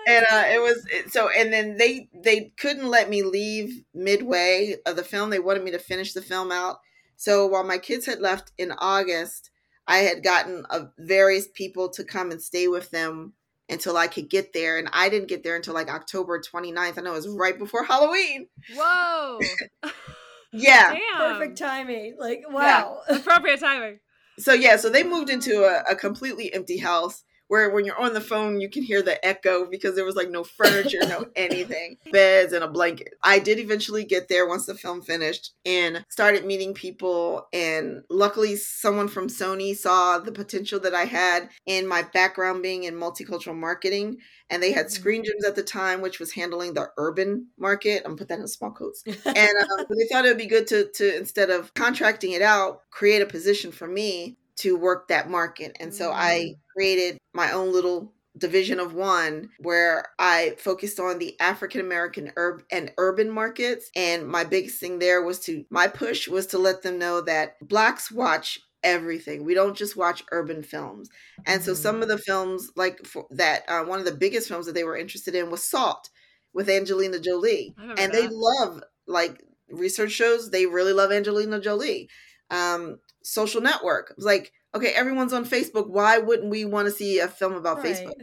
and 0.07 0.25
uh, 0.31 0.45
it 0.47 0.61
was 0.61 0.85
it- 0.91 1.13
so 1.13 1.29
and 1.29 1.53
then 1.53 1.77
they 1.77 2.09
they 2.15 2.53
couldn't 2.59 2.89
let 2.89 3.09
me 3.11 3.23
leave 3.23 3.83
midway 3.95 4.77
of 4.87 4.97
the 4.97 5.05
film 5.05 5.31
they 5.31 5.39
wanted 5.39 5.63
me 5.65 5.71
to 5.71 5.79
finish 5.79 6.13
the 6.13 6.23
film 6.23 6.51
out 6.53 6.79
so 7.17 7.47
while 7.47 7.65
my 7.65 7.79
kids 7.79 8.07
had 8.07 8.21
left 8.21 8.53
in 8.59 8.73
august 8.73 9.51
i 9.87 9.99
had 9.99 10.23
gotten 10.23 10.65
uh, 10.71 10.85
various 10.99 11.49
people 11.55 11.89
to 11.89 12.05
come 12.05 12.31
and 12.31 12.43
stay 12.43 12.69
with 12.69 12.91
them 12.91 13.33
until 13.69 13.97
i 13.97 14.07
could 14.07 14.29
get 14.29 14.53
there 14.53 14.79
and 14.79 14.89
i 14.93 15.09
didn't 15.09 15.29
get 15.29 15.43
there 15.43 15.57
until 15.57 15.75
like 15.75 15.91
october 15.91 16.41
29th 16.41 16.99
i 16.99 17.01
know 17.01 17.13
it 17.13 17.17
was 17.17 17.29
right 17.29 17.59
before 17.59 17.85
halloween 17.89 18.49
Whoa. 18.75 19.39
yeah 20.53 20.95
Damn. 20.95 21.33
Perfect 21.35 21.59
timing. 21.59 22.17
Like, 22.19 22.43
wow. 22.49 23.01
Appropriate 23.09 23.61
timing. 23.61 23.99
so 24.39 24.53
yeah 24.53 24.77
so 24.77 24.89
they 24.89 25.03
moved 25.03 25.31
into 25.31 25.65
a, 25.65 25.93
a 25.93 25.97
completely 25.97 26.53
empty 26.53 26.79
house 26.79 27.25
where 27.49 27.71
when 27.71 27.85
you're 27.85 28.01
on 28.01 28.15
the 28.15 28.21
phone 28.21 28.61
you 28.61 28.71
can 28.71 28.83
hear 28.83 29.03
the 29.03 29.25
echo 29.27 29.67
because 29.67 29.95
there 29.95 30.05
was 30.05 30.17
like 30.17 30.31
no 30.31 30.45
furniture 30.45 31.01
no 31.01 31.27
anything. 31.37 31.97
Beds 32.13 32.53
and 32.53 32.65
a 32.65 32.69
blanket. 32.69 33.15
I 33.23 33.39
did 33.39 33.59
eventually 33.59 34.05
get 34.05 34.29
there 34.29 34.47
once 34.47 34.67
the 34.67 34.75
film 34.75 35.03
finished 35.03 35.53
and 35.65 36.05
started 36.09 36.45
meeting 36.45 36.75
people 36.75 37.49
and 37.53 38.03
luckily 38.09 38.57
someone 38.57 39.09
from 39.09 39.29
sony 39.29 39.77
saw 39.77 40.19
the 40.19 40.33
potential 40.33 40.79
that 40.81 40.95
i 40.95 41.05
had 41.05 41.49
in 41.67 41.87
my 41.87 42.03
background 42.03 42.63
being 42.63 42.85
in 42.85 42.95
multicultural 42.95 43.57
marketing 43.57 44.19
and 44.51 44.63
they 44.63 44.73
had 44.73 44.91
Screen 44.91 45.25
Gems 45.25 45.45
at 45.45 45.57
the 45.57 45.63
time 45.63 46.01
which 46.01 46.19
was 46.19 46.33
handling 46.33 46.75
the 46.75 46.91
urban 46.97 47.49
market. 47.59 48.03
I'm 48.05 48.13
gonna 48.13 48.17
put 48.17 48.29
that 48.29 48.39
in 48.39 48.49
small 48.49 48.71
quotes. 48.71 49.05
And 49.27 49.37
um, 49.37 49.87
they 49.91 50.07
thought 50.11 50.25
it 50.25 50.29
would 50.29 50.39
be 50.39 50.47
good 50.47 50.67
to 50.69 50.89
to 50.95 51.17
instead 51.17 51.51
of 51.51 51.73
contracting 51.75 52.33
it 52.33 52.43
out 52.43 52.83
create 52.91 53.23
a 53.23 53.27
position 53.27 53.71
for 53.73 53.87
me 53.87 54.37
to 54.59 54.77
work 54.77 55.09
that 55.09 55.29
market 55.29 55.77
and 55.81 55.95
so 55.95 56.11
i 56.13 56.55
created 56.75 57.19
my 57.35 57.53
own 57.53 57.73
little 57.73 58.13
division 58.37 58.79
of 58.79 58.95
one 58.95 59.49
where 59.59 60.07
i 60.19 60.55
focused 60.59 61.01
on 61.01 61.19
the 61.19 61.39
african 61.41 61.81
american 61.81 62.31
urb 62.37 62.63
and 62.71 62.93
urban 62.99 63.31
markets 63.31 63.91
and 63.97 64.29
my 64.29 64.45
biggest 64.45 64.79
thing 64.79 64.99
there 64.99 65.23
was 65.23 65.41
to 65.41 65.65
my 65.71 65.89
push 65.89 66.29
was 66.29 66.47
to 66.47 66.59
let 66.59 66.83
them 66.83 66.99
know 66.99 67.21
that 67.21 67.57
blacks 67.67 68.13
watch 68.13 68.61
everything. 68.83 69.45
We 69.45 69.55
don't 69.55 69.77
just 69.77 69.97
watch 69.97 70.23
urban 70.31 70.63
films. 70.63 71.09
And 71.47 71.63
so 71.63 71.75
some 71.75 72.03
of 72.03 72.09
the 72.09 72.19
films 72.19 72.71
like 72.77 73.05
for, 73.07 73.27
that 73.31 73.63
uh, 73.69 73.85
one 73.85 73.99
of 73.99 74.05
the 74.05 74.13
biggest 74.13 74.49
films 74.49 74.67
that 74.67 74.75
they 74.75 74.85
were 74.85 74.97
interested 74.97 75.35
in 75.35 75.51
was 75.51 75.63
salt 75.63 76.09
with 76.55 76.69
angelina 76.69 77.19
jolie 77.21 77.75
and 77.99 78.13
they 78.13 78.27
love 78.31 78.83
like 79.07 79.43
research 79.71 80.11
shows 80.13 80.51
they 80.51 80.67
really 80.67 80.93
love 80.93 81.13
angelina 81.13 81.61
jolie. 81.61 82.09
Um 82.51 82.99
social 83.23 83.61
network. 83.61 84.11
It 84.11 84.17
was 84.17 84.27
like 84.27 84.53
okay 84.75 84.89
everyone's 84.89 85.33
on 85.33 85.45
facebook. 85.45 85.89
Why 85.89 86.19
wouldn't 86.19 86.51
we 86.51 86.65
want 86.65 86.87
to 86.87 86.93
see 86.93 87.19
a 87.19 87.29
film 87.29 87.55
about 87.55 87.83
facebook? 87.83 88.15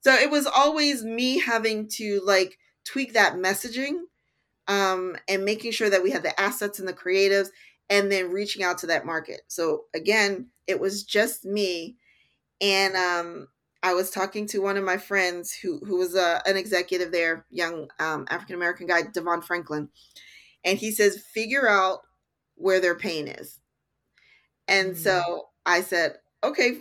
So 0.00 0.14
it 0.14 0.30
was 0.30 0.46
always 0.46 1.04
me 1.04 1.38
having 1.38 1.88
to 1.94 2.20
like 2.24 2.58
tweak 2.84 3.14
that 3.14 3.34
messaging 3.34 4.00
um 4.68 5.16
and 5.28 5.44
making 5.44 5.72
sure 5.72 5.90
that 5.90 6.02
we 6.02 6.10
had 6.10 6.22
the 6.22 6.38
assets 6.40 6.78
and 6.78 6.88
the 6.88 6.92
creatives 6.92 7.48
and 7.88 8.10
then 8.10 8.30
reaching 8.30 8.62
out 8.62 8.78
to 8.78 8.86
that 8.88 9.06
market. 9.06 9.42
So 9.48 9.84
again 9.94 10.48
it 10.66 10.80
was 10.80 11.04
just 11.04 11.44
me 11.44 11.96
and 12.60 12.96
um 12.96 13.48
I 13.82 13.94
was 13.94 14.10
talking 14.10 14.46
to 14.48 14.58
one 14.58 14.76
of 14.76 14.82
my 14.82 14.96
friends 14.96 15.52
who 15.52 15.78
who 15.78 15.96
was 15.98 16.16
a, 16.16 16.42
an 16.44 16.56
executive 16.56 17.12
there, 17.12 17.46
young 17.50 17.88
um, 18.00 18.26
African 18.28 18.56
American 18.56 18.88
guy, 18.88 19.02
DeVon 19.02 19.44
Franklin, 19.44 19.90
and 20.64 20.76
he 20.76 20.90
says, 20.90 21.22
figure 21.32 21.68
out 21.68 22.00
where 22.56 22.80
their 22.80 22.96
pain 22.96 23.28
is. 23.28 23.60
And 24.68 24.94
Mm. 24.94 24.96
so 24.96 25.48
I 25.64 25.82
said, 25.82 26.18
okay. 26.42 26.78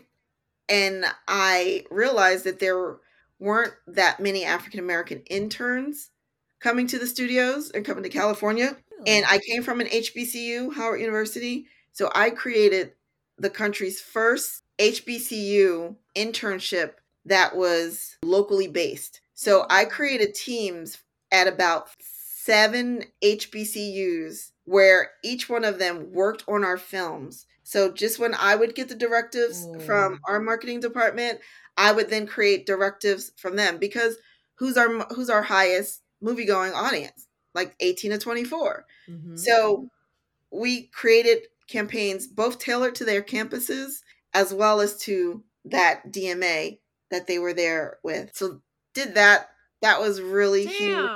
And 0.67 1.05
I 1.27 1.85
realized 1.91 2.43
that 2.45 2.59
there 2.59 2.97
weren't 3.39 3.73
that 3.87 4.19
many 4.19 4.43
African 4.45 4.79
American 4.79 5.21
interns 5.29 6.09
coming 6.59 6.87
to 6.87 6.97
the 6.97 7.07
studios 7.07 7.69
and 7.71 7.85
coming 7.85 8.03
to 8.03 8.09
California. 8.09 8.77
And 9.05 9.25
I 9.27 9.37
came 9.37 9.61
from 9.61 9.81
an 9.81 9.87
HBCU, 9.87 10.73
Howard 10.73 10.99
University. 10.99 11.67
So 11.91 12.11
I 12.15 12.31
created 12.31 12.93
the 13.37 13.49
country's 13.51 14.01
first 14.01 14.63
HBCU 14.79 15.95
internship 16.15 16.93
that 17.25 17.55
was 17.55 18.17
locally 18.23 18.67
based. 18.67 19.21
So 19.33 19.65
I 19.69 19.85
created 19.85 20.33
teams 20.33 20.97
at 21.31 21.47
about 21.47 21.89
seven 21.99 23.03
HBCUs 23.21 24.51
where 24.63 25.11
each 25.23 25.49
one 25.49 25.63
of 25.63 25.77
them 25.77 26.11
worked 26.13 26.43
on 26.47 26.63
our 26.63 26.77
films. 26.77 27.45
So 27.65 27.91
just 27.91 28.19
when 28.19 28.35
I 28.35 28.55
would 28.55 28.75
get 28.75 28.89
the 28.89 28.95
directives 28.95 29.67
Ooh. 29.75 29.79
from 29.81 30.19
our 30.27 30.39
marketing 30.39 30.79
department, 30.81 31.41
I 31.77 31.91
would 31.91 32.09
then 32.09 32.27
create 32.27 32.67
directives 32.67 33.31
from 33.37 33.55
them 33.55 33.79
because 33.79 34.17
who's 34.55 34.77
our 34.77 34.89
who's 35.13 35.29
our 35.31 35.41
highest 35.41 36.03
movie 36.21 36.45
going 36.45 36.73
audience? 36.73 37.27
Like 37.55 37.75
18 37.79 38.11
to 38.11 38.17
24. 38.19 38.85
Mhm. 39.09 39.37
So 39.37 39.89
we 40.51 40.87
created 40.87 41.47
campaigns 41.67 42.27
both 42.27 42.59
tailored 42.59 42.95
to 42.95 43.05
their 43.05 43.23
campuses 43.23 44.01
as 44.33 44.53
well 44.53 44.79
as 44.81 44.97
to 44.99 45.43
that 45.65 46.11
DMA 46.11 46.79
that 47.11 47.27
they 47.27 47.39
were 47.39 47.53
there 47.53 47.99
with. 48.03 48.35
So 48.35 48.61
did 48.93 49.15
that. 49.15 49.49
That 49.81 49.99
was 49.99 50.21
really 50.21 50.67
huge. 50.67 51.11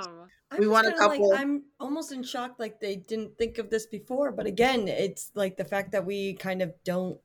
I'm 0.51 0.59
we 0.59 0.67
want 0.67 0.87
a 0.87 0.91
kinda 0.91 1.07
like- 1.07 1.19
couple- 1.19 1.33
I'm 1.33 1.63
almost 1.79 2.11
in 2.11 2.23
shock, 2.23 2.55
like 2.59 2.79
they 2.79 2.95
didn't 2.95 3.37
think 3.37 3.57
of 3.59 3.69
this 3.69 3.85
before. 3.85 4.31
But 4.31 4.45
again, 4.47 4.87
it's 4.87 5.31
like 5.35 5.57
the 5.57 5.65
fact 5.65 5.91
that 5.91 6.05
we 6.05 6.33
kind 6.33 6.61
of 6.61 6.73
don't. 6.83 7.19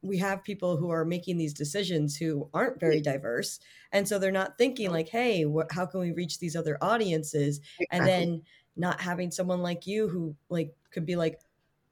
We 0.00 0.18
have 0.18 0.44
people 0.44 0.76
who 0.76 0.90
are 0.90 1.04
making 1.04 1.38
these 1.38 1.52
decisions 1.52 2.16
who 2.16 2.48
aren't 2.54 2.78
very 2.78 3.00
diverse, 3.00 3.58
and 3.90 4.06
so 4.06 4.20
they're 4.20 4.30
not 4.30 4.56
thinking 4.56 4.92
like, 4.92 5.08
"Hey, 5.08 5.44
what, 5.44 5.72
how 5.72 5.86
can 5.86 5.98
we 5.98 6.12
reach 6.12 6.38
these 6.38 6.54
other 6.54 6.78
audiences?" 6.80 7.60
And 7.90 8.06
then 8.06 8.42
not 8.76 9.00
having 9.00 9.32
someone 9.32 9.60
like 9.60 9.88
you 9.88 10.06
who 10.08 10.36
like 10.50 10.72
could 10.92 11.04
be 11.04 11.16
like, 11.16 11.40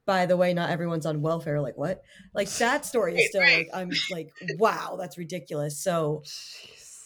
"By 0.05 0.25
the 0.25 0.37
way, 0.37 0.53
not 0.53 0.69
everyone's 0.69 1.05
on 1.05 1.21
welfare." 1.21 1.59
Like 1.59 1.77
what? 1.77 2.01
Like 2.33 2.49
that 2.51 2.85
story 2.85 3.17
is 3.17 3.27
still 3.27 3.41
like 3.41 3.69
I'm 3.73 3.91
like, 4.09 4.31
wow, 4.57 4.95
that's 4.97 5.17
ridiculous. 5.17 5.77
So 5.77 6.23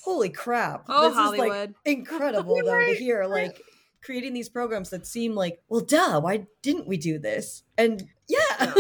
holy 0.03 0.29
crap! 0.29 0.85
Oh, 0.87 1.01
this 1.09 1.11
is 1.13 1.17
like 1.17 1.49
Hollywood. 1.49 1.75
incredible 1.85 2.57
though 2.63 2.85
to 2.85 2.93
hear 2.93 3.25
like 3.25 3.59
creating 4.03 4.33
these 4.33 4.49
programs 4.49 4.89
that 4.89 5.05
seem 5.05 5.35
like 5.35 5.59
well 5.69 5.81
duh 5.81 6.19
why 6.19 6.45
didn't 6.61 6.87
we 6.87 6.97
do 6.97 7.19
this 7.19 7.63
and 7.77 8.03
yeah 8.27 8.73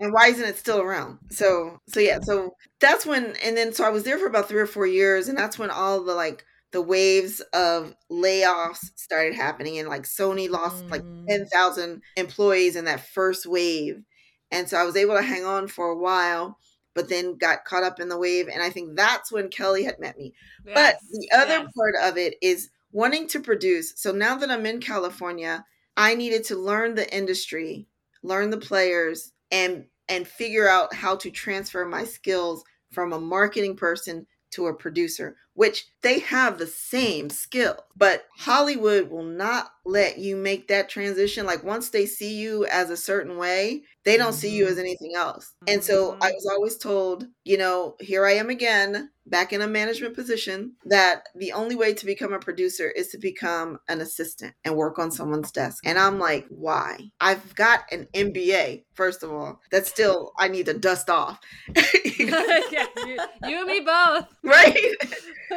and 0.00 0.12
why 0.12 0.28
isn't 0.28 0.48
it 0.48 0.56
still 0.56 0.80
around 0.80 1.18
so 1.30 1.78
so 1.88 2.00
yeah 2.00 2.18
so 2.20 2.54
that's 2.80 3.04
when 3.06 3.34
and 3.44 3.56
then 3.56 3.72
so 3.72 3.84
i 3.84 3.90
was 3.90 4.04
there 4.04 4.18
for 4.18 4.26
about 4.26 4.48
three 4.48 4.60
or 4.60 4.66
four 4.66 4.86
years 4.86 5.28
and 5.28 5.36
that's 5.38 5.58
when 5.58 5.70
all 5.70 6.02
the 6.02 6.14
like 6.14 6.44
the 6.72 6.80
waves 6.82 7.40
of 7.52 7.94
layoffs 8.10 8.90
started 8.96 9.34
happening 9.34 9.78
and 9.78 9.88
like 9.88 10.02
sony 10.02 10.48
lost 10.48 10.84
like 10.86 11.02
Mm. 11.02 11.26
10,000 11.28 12.02
employees 12.16 12.76
in 12.76 12.84
that 12.86 13.06
first 13.06 13.46
wave 13.46 14.02
and 14.50 14.68
so 14.68 14.76
i 14.76 14.84
was 14.84 14.96
able 14.96 15.14
to 15.16 15.22
hang 15.22 15.44
on 15.44 15.68
for 15.68 15.88
a 15.90 15.96
while 15.98 16.58
but 16.94 17.08
then 17.08 17.36
got 17.36 17.64
caught 17.64 17.84
up 17.84 18.00
in 18.00 18.08
the 18.08 18.18
wave. 18.18 18.48
And 18.48 18.60
I 18.64 18.68
think 18.68 18.96
that's 18.96 19.30
when 19.30 19.48
Kelly 19.48 19.84
had 19.84 20.00
met 20.00 20.18
me. 20.18 20.34
Yes, 20.66 20.74
But 20.74 20.96
the 21.12 21.28
other 21.32 21.58
yes. 21.62 21.72
part 21.76 21.94
of 22.02 22.18
it 22.18 22.34
is 22.42 22.68
wanting 22.92 23.28
to 23.28 23.40
produce. 23.40 23.94
So 23.96 24.12
now 24.12 24.36
that 24.36 24.50
I'm 24.50 24.66
in 24.66 24.80
California, 24.80 25.64
I 25.96 26.14
needed 26.14 26.44
to 26.44 26.56
learn 26.56 26.94
the 26.94 27.12
industry, 27.14 27.86
learn 28.22 28.50
the 28.50 28.58
players, 28.58 29.32
and 29.50 29.84
and 30.08 30.26
figure 30.26 30.68
out 30.68 30.92
how 30.92 31.14
to 31.16 31.30
transfer 31.30 31.84
my 31.84 32.04
skills 32.04 32.64
from 32.90 33.12
a 33.12 33.20
marketing 33.20 33.76
person 33.76 34.26
to 34.50 34.66
a 34.66 34.74
producer, 34.74 35.36
which 35.54 35.86
they 36.02 36.20
have 36.20 36.58
the 36.58 36.66
same 36.66 37.30
skill. 37.30 37.76
But 37.96 38.24
Hollywood 38.38 39.10
will 39.10 39.24
not 39.24 39.72
let 39.84 40.18
you 40.18 40.36
make 40.36 40.68
that 40.68 40.88
transition. 40.88 41.46
Like 41.46 41.64
once 41.64 41.90
they 41.90 42.06
see 42.06 42.38
you 42.38 42.64
as 42.66 42.90
a 42.90 42.96
certain 42.96 43.36
way, 43.36 43.82
they 44.04 44.16
don't 44.16 44.32
see 44.32 44.54
you 44.54 44.66
as 44.66 44.72
mm-hmm. 44.72 44.80
anything 44.80 45.12
else. 45.16 45.52
And 45.68 45.84
so 45.84 46.12
mm-hmm. 46.12 46.22
I 46.22 46.30
was 46.32 46.48
always 46.50 46.76
told, 46.78 47.26
you 47.44 47.58
know, 47.58 47.96
here 48.00 48.24
I 48.26 48.32
am 48.32 48.48
again, 48.48 49.10
back 49.26 49.52
in 49.52 49.60
a 49.60 49.68
management 49.68 50.14
position, 50.14 50.72
that 50.86 51.24
the 51.34 51.52
only 51.52 51.76
way 51.76 51.92
to 51.92 52.06
become 52.06 52.32
a 52.32 52.38
producer 52.38 52.88
is 52.88 53.08
to 53.08 53.18
become 53.18 53.78
an 53.88 54.00
assistant 54.00 54.54
and 54.64 54.76
work 54.76 54.98
on 54.98 55.10
someone's 55.10 55.52
desk. 55.52 55.84
And 55.86 55.98
I'm 55.98 56.18
like, 56.18 56.46
why? 56.48 57.10
I've 57.20 57.54
got 57.54 57.80
an 57.92 58.08
MBA, 58.14 58.84
first 58.94 59.22
of 59.22 59.30
all, 59.30 59.60
that 59.70 59.86
still 59.86 60.32
I 60.38 60.48
need 60.48 60.66
to 60.66 60.74
dust 60.74 61.10
off. 61.10 61.38
yeah, 61.74 62.86
you, 63.06 63.18
you 63.44 63.58
and 63.58 63.66
me 63.66 63.80
both. 63.80 64.26
right? 64.42 64.94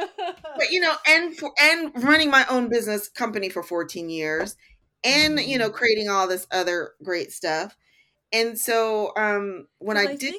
but 0.56 0.72
you 0.72 0.80
know 0.80 0.96
and 1.08 1.36
for 1.38 1.52
and 1.60 1.92
running 2.04 2.30
my 2.30 2.46
own 2.50 2.70
business 2.70 3.10
company 3.10 3.50
for 3.50 3.64
14 3.64 4.10
years 4.10 4.56
and 5.04 5.40
you 5.40 5.58
know 5.58 5.70
creating 5.70 6.10
all 6.10 6.28
this 6.28 6.48
other 6.52 6.94
great 7.04 7.32
stuff 7.32 7.76
and 8.32 8.58
so 8.60 9.14
um 9.18 9.68
when 9.80 9.98
Well, 9.98 10.08
i, 10.08 10.14
I 10.14 10.16
did 10.16 10.36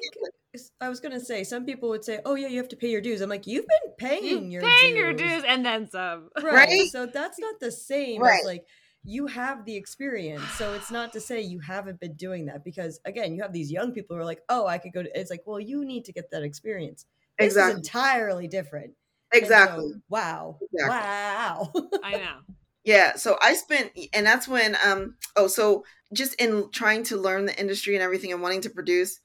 I 0.80 0.88
was 0.88 1.00
gonna 1.00 1.18
say 1.20 1.42
some 1.42 1.66
people 1.66 1.88
would 1.88 2.04
say, 2.04 2.20
"Oh 2.24 2.36
yeah, 2.36 2.46
you 2.46 2.58
have 2.58 2.68
to 2.68 2.76
pay 2.76 2.88
your 2.88 3.00
dues." 3.00 3.20
I'm 3.20 3.28
like, 3.28 3.46
"You've 3.46 3.66
been 3.66 3.92
paying 3.98 4.22
You 4.24 4.40
your 4.52 4.62
paying 4.62 4.96
dues. 4.96 4.96
your 4.96 5.12
dues 5.14 5.44
and 5.44 5.66
then 5.66 5.88
some. 5.90 6.30
right? 6.40 6.52
Right? 6.68 6.86
So 6.92 7.06
that's 7.06 7.38
not 7.40 7.58
the 7.60 7.72
same 7.72 8.22
Right. 8.22 8.40
as 8.40 8.44
like 8.44 8.64
you 9.02 9.26
have 9.26 9.64
the 9.64 9.76
experience. 9.76 10.44
So 10.52 10.72
it's 10.74 10.90
not 10.90 11.12
to 11.14 11.20
say 11.20 11.40
you 11.40 11.58
haven't 11.60 12.00
been 12.00 12.14
doing 12.14 12.46
that 12.46 12.64
because 12.64 13.00
again, 13.04 13.34
you 13.34 13.42
have 13.42 13.52
these 13.52 13.70
young 13.72 13.92
people 13.92 14.14
who 14.16 14.22
are 14.22 14.24
like, 14.24 14.42
"Oh, 14.48 14.66
I 14.66 14.78
could 14.78 14.92
go 14.92 15.02
to." 15.02 15.18
It's 15.18 15.30
like, 15.30 15.42
well, 15.46 15.60
you 15.60 15.84
need 15.84 16.04
to 16.06 16.12
get 16.12 16.30
that 16.30 16.42
experience. 16.44 17.04
This 17.40 17.58
is 17.58 17.68
entirely 17.68 18.46
different. 18.46 18.94
And 19.34 19.46
so, 19.46 19.54
exactly 19.54 19.92
wow. 20.08 20.58
Exactly. 20.62 20.88
Wow. 20.90 21.72
I 22.04 22.12
know. 22.12 22.36
yeah 22.84 23.16
so 23.16 23.36
i 23.42 23.54
spent 23.54 23.90
and 24.12 24.26
that's 24.26 24.46
when 24.48 24.76
um 24.84 25.16
oh 25.36 25.46
so 25.46 25.84
just 26.12 26.34
in 26.36 26.70
trying 26.70 27.02
to 27.04 27.16
learn 27.16 27.46
the 27.46 27.58
industry 27.58 27.94
and 27.94 28.02
everything 28.02 28.32
and 28.32 28.42
wanting 28.42 28.60
to 28.62 28.70
produce 28.70 29.20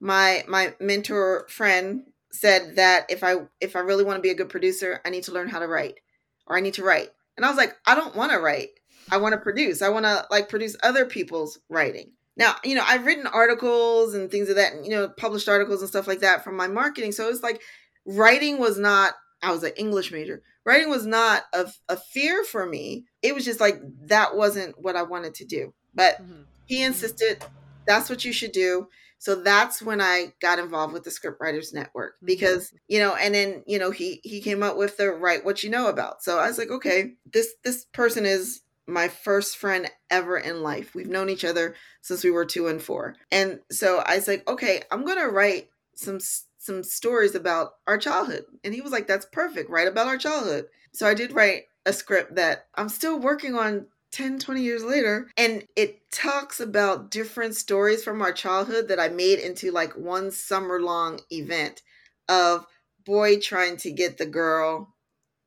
my 0.00 0.44
my 0.48 0.74
mentor 0.80 1.46
friend 1.48 2.02
said 2.32 2.76
that 2.76 3.06
if 3.08 3.22
i 3.24 3.36
if 3.60 3.76
i 3.76 3.78
really 3.80 4.04
want 4.04 4.16
to 4.18 4.22
be 4.22 4.30
a 4.30 4.34
good 4.34 4.48
producer 4.48 5.00
i 5.04 5.10
need 5.10 5.22
to 5.24 5.32
learn 5.32 5.48
how 5.48 5.58
to 5.60 5.68
write 5.68 6.00
or 6.46 6.56
i 6.56 6.60
need 6.60 6.74
to 6.74 6.84
write 6.84 7.10
and 7.36 7.46
i 7.46 7.48
was 7.48 7.56
like 7.56 7.74
i 7.86 7.94
don't 7.94 8.16
want 8.16 8.32
to 8.32 8.38
write 8.38 8.70
i 9.10 9.16
want 9.16 9.32
to 9.32 9.38
produce 9.40 9.80
i 9.82 9.88
want 9.88 10.04
to 10.04 10.26
like 10.30 10.48
produce 10.48 10.76
other 10.82 11.06
people's 11.06 11.58
writing 11.68 12.10
now 12.36 12.56
you 12.64 12.74
know 12.74 12.84
i've 12.86 13.06
written 13.06 13.26
articles 13.28 14.14
and 14.14 14.30
things 14.30 14.48
of 14.48 14.56
that 14.56 14.72
you 14.84 14.90
know 14.90 15.08
published 15.08 15.48
articles 15.48 15.80
and 15.80 15.88
stuff 15.88 16.08
like 16.08 16.20
that 16.20 16.42
from 16.42 16.56
my 16.56 16.66
marketing 16.66 17.12
so 17.12 17.28
it's 17.28 17.42
like 17.42 17.60
writing 18.06 18.58
was 18.58 18.78
not 18.78 19.14
i 19.42 19.50
was 19.52 19.62
an 19.62 19.72
english 19.76 20.10
major. 20.12 20.42
Writing 20.66 20.88
was 20.88 21.04
not 21.04 21.42
a, 21.52 21.70
a 21.90 21.96
fear 21.96 22.42
for 22.44 22.64
me. 22.64 23.04
It 23.20 23.34
was 23.34 23.44
just 23.44 23.60
like 23.60 23.80
that 24.06 24.34
wasn't 24.36 24.80
what 24.80 24.96
i 24.96 25.02
wanted 25.02 25.34
to 25.36 25.44
do. 25.44 25.74
But 25.94 26.20
Mhm. 26.22 26.44
he 26.66 26.82
insisted 26.82 27.44
that's 27.86 28.08
what 28.08 28.24
you 28.24 28.32
should 28.32 28.52
do. 28.52 28.88
So 29.18 29.34
that's 29.36 29.80
when 29.82 30.00
i 30.00 30.32
got 30.40 30.58
involved 30.58 30.92
with 30.94 31.04
the 31.04 31.10
script 31.10 31.40
writers 31.40 31.72
network 31.72 32.14
because 32.24 32.72
you 32.88 32.98
know 32.98 33.14
and 33.14 33.34
then 33.34 33.62
you 33.66 33.78
know 33.78 33.90
he 33.90 34.20
he 34.22 34.40
came 34.40 34.62
up 34.62 34.76
with 34.76 34.96
the 34.96 35.10
write 35.10 35.44
what 35.44 35.62
you 35.62 35.70
know 35.70 35.88
about. 35.88 36.22
So 36.22 36.38
i 36.38 36.46
was 36.46 36.58
like 36.58 36.70
okay 36.70 37.12
this 37.30 37.54
this 37.64 37.84
person 37.92 38.24
is 38.26 38.60
my 38.86 39.08
first 39.08 39.56
friend 39.56 39.90
ever 40.10 40.36
in 40.36 40.62
life. 40.62 40.94
We've 40.94 41.08
known 41.08 41.30
each 41.30 41.44
other 41.44 41.74
since 42.02 42.22
we 42.22 42.30
were 42.30 42.44
two 42.44 42.66
and 42.66 42.82
four. 42.82 43.16
And 43.30 43.60
so 43.70 43.98
i 43.98 44.16
was 44.16 44.28
like 44.28 44.46
okay 44.48 44.82
i'm 44.90 45.04
gonna 45.06 45.28
write 45.28 45.68
some 45.96 46.18
some 46.64 46.82
stories 46.82 47.34
about 47.34 47.72
our 47.86 47.98
childhood. 47.98 48.44
And 48.64 48.74
he 48.74 48.80
was 48.80 48.92
like 48.92 49.06
that's 49.06 49.26
perfect. 49.26 49.70
Write 49.70 49.88
about 49.88 50.06
our 50.06 50.18
childhood. 50.18 50.66
So 50.92 51.06
i 51.06 51.14
did 51.14 51.32
write 51.32 51.64
a 51.86 51.92
script 51.92 52.34
that 52.36 52.68
i'm 52.76 52.88
still 52.88 53.18
working 53.20 53.54
on 53.56 53.86
10 54.12 54.38
20 54.38 54.62
years 54.62 54.84
later. 54.84 55.30
And 55.36 55.64
it 55.76 56.10
talks 56.10 56.60
about 56.60 57.10
different 57.10 57.56
stories 57.56 58.04
from 58.04 58.22
our 58.22 58.32
childhood 58.32 58.88
that 58.88 59.00
i 59.00 59.08
made 59.08 59.38
into 59.38 59.70
like 59.72 59.94
one 59.96 60.30
summer 60.30 60.80
long 60.80 61.20
event 61.30 61.82
of 62.28 62.66
boy 63.04 63.38
trying 63.40 63.76
to 63.78 63.90
get 63.92 64.18
the 64.18 64.26
girl 64.26 64.94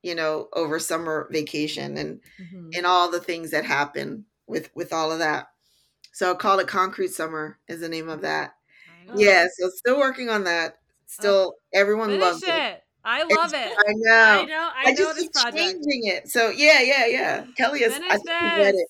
you 0.04 0.16
know 0.16 0.48
over 0.54 0.80
summer 0.80 1.28
vacation 1.32 1.98
and 1.98 2.22
Mhm. 2.40 2.76
and 2.76 2.86
all 2.86 3.10
the 3.12 3.20
things 3.22 3.52
that 3.52 3.66
happen 3.66 4.26
with 4.48 4.70
with 4.76 4.94
all 4.94 5.12
of 5.12 5.20
that. 5.20 5.48
So 6.14 6.32
i 6.32 6.36
call 6.36 6.60
it 6.60 6.68
concrete 6.68 7.10
summer 7.14 7.60
is 7.68 7.80
the 7.82 7.90
name 7.90 8.10
of 8.10 8.22
that. 8.22 8.56
Yeah 9.14 9.48
so 9.60 9.70
still 9.70 10.00
working 10.00 10.30
on 10.30 10.44
that 10.46 10.80
still 11.08 11.56
everyone 11.74 12.20
loves 12.20 12.44
it. 12.44 12.50
it 12.50 12.84
I 13.04 13.24
love 13.24 13.54
It's- 13.54 13.72
it. 13.72 13.78
i 13.88 13.94
know 13.96 14.42
I 14.42 14.46
know. 14.46 14.70
I, 14.76 14.84
I, 14.88 14.92
know 14.92 14.98
just 14.98 15.16
this 15.16 15.24
keep 15.24 15.32
project. 15.34 15.58
changing 15.58 16.08
it 16.08 16.30
so 16.30 16.50
yeah 16.50 16.82
yeah 16.82 17.06
yeah 17.08 17.46
kelly 17.58 17.80
is 17.84 17.94
Finish 17.94 18.12
i 18.30 18.58
read 18.60 18.76
it 18.76 18.88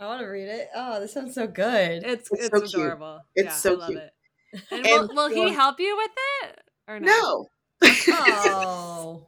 I 0.00 0.06
want 0.06 0.20
to 0.20 0.26
read 0.26 0.48
it. 0.48 0.68
Oh, 0.74 0.98
this 0.98 1.12
sounds 1.12 1.32
so 1.36 1.46
good. 1.46 2.02
It's 2.04 2.28
It's 2.32 2.46
it's, 2.46 2.50
so 2.50 2.60
cute. 2.62 2.74
adorable. 2.86 3.20
It's 3.36 3.46
yeah, 3.46 3.52
so 3.52 3.74
I 3.74 3.76
love 3.76 3.88
cute. 3.90 4.02
it. 4.02 4.12
And, 4.72 4.84
And 4.86 5.08
will, 5.10 5.14
will 5.14 5.28
he 5.28 5.52
help 5.52 5.78
you 5.78 5.96
with 5.96 6.10
it 6.42 6.60
or 6.88 6.98
no? 6.98 7.46
no 7.84 7.88
oh. 8.08 9.26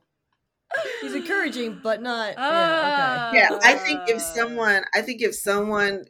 He's 1.00 1.14
encouraging, 1.14 1.78
but 1.80 2.02
not. 2.02 2.34
yeah, 2.36 3.32
yeah 3.32 3.58
i 3.62 3.74
think 3.74 4.00
if 4.08 4.16
Uh, 4.16 4.18
someone 4.18 4.84
i 4.96 5.00
think 5.00 5.22
if 5.22 5.34
someone 5.36 6.04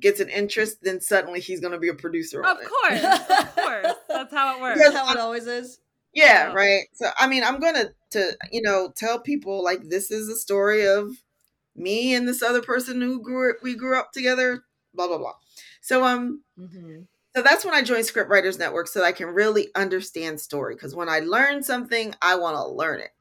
gets 0.00 0.20
an 0.20 0.28
interest 0.28 0.78
then 0.82 1.00
suddenly 1.00 1.40
he's 1.40 1.60
going 1.60 1.72
to 1.72 1.78
be 1.78 1.88
a 1.88 1.94
producer 1.94 2.44
on 2.44 2.56
Of 2.56 2.62
it 2.62 2.68
course, 2.68 3.02
of 3.40 3.54
course. 3.56 3.94
That's 4.08 4.32
how 4.34 4.56
it 4.56 4.60
works. 4.62 4.80
That's 4.80 4.94
how 4.96 5.12
it 5.12 5.18
always 5.18 5.46
is. 5.46 5.80
yeah 6.14 6.48
Yeah. 6.48 6.52
right 6.52 6.82
so 6.94 7.08
i 7.18 7.26
mean 7.28 7.44
i'm 7.44 7.60
gonna 7.60 7.86
to 8.10 8.32
you 8.50 8.62
know 8.62 8.92
tell 8.96 9.20
people 9.20 9.62
like 9.62 9.88
this 9.88 10.10
is 10.10 10.28
a 10.28 10.34
story 10.36 10.86
of 10.86 11.10
me 11.76 12.14
and 12.14 12.26
this 12.26 12.42
other 12.42 12.60
person 12.62 13.00
who 13.00 13.22
grew 13.22 13.54
we 13.62 13.76
grew 13.76 13.96
up 13.96 14.10
together 14.12 14.64
blah 14.92 15.06
blah 15.06 15.18
blah 15.18 15.34
so 15.80 16.04
um 16.04 16.42
hmm 16.58 17.02
so 17.36 17.42
that's 17.42 17.64
when 17.64 17.74
i 17.74 17.80
joined 17.82 18.04
Scriptwriters 18.04 18.58
network 18.58 18.88
so 18.88 18.98
that 18.98 19.06
i 19.06 19.12
can 19.12 19.28
really 19.28 19.68
understand 19.76 20.40
story 20.40 20.74
because 20.74 20.96
when 20.96 21.08
i 21.08 21.20
learn 21.20 21.62
something 21.62 22.12
i 22.20 22.34
want 22.34 22.56
to 22.56 22.66
learn 22.66 22.98
it 23.00 23.12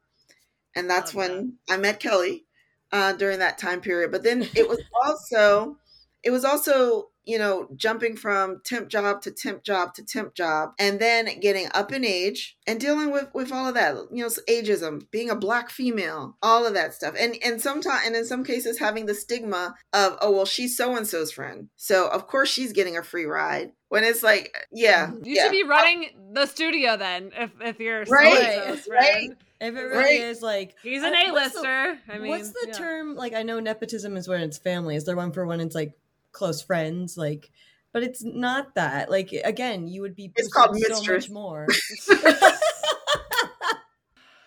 and 0.76 0.90
that's 0.90 1.14
Love 1.14 1.28
when 1.30 1.54
i 1.70 1.78
met 1.78 2.00
kelly 2.00 2.46
uh, 2.92 3.14
during 3.14 3.38
that 3.38 3.60
time 3.60 3.82
period 3.82 4.12
but 4.12 4.24
then 4.24 4.48
it 4.56 4.68
was 4.68 4.80
also 5.06 5.78
it 6.24 6.32
was 6.32 6.44
also 6.46 7.10
you 7.26 7.38
know 7.38 7.68
jumping 7.76 8.16
from 8.16 8.60
temp 8.66 8.88
job 8.88 9.22
to 9.22 9.30
temp 9.30 9.64
job 9.64 9.94
to 9.94 10.04
temp 10.04 10.34
job 10.34 10.72
and 10.80 11.00
then 11.00 11.40
getting 11.40 11.68
up 11.74 11.92
in 11.92 12.04
age 12.04 12.58
and 12.66 12.80
dealing 12.80 13.12
with 13.12 13.28
with 13.34 13.52
all 13.52 13.68
of 13.68 13.76
that 13.76 13.96
you 14.12 14.24
know 14.24 14.30
ageism 14.50 15.02
being 15.12 15.30
a 15.30 15.36
black 15.36 15.70
female 15.70 16.36
all 16.42 16.66
of 16.66 16.74
that 16.74 16.94
stuff 16.94 17.14
and 17.20 17.36
and 17.44 17.62
sometimes 17.62 18.02
and 18.06 18.16
in 18.16 18.26
some 18.26 18.44
cases 18.44 18.80
having 18.80 19.06
the 19.06 19.14
stigma 19.14 19.76
of 19.94 20.18
oh 20.22 20.32
well 20.32 20.46
she's 20.46 20.76
so 20.76 20.96
and 20.96 21.08
so's 21.08 21.32
friend 21.32 21.68
so 21.76 22.08
of 22.08 22.26
course 22.26 22.50
she's 22.50 22.74
getting 22.74 22.98
a 22.98 23.04
free 23.04 23.26
ride 23.26 23.72
when 23.90 24.04
it's 24.04 24.24
like 24.24 24.68
yeah 24.72 25.08
mm-hmm. 25.08 25.26
You 25.26 25.36
yeah 25.36 25.44
should 25.44 25.52
be 25.52 25.64
running 25.64 26.10
the 26.34 26.46
studio 26.46 26.98
then 26.98 27.32
if 27.38 27.52
if 27.62 27.80
you're 27.80 28.06
Right, 28.06 28.34
so-and-so's 28.34 28.88
right. 28.90 29.30
If 29.62 29.76
it 29.76 29.82
really 29.82 29.98
Right. 29.98 30.22
is 30.22 30.42
like 30.42 30.76
He's 30.82 31.04
an 31.04 31.14
I- 31.14 31.32
what's 31.32 31.54
the- 31.54 31.60
A-lister. 31.60 32.00
I 32.08 32.18
mean, 32.18 32.30
what's 32.30 32.52
the 32.52 32.68
yeah. 32.68 32.74
term? 32.74 33.16
Like 33.16 33.34
I 33.34 33.44
know 33.44 33.60
nepotism 33.60 34.16
is 34.16 34.26
when 34.26 34.40
it's 34.40 34.58
family. 34.58 34.96
Is 34.96 35.04
there 35.04 35.18
one 35.18 35.34
for 35.34 35.46
when 35.46 35.60
it's 35.60 35.76
like 35.76 35.92
close 36.32 36.62
friends? 36.62 37.18
Like, 37.18 37.52
but 37.94 38.04
it's 38.04 38.24
not 38.24 38.76
that. 38.76 39.10
Like 39.10 39.32
again, 39.44 39.88
you 39.88 40.02
would 40.02 40.16
be 40.16 40.32
It's 40.36 40.52
called 40.52 40.76
so 40.78 40.90
mistress. 40.90 41.30
much 41.30 41.34
more. 41.34 41.68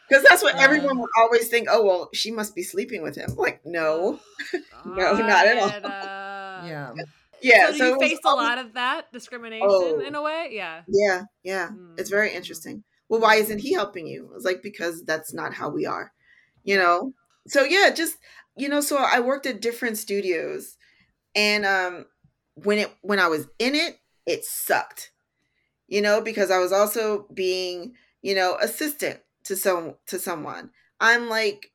because 0.08 0.24
that's 0.28 0.42
what 0.42 0.54
Uh. 0.56 0.60
everyone 0.60 0.98
will 0.98 1.08
always 1.18 1.48
think 1.48 1.68
oh 1.70 1.82
well 1.84 2.08
she 2.12 2.30
must 2.30 2.54
be 2.54 2.62
sleeping 2.62 3.02
with 3.02 3.16
him 3.16 3.30
like 3.36 3.60
no 3.64 4.20
No, 4.84 5.12
not 5.14 5.46
at 5.46 5.58
all. 5.58 5.68
God, 5.68 5.84
uh, 5.84 6.66
yeah. 6.66 6.92
yeah 7.40 7.70
So, 7.70 7.76
so 7.78 7.86
you 7.86 7.98
was 7.98 8.08
face 8.10 8.18
a 8.24 8.34
lot 8.34 8.58
of 8.58 8.74
that 8.74 9.12
discrimination 9.12 9.68
Oh. 9.70 10.00
in 10.00 10.14
a 10.16 10.20
way? 10.22 10.48
Yeah. 10.50 10.82
Yeah, 10.88 11.22
yeah. 11.44 11.70
It's 11.96 12.10
very 12.10 12.30
Mm. 12.30 12.34
interesting. 12.34 12.82
Well, 13.08 13.20
why 13.20 13.36
isn't 13.36 13.60
he 13.60 13.72
helping 13.74 14.06
you? 14.08 14.30
It's 14.34 14.44
like 14.44 14.60
because 14.62 15.04
that's 15.04 15.32
not 15.32 15.54
how 15.54 15.68
we 15.70 15.86
are. 15.86 16.12
You 16.64 16.76
know? 16.78 17.12
So 17.46 17.62
yeah, 17.64 17.90
just 17.94 18.16
you 18.56 18.68
know, 18.68 18.80
so 18.80 18.96
I 18.98 19.20
worked 19.20 19.46
at 19.46 19.60
different 19.62 19.98
studios 19.98 20.76
and 21.34 21.64
um 21.64 22.06
when 22.54 22.78
it 22.78 22.92
when 23.02 23.18
I 23.18 23.28
was 23.28 23.46
in 23.58 23.74
it, 23.74 23.98
it 24.26 24.44
sucked. 24.44 25.10
You 25.88 26.00
know, 26.00 26.20
because 26.20 26.50
I 26.50 26.58
was 26.58 26.72
also 26.72 27.26
being, 27.34 27.94
you 28.22 28.34
know, 28.34 28.56
assistant 28.60 29.20
to 29.44 29.56
some 29.56 29.96
to 30.06 30.18
someone. 30.18 30.70
I'm 31.00 31.28
like 31.28 31.70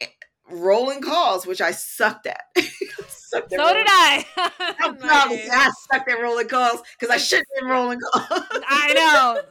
eh, 0.00 0.06
rolling 0.50 1.02
calls, 1.02 1.46
which 1.46 1.60
I 1.60 1.72
sucked 1.72 2.26
at. 2.26 2.42
Sucked 3.08 3.50
So 3.52 3.72
did 3.72 3.86
I. 3.88 4.26
I'm 4.80 4.96
proud 4.96 5.28
I 5.30 5.70
sucked 5.92 6.10
at 6.10 6.20
rolling 6.20 6.48
calls 6.48 6.82
because 6.98 7.14
I 7.14 7.16
shouldn't 7.16 7.46
have 7.54 7.62
been 7.62 7.70
rolling 7.70 8.00
calls. 8.00 8.42
I 8.68 8.92
know. 8.94 9.42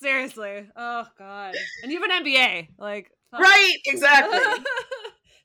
Seriously. 0.00 0.68
Oh 0.76 1.06
god. 1.16 1.54
And 1.82 1.92
you 1.92 2.00
have 2.02 2.10
an 2.10 2.24
MBA. 2.24 2.68
Like 2.78 3.12
fuck. 3.30 3.40
Right, 3.40 3.76
exactly. 3.86 4.38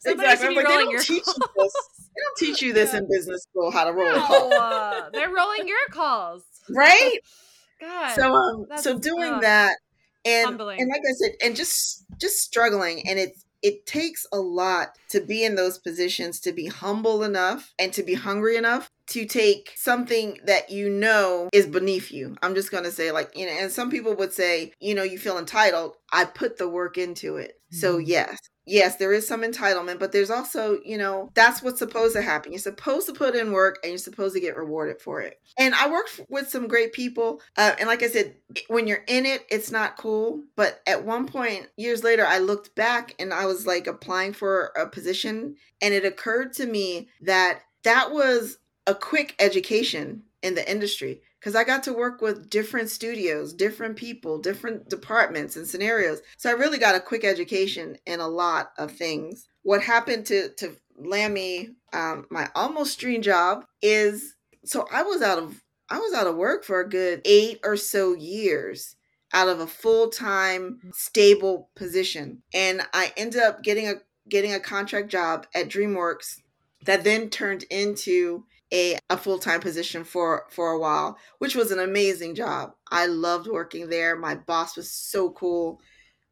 Somebody 0.05 0.29
exactly. 0.29 0.47
I'm 0.49 0.55
like, 0.55 0.67
they 0.67 0.77
don't 0.77 0.91
your 0.91 1.01
teach 1.01 1.23
you 1.27 1.33
calls. 1.33 1.73
this. 1.73 1.73
They 2.15 2.21
don't 2.21 2.37
teach 2.37 2.61
you 2.61 2.73
this 2.73 2.93
Yeah. 2.93 2.99
in 2.99 3.07
business 3.09 3.43
school 3.43 3.71
how 3.71 3.85
to 3.85 3.91
roll 3.93 4.09
a 4.11 4.15
No, 4.15 4.25
call. 4.25 4.53
uh, 4.53 5.09
they're 5.11 5.33
rolling 5.33 5.67
your 5.67 5.77
calls. 5.91 6.43
Right? 6.69 7.19
God. 7.81 8.15
so 8.15 8.33
um 8.33 8.65
so 8.77 8.97
doing 8.97 9.33
ugh. 9.33 9.41
that 9.41 9.75
and 10.23 10.45
Humbling. 10.45 10.79
and 10.79 10.89
like 10.89 11.01
I 11.01 11.13
said 11.15 11.31
and 11.43 11.53
just 11.55 12.05
just 12.17 12.39
struggling 12.39 13.03
and 13.09 13.19
it's 13.19 13.43
it 13.61 13.85
takes 13.85 14.25
a 14.31 14.37
lot 14.37 14.89
to 15.09 15.19
be 15.21 15.43
in 15.43 15.55
those 15.55 15.79
positions 15.79 16.39
to 16.41 16.51
be 16.53 16.67
humble 16.67 17.23
enough 17.23 17.73
and 17.79 17.91
to 17.93 18.03
be 18.03 18.13
hungry 18.13 18.55
enough 18.57 18.89
to 19.07 19.25
take 19.25 19.71
something 19.75 20.37
that 20.45 20.69
you 20.69 20.89
know 20.89 21.49
is 21.51 21.65
beneath 21.67 22.09
you. 22.11 22.35
I'm 22.41 22.55
just 22.55 22.71
going 22.71 22.83
to 22.85 22.91
say 22.91 23.11
like 23.11 23.35
you 23.35 23.45
know 23.47 23.51
and 23.53 23.71
some 23.71 23.89
people 23.89 24.15
would 24.15 24.31
say, 24.33 24.71
you 24.79 24.95
know, 24.95 25.03
you 25.03 25.17
feel 25.17 25.37
entitled. 25.37 25.95
I 26.11 26.23
put 26.25 26.57
the 26.57 26.69
work 26.69 26.97
into 26.97 27.35
it. 27.37 27.53
So 27.71 27.97
Mhm. 27.97 28.03
yes. 28.07 28.37
Yes, 28.65 28.95
there 28.95 29.11
is 29.11 29.27
some 29.27 29.41
entitlement, 29.41 29.99
but 29.99 30.11
there's 30.11 30.29
also, 30.29 30.79
you 30.85 30.97
know, 30.97 31.29
that's 31.33 31.61
what's 31.61 31.79
supposed 31.79 32.15
to 32.15 32.21
happen. 32.21 32.51
You're 32.51 32.59
supposed 32.59 33.07
to 33.07 33.13
put 33.13 33.35
in 33.35 33.51
work 33.51 33.79
and 33.83 33.91
you're 33.91 33.97
supposed 33.97 34.35
to 34.35 34.41
get 34.41 34.55
rewarded 34.55 35.01
for 35.01 35.21
it. 35.21 35.41
And 35.57 35.75
I 35.75 35.89
worked 35.89 36.21
with 36.29 36.49
some 36.49 36.67
great 36.67 36.93
people. 36.93 37.41
Uh, 37.57 37.73
and 37.77 37.87
like 37.87 38.03
I 38.03 38.07
said, 38.07 38.35
when 38.67 38.87
you're 38.87 39.03
in 39.07 39.25
it, 39.25 39.45
it's 39.49 39.71
not 39.71 39.97
cool. 39.97 40.43
But 40.55 40.81
at 40.87 41.05
one 41.05 41.27
point, 41.27 41.67
years 41.75 42.03
later, 42.03 42.25
I 42.25 42.39
looked 42.39 42.73
back 42.75 43.15
and 43.19 43.33
I 43.33 43.45
was 43.45 43.67
like 43.67 43.87
applying 43.87 44.33
for 44.33 44.71
a 44.77 44.87
position. 44.87 45.55
And 45.81 45.93
it 45.93 46.05
occurred 46.05 46.53
to 46.53 46.65
me 46.65 47.09
that 47.21 47.61
that 47.83 48.11
was 48.11 48.59
a 48.87 48.95
quick 48.95 49.35
education 49.39 50.23
in 50.41 50.55
the 50.55 50.69
industry 50.69 51.21
because 51.43 51.55
I 51.57 51.65
got 51.65 51.83
to 51.83 51.93
work 51.93 52.21
with 52.21 52.49
different 52.49 52.89
studios, 52.89 53.51
different 53.53 53.97
people, 53.97 54.39
different 54.39 54.89
departments 54.89 55.57
and 55.57 55.67
scenarios. 55.67 56.21
So 56.37 56.49
I 56.49 56.53
really 56.53 56.77
got 56.77 56.95
a 56.95 57.01
quick 57.01 57.25
education 57.25 57.97
in 58.05 58.21
a 58.21 58.27
lot 58.29 58.71
of 58.77 58.93
things. 58.93 59.49
What 59.63 59.83
happened 59.83 60.25
to 60.27 60.49
to 60.55 60.77
land 60.97 61.33
me 61.33 61.71
um, 61.91 62.27
my 62.29 62.49
almost 62.55 62.97
dream 62.97 63.21
job 63.21 63.65
is 63.81 64.35
so 64.63 64.87
I 64.89 65.03
was 65.03 65.21
out 65.21 65.37
of 65.37 65.61
I 65.89 65.97
was 65.97 66.13
out 66.13 66.27
of 66.27 66.37
work 66.37 66.63
for 66.63 66.79
a 66.79 66.89
good 66.89 67.21
eight 67.25 67.59
or 67.65 67.75
so 67.75 68.13
years 68.13 68.95
out 69.33 69.49
of 69.49 69.59
a 69.59 69.67
full 69.67 70.09
time 70.09 70.79
stable 70.93 71.69
position, 71.75 72.41
and 72.53 72.83
I 72.93 73.11
ended 73.17 73.41
up 73.41 73.63
getting 73.63 73.89
a 73.89 73.95
getting 74.29 74.53
a 74.53 74.61
contract 74.61 75.09
job 75.09 75.45
at 75.53 75.67
DreamWorks 75.67 76.39
that 76.85 77.03
then 77.03 77.29
turned 77.29 77.63
into 77.63 78.45
a, 78.73 78.97
a 79.09 79.17
full-time 79.17 79.59
position 79.59 80.03
for 80.03 80.45
for 80.49 80.71
a 80.71 80.79
while 80.79 81.17
which 81.37 81.55
was 81.55 81.71
an 81.71 81.79
amazing 81.79 82.35
job. 82.35 82.71
I 82.91 83.05
loved 83.05 83.47
working 83.47 83.89
there. 83.89 84.15
My 84.15 84.35
boss 84.35 84.75
was 84.75 84.91
so 84.91 85.31
cool. 85.31 85.79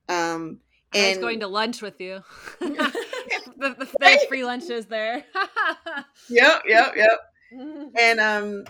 Um 0.09 0.59
I 0.93 1.09
was 1.09 1.19
going 1.19 1.39
to 1.39 1.47
lunch 1.47 1.81
with 1.81 2.01
you. 2.01 2.19
the, 2.59 2.93
the, 3.57 3.87
the 3.99 4.19
free 4.27 4.43
lunches 4.43 4.87
there. 4.87 5.23
yep 6.29 6.63
yep 6.67 6.93
yep. 6.95 7.19
And 7.97 8.19
um 8.19 8.65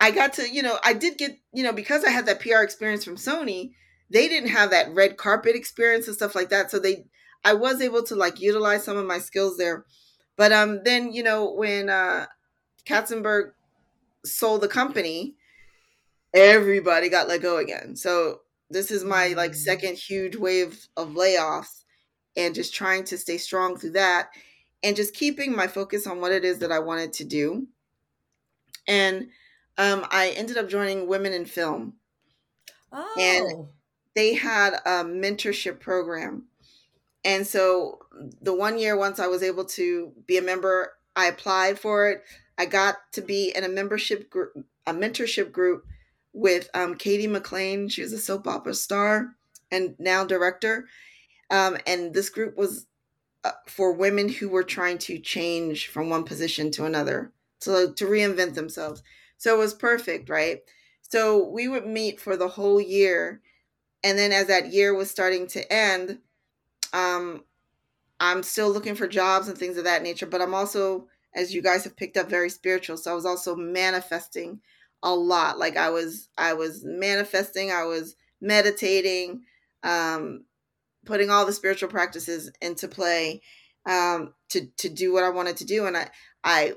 i 0.00 0.10
got 0.10 0.32
to 0.34 0.48
you 0.48 0.62
know 0.62 0.78
i 0.84 0.92
did 0.92 1.16
get 1.16 1.38
you 1.52 1.62
know 1.62 1.72
because 1.72 2.04
i 2.04 2.10
had 2.10 2.26
that 2.26 2.40
pr 2.40 2.56
experience 2.56 3.04
from 3.04 3.14
sony 3.14 3.70
they 4.10 4.26
didn't 4.26 4.50
have 4.50 4.70
that 4.70 4.92
red 4.92 5.16
carpet 5.16 5.54
experience 5.54 6.08
and 6.08 6.16
stuff 6.16 6.34
like 6.34 6.48
that 6.48 6.70
so 6.72 6.78
they 6.80 7.04
i 7.44 7.54
was 7.54 7.80
able 7.80 8.02
to 8.02 8.16
like 8.16 8.40
utilize 8.40 8.84
some 8.84 8.96
of 8.96 9.06
my 9.06 9.18
skills 9.18 9.56
there. 9.56 9.84
But 10.36 10.52
um 10.52 10.80
then 10.84 11.12
you 11.12 11.22
know 11.22 11.52
when 11.52 11.88
uh 11.88 12.26
katzenberg 12.86 13.52
sold 14.24 14.60
the 14.60 14.68
company 14.68 15.34
everybody 16.34 17.08
got 17.08 17.28
let 17.28 17.42
go 17.42 17.58
again 17.58 17.96
so 17.96 18.40
this 18.70 18.90
is 18.90 19.04
my 19.04 19.28
like 19.28 19.52
Mm. 19.52 19.56
second 19.56 19.94
huge 19.96 20.36
wave 20.36 20.88
of 20.96 21.10
layoffs 21.10 21.84
and 22.36 22.54
just 22.54 22.74
trying 22.74 23.04
to 23.04 23.18
stay 23.18 23.36
strong 23.38 23.76
through 23.76 23.90
that 23.92 24.30
and 24.82 24.96
just 24.96 25.14
keeping 25.14 25.54
my 25.54 25.66
focus 25.66 26.06
on 26.06 26.20
what 26.20 26.32
it 26.32 26.44
is 26.44 26.58
that 26.60 26.72
i 26.72 26.78
wanted 26.78 27.12
to 27.12 27.24
do 27.24 27.66
and 28.88 29.28
um, 29.78 30.04
I 30.10 30.34
ended 30.36 30.58
up 30.58 30.68
joining 30.68 31.06
Women 31.06 31.32
in 31.32 31.44
Film. 31.46 31.94
Oh. 32.92 33.68
They 34.14 34.34
had 34.34 34.74
a 34.84 35.02
mentorship 35.04 35.80
program, 35.80 36.44
and 37.24 37.46
so 37.46 38.00
the 38.42 38.52
one 38.54 38.78
year 38.78 38.96
once 38.96 39.18
I 39.18 39.26
was 39.26 39.42
able 39.42 39.64
to 39.66 40.12
be 40.26 40.36
a 40.36 40.42
member, 40.42 40.92
I 41.16 41.26
applied 41.26 41.78
for 41.78 42.10
it. 42.10 42.22
I 42.58 42.66
got 42.66 42.96
to 43.12 43.22
be 43.22 43.52
in 43.54 43.64
a 43.64 43.68
membership 43.68 44.30
group, 44.30 44.52
a 44.86 44.92
mentorship 44.92 45.52
group 45.52 45.84
with 46.32 46.68
um, 46.74 46.96
Katie 46.96 47.26
McLean. 47.26 47.88
She 47.88 48.02
was 48.02 48.12
a 48.12 48.18
soap 48.18 48.46
opera 48.46 48.74
star 48.74 49.36
and 49.70 49.94
now 49.98 50.24
director, 50.24 50.86
um, 51.50 51.76
and 51.86 52.12
this 52.12 52.28
group 52.28 52.56
was 52.56 52.86
uh, 53.44 53.52
for 53.66 53.92
women 53.92 54.28
who 54.28 54.48
were 54.48 54.62
trying 54.62 54.98
to 54.98 55.18
change 55.18 55.88
from 55.88 56.10
one 56.10 56.24
position 56.24 56.70
to 56.72 56.84
another, 56.84 57.32
so 57.60 57.92
to 57.92 58.04
reinvent 58.04 58.54
themselves. 58.54 59.02
So 59.38 59.54
it 59.54 59.58
was 59.58 59.74
perfect, 59.74 60.28
right? 60.28 60.60
So 61.00 61.48
we 61.48 61.68
would 61.68 61.86
meet 61.86 62.20
for 62.20 62.36
the 62.36 62.48
whole 62.48 62.80
year, 62.80 63.40
and 64.04 64.18
then 64.18 64.32
as 64.32 64.46
that 64.46 64.72
year 64.72 64.94
was 64.94 65.10
starting 65.10 65.46
to 65.48 65.72
end, 65.72 66.18
um, 66.92 67.44
I'm 68.20 68.42
still 68.42 68.70
looking 68.70 68.94
for 68.94 69.08
jobs 69.08 69.48
and 69.48 69.58
things 69.58 69.76
of 69.76 69.84
that 69.84 70.02
nature. 70.02 70.26
But 70.26 70.40
I'm 70.40 70.54
also, 70.54 71.08
as 71.34 71.54
you 71.54 71.62
guys 71.62 71.84
have 71.84 71.96
picked 71.96 72.16
up, 72.16 72.28
very 72.28 72.50
spiritual. 72.50 72.96
So 72.96 73.10
I 73.10 73.14
was 73.14 73.26
also 73.26 73.54
manifesting 73.56 74.60
a 75.02 75.14
lot. 75.14 75.58
Like 75.58 75.76
I 75.76 75.90
was, 75.90 76.28
I 76.36 76.52
was 76.52 76.84
manifesting. 76.84 77.70
I 77.70 77.84
was 77.84 78.16
meditating. 78.40 79.42
Um, 79.82 80.44
putting 81.04 81.30
all 81.30 81.46
the 81.46 81.52
spiritual 81.52 81.88
practices 81.88 82.50
into 82.60 82.88
play 82.88 83.42
um, 83.86 84.34
to 84.50 84.66
to 84.78 84.88
do 84.88 85.12
what 85.12 85.24
I 85.24 85.30
wanted 85.30 85.56
to 85.58 85.64
do, 85.64 85.86
and 85.86 85.96
I 85.96 86.10
I 86.44 86.74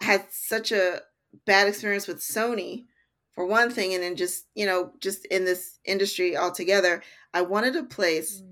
had 0.00 0.26
such 0.30 0.72
a 0.72 1.02
bad 1.46 1.68
experience 1.68 2.06
with 2.06 2.18
Sony 2.18 2.86
for 3.32 3.46
one 3.46 3.70
thing, 3.70 3.94
and 3.94 4.02
then 4.02 4.16
just 4.16 4.46
you 4.54 4.66
know 4.66 4.92
just 5.00 5.24
in 5.26 5.44
this 5.44 5.78
industry 5.84 6.36
altogether. 6.36 7.02
I 7.32 7.42
wanted 7.42 7.76
a 7.76 7.84
place 7.84 8.42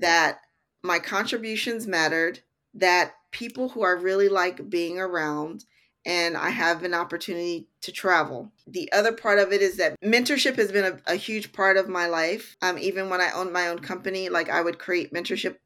that 0.00 0.40
my 0.82 0.98
contributions 0.98 1.86
mattered, 1.86 2.40
that 2.74 3.14
people 3.34 3.68
who 3.68 3.82
I 3.82 3.90
really 3.90 4.28
like 4.28 4.70
being 4.70 4.98
around, 4.98 5.64
and 6.06 6.36
I 6.36 6.50
have 6.50 6.84
an 6.84 6.94
opportunity 6.94 7.66
to 7.82 7.92
travel. 7.92 8.52
The 8.66 8.90
other 8.92 9.12
part 9.12 9.38
of 9.38 9.52
it 9.52 9.60
is 9.60 9.76
that 9.76 10.00
mentorship 10.00 10.56
has 10.56 10.70
been 10.70 10.84
a, 10.84 11.12
a 11.12 11.16
huge 11.16 11.52
part 11.52 11.76
of 11.76 11.88
my 11.88 12.06
life. 12.06 12.56
Um, 12.62 12.78
even 12.78 13.10
when 13.10 13.20
I 13.20 13.30
owned 13.32 13.52
my 13.52 13.68
own 13.68 13.80
company, 13.80 14.28
like 14.28 14.48
I 14.48 14.62
would 14.62 14.78
create 14.78 15.12
mentorship 15.12 15.56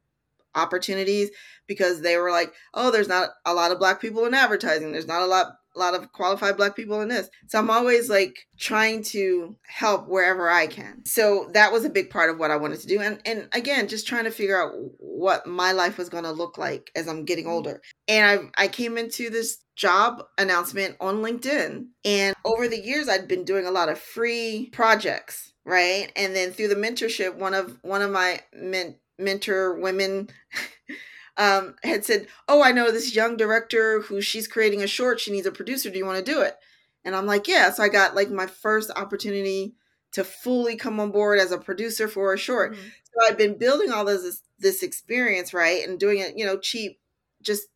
opportunities 0.55 1.31
because 1.67 2.01
they 2.01 2.17
were 2.17 2.31
like, 2.31 2.53
oh, 2.73 2.91
there's 2.91 3.09
not 3.09 3.31
a 3.45 3.55
lot 3.55 3.71
of 3.71 3.79
black 3.79 4.01
people 4.01 4.25
in 4.25 4.35
advertising. 4.35 4.93
There's 4.93 5.07
not 5.07 5.23
a 5.23 5.27
lot 5.27 5.59
a 5.79 5.81
lot 5.81 5.95
of 5.95 6.13
qualified 6.13 6.57
black 6.57 6.75
people 6.75 7.01
in 7.01 7.09
this. 7.09 7.31
So 7.47 7.59
I'm 7.59 7.71
always 7.71 8.11
like 8.11 8.47
trying 8.59 9.03
to 9.05 9.57
help 9.67 10.09
wherever 10.09 10.51
I 10.51 10.67
can. 10.67 11.05
So 11.05 11.49
that 11.55 11.73
was 11.73 11.85
a 11.85 11.91
big 11.91 12.11
part 12.11 12.31
of 12.31 12.39
what 12.39 12.51
I 12.51 12.57
wanted 12.57 12.81
to 12.81 12.87
do. 12.87 13.01
And 13.01 13.21
and 13.25 13.49
again, 13.53 13.89
just 13.89 14.07
trying 14.07 14.25
to 14.25 14.31
figure 14.31 14.61
out 14.61 14.73
what 14.99 15.47
my 15.47 15.73
life 15.73 15.99
was 15.99 16.09
going 16.09 16.25
to 16.25 16.33
look 16.33 16.59
like 16.59 16.91
as 16.97 17.09
I'm 17.09 17.25
getting 17.25 17.45
mm-hmm. 17.45 17.55
older. 17.55 17.83
And 18.09 18.51
I 18.59 18.65
I 18.65 18.69
came 18.69 18.99
into 18.99 19.31
this 19.31 19.59
job 19.77 20.25
announcement 20.37 20.97
on 21.01 21.19
LinkedIn. 21.19 21.87
And 22.05 22.35
over 22.45 22.67
the 22.67 22.81
years 22.81 23.09
I'd 23.09 23.29
been 23.29 23.45
doing 23.45 23.67
a 23.67 23.71
lot 23.71 23.89
of 23.89 23.99
free 23.99 24.71
projects, 24.73 25.53
right? 25.65 26.11
And 26.17 26.35
then 26.35 26.53
through 26.53 26.69
the 26.69 26.75
mentorship, 26.75 27.37
one 27.37 27.55
of 27.55 27.79
one 27.83 28.03
of 28.03 28.11
my 28.11 28.41
men, 28.53 28.97
mentor 29.19 29.79
women 29.79 30.29
um, 31.39 31.77
had 31.83 32.05
said, 32.05 32.29
"Oh, 32.49 32.63
I 32.63 32.73
know 32.73 32.91
this 32.91 33.15
young 33.15 33.37
director 33.37 34.01
who 34.03 34.21
she's 34.21 34.49
creating 34.49 34.83
a 34.83 34.87
short. 34.89 35.21
She 35.21 35.33
needs 35.33 35.47
a 35.47 35.53
producer. 35.53 35.91
Do 35.91 35.99
you 35.99 36.07
want 36.07 36.25
to 36.25 36.33
do 36.33 36.41
it?" 36.43 36.57
And 37.05 37.15
I'm 37.17 37.27
like, 37.27 37.49
"Yeah." 37.49 37.71
So 37.73 37.83
I 37.83 37.89
got 37.89 38.15
like 38.15 38.31
my 38.31 38.47
first 38.47 38.91
opportunity 38.97 39.75
to 40.13 40.25
fully 40.25 40.77
come 40.77 41.01
on 41.01 41.11
board 41.13 41.39
as 41.39 41.53
a 41.53 41.59
producer 41.59 42.09
for 42.09 42.33
a 42.35 42.39
short. 42.39 42.75
Mhm. 42.75 42.77
So 43.05 43.27
I'd 43.29 43.39
been 43.39 43.59
building 43.59 43.91
all 43.93 44.05
this 44.05 44.43
this 44.59 44.83
experience, 44.83 45.55
right, 45.55 45.87
and 45.87 45.99
doing 46.01 46.19
it, 46.19 46.37
you 46.37 46.45
know, 46.47 46.59
cheap. 46.59 46.99
Just 47.43 47.69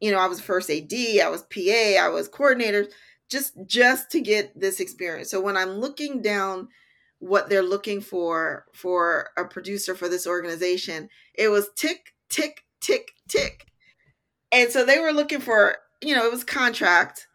you 0.00 0.10
know, 0.10 0.18
I 0.18 0.26
was 0.26 0.40
first 0.40 0.70
AD, 0.70 1.20
I 1.20 1.28
was 1.28 1.42
PA, 1.42 1.96
I 1.98 2.08
was 2.08 2.28
coordinator, 2.28 2.88
just 3.30 3.54
just 3.66 4.10
to 4.12 4.20
get 4.20 4.58
this 4.58 4.80
experience. 4.80 5.30
So 5.30 5.40
when 5.40 5.56
I'm 5.56 5.70
looking 5.70 6.22
down 6.22 6.68
what 7.20 7.48
they're 7.48 7.62
looking 7.62 8.00
for 8.00 8.66
for 8.74 9.30
a 9.36 9.44
producer 9.44 9.94
for 9.94 10.08
this 10.08 10.26
organization, 10.26 11.08
it 11.34 11.48
was 11.48 11.70
tick 11.76 12.14
tick 12.28 12.64
tick 12.82 13.12
tick. 13.28 13.66
And 14.52 14.70
so 14.70 14.84
they 14.84 14.98
were 15.00 15.12
looking 15.12 15.40
for, 15.40 15.76
you 16.02 16.14
know, 16.14 16.26
it 16.26 16.32
was 16.32 16.44
contract 16.44 17.26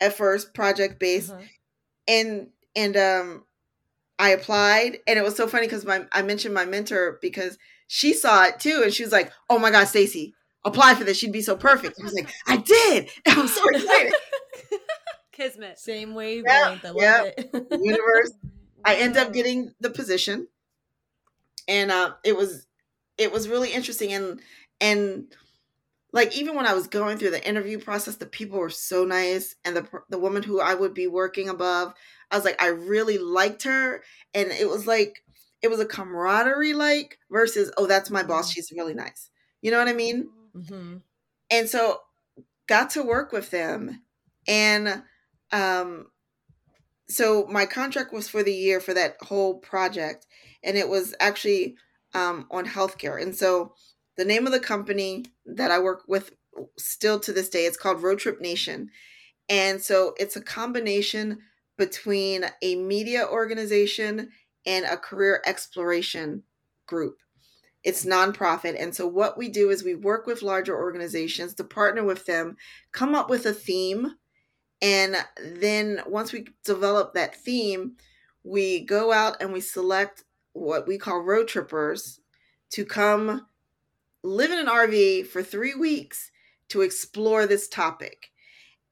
at 0.00 0.16
first, 0.16 0.54
project 0.54 0.98
based 0.98 1.32
Uh-huh. 1.32 1.42
and 2.08 2.48
and 2.76 2.96
um 2.96 3.44
I 4.18 4.30
applied 4.30 4.98
and 5.06 5.18
it 5.18 5.22
was 5.22 5.36
so 5.36 5.46
funny 5.48 5.66
because 5.66 5.84
my 5.84 6.06
I 6.12 6.22
mentioned 6.22 6.54
my 6.54 6.64
mentor 6.64 7.18
because 7.22 7.58
she 7.86 8.12
saw 8.14 8.44
it 8.44 8.60
too 8.60 8.80
and 8.84 8.92
she 8.92 9.02
was 9.04 9.12
like, 9.12 9.32
Oh 9.50 9.58
my 9.58 9.70
god, 9.70 9.86
Stacey, 9.88 10.34
apply 10.64 10.94
for 10.94 11.04
this. 11.04 11.18
She'd 11.18 11.32
be 11.32 11.42
so 11.42 11.56
perfect. 11.56 12.00
I 12.00 12.04
was 12.04 12.14
like, 12.14 12.30
I 12.46 12.56
did. 12.58 13.08
And 13.26 13.38
I'm 13.38 13.48
so 13.48 13.62
excited. 13.68 14.14
Kismet. 15.32 15.78
Same 15.78 16.14
wavelength. 16.14 16.82
Yeah, 16.84 16.90
I 16.90 16.92
love 16.92 16.96
yeah. 16.96 17.22
it. 17.36 17.66
Universe. 17.82 18.32
I 18.84 18.96
end 18.96 19.16
up 19.16 19.32
getting 19.32 19.74
the 19.80 19.90
position 19.90 20.48
and 21.68 21.90
uh, 21.90 22.12
it 22.24 22.36
was 22.36 22.66
it 23.18 23.32
was 23.32 23.48
really 23.48 23.72
interesting 23.72 24.12
and 24.12 24.40
and 24.80 25.26
like 26.14 26.36
even 26.36 26.54
when 26.54 26.66
I 26.66 26.74
was 26.74 26.86
going 26.86 27.18
through 27.18 27.32
the 27.32 27.46
interview 27.46 27.80
process, 27.80 28.16
the 28.16 28.26
people 28.26 28.60
were 28.60 28.70
so 28.70 29.04
nice, 29.04 29.56
and 29.64 29.76
the 29.76 29.86
the 30.08 30.18
woman 30.18 30.44
who 30.44 30.60
I 30.60 30.74
would 30.74 30.94
be 30.94 31.08
working 31.08 31.48
above, 31.48 31.92
I 32.30 32.36
was 32.36 32.44
like, 32.44 32.62
I 32.62 32.68
really 32.68 33.18
liked 33.18 33.64
her, 33.64 34.02
and 34.32 34.52
it 34.52 34.68
was 34.68 34.86
like 34.86 35.24
it 35.60 35.68
was 35.68 35.80
a 35.80 35.86
camaraderie 35.86 36.72
like 36.72 37.18
versus 37.32 37.72
oh 37.76 37.86
that's 37.86 38.10
my 38.10 38.22
boss, 38.22 38.52
she's 38.52 38.70
really 38.70 38.94
nice. 38.94 39.28
You 39.60 39.72
know 39.72 39.78
what 39.78 39.88
I 39.88 39.92
mean? 39.92 40.28
Mm-hmm. 40.54 40.96
And 41.50 41.68
so 41.68 42.00
got 42.68 42.90
to 42.90 43.02
work 43.02 43.32
with 43.32 43.50
them, 43.50 44.02
and 44.46 45.02
um, 45.50 46.06
so 47.08 47.46
my 47.50 47.66
contract 47.66 48.12
was 48.12 48.28
for 48.28 48.44
the 48.44 48.54
year 48.54 48.78
for 48.78 48.94
that 48.94 49.16
whole 49.20 49.58
project, 49.58 50.26
and 50.62 50.76
it 50.76 50.88
was 50.88 51.12
actually 51.18 51.74
um, 52.14 52.46
on 52.52 52.66
healthcare, 52.66 53.20
and 53.20 53.34
so 53.34 53.74
the 54.16 54.24
name 54.24 54.46
of 54.46 54.52
the 54.52 54.60
company 54.60 55.24
that 55.46 55.70
I 55.70 55.78
work 55.78 56.02
with 56.06 56.32
still 56.78 57.18
to 57.20 57.32
this 57.32 57.48
day, 57.48 57.66
it's 57.66 57.76
called 57.76 58.02
Roadtrip 58.02 58.40
Nation. 58.40 58.90
And 59.48 59.80
so 59.80 60.14
it's 60.18 60.36
a 60.36 60.42
combination 60.42 61.38
between 61.76 62.46
a 62.62 62.76
media 62.76 63.26
organization 63.26 64.30
and 64.64 64.84
a 64.84 64.96
career 64.96 65.42
exploration 65.46 66.42
group. 66.86 67.18
It's 67.82 68.06
nonprofit. 68.06 68.80
And 68.80 68.94
so 68.94 69.06
what 69.06 69.36
we 69.36 69.48
do 69.48 69.70
is 69.70 69.84
we 69.84 69.94
work 69.94 70.26
with 70.26 70.42
larger 70.42 70.76
organizations 70.76 71.54
to 71.54 71.64
partner 71.64 72.02
with 72.02 72.24
them, 72.24 72.56
come 72.92 73.14
up 73.14 73.28
with 73.28 73.44
a 73.44 73.52
theme. 73.52 74.12
And 74.80 75.16
then 75.42 76.00
once 76.06 76.32
we 76.32 76.46
develop 76.64 77.14
that 77.14 77.34
theme, 77.34 77.96
we 78.42 78.80
go 78.80 79.12
out 79.12 79.36
and 79.40 79.52
we 79.52 79.60
select 79.60 80.24
what 80.52 80.86
we 80.86 80.96
call 80.96 81.20
road 81.20 81.48
trippers 81.48 82.20
to 82.70 82.84
come 82.84 83.46
live 84.24 84.50
in 84.50 84.58
an 84.58 84.66
RV 84.66 85.26
for 85.28 85.42
three 85.42 85.74
weeks 85.74 86.30
to 86.70 86.80
explore 86.80 87.46
this 87.46 87.68
topic. 87.68 88.30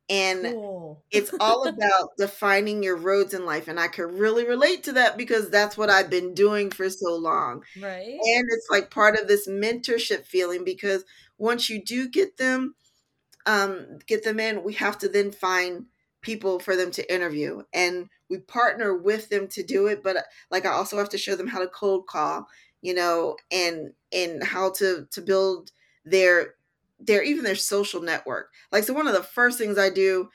And 0.08 0.42
Cool. 0.42 1.02
it's 1.10 1.32
all 1.40 1.66
about 1.68 2.10
defining 2.18 2.82
your 2.82 2.96
roads 2.96 3.32
in 3.32 3.46
life. 3.46 3.66
And 3.66 3.80
I 3.80 3.88
could 3.88 4.12
really 4.12 4.46
relate 4.46 4.82
to 4.84 4.92
that 4.92 5.16
because 5.16 5.48
that's 5.48 5.76
what 5.76 5.88
I've 5.90 6.10
been 6.10 6.34
doing 6.34 6.70
for 6.70 6.88
so 6.90 7.16
long. 7.16 7.64
right. 7.80 8.08
And 8.08 8.46
it's 8.50 8.68
like 8.70 8.90
part 8.90 9.18
of 9.18 9.26
this 9.26 9.48
mentorship 9.48 10.26
feeling 10.26 10.64
because 10.64 11.04
once 11.38 11.70
you 11.70 11.82
do 11.82 12.08
get 12.08 12.36
them, 12.36 12.74
um, 13.46 13.98
get 14.06 14.22
them 14.22 14.38
in, 14.38 14.62
we 14.62 14.74
have 14.74 14.98
to 14.98 15.08
then 15.08 15.32
find 15.32 15.86
people 16.20 16.60
for 16.60 16.76
them 16.76 16.90
to 16.92 17.12
interview. 17.12 17.62
And 17.72 18.08
we 18.28 18.38
partner 18.38 18.94
with 18.94 19.30
them 19.30 19.48
to 19.48 19.62
do 19.62 19.86
it. 19.86 20.02
But 20.02 20.24
like 20.50 20.66
I 20.66 20.72
also 20.72 20.98
have 20.98 21.08
to 21.10 21.18
show 21.18 21.36
them 21.36 21.48
how 21.48 21.58
to 21.58 21.68
cold 21.68 22.06
call 22.06 22.46
you 22.82 22.94
know 22.94 23.36
and 23.50 23.92
and 24.12 24.44
how 24.44 24.70
to 24.70 25.06
to 25.12 25.22
build 25.22 25.72
their 26.04 26.54
their 27.00 27.22
even 27.22 27.44
their 27.44 27.56
social 27.56 28.02
network 28.02 28.52
like 28.72 28.84
so 28.84 28.92
one 28.94 29.06
of 29.08 29.14
the 29.14 29.22
first 29.22 29.58
things 29.58 29.78
i 29.78 29.90
do 29.90 30.28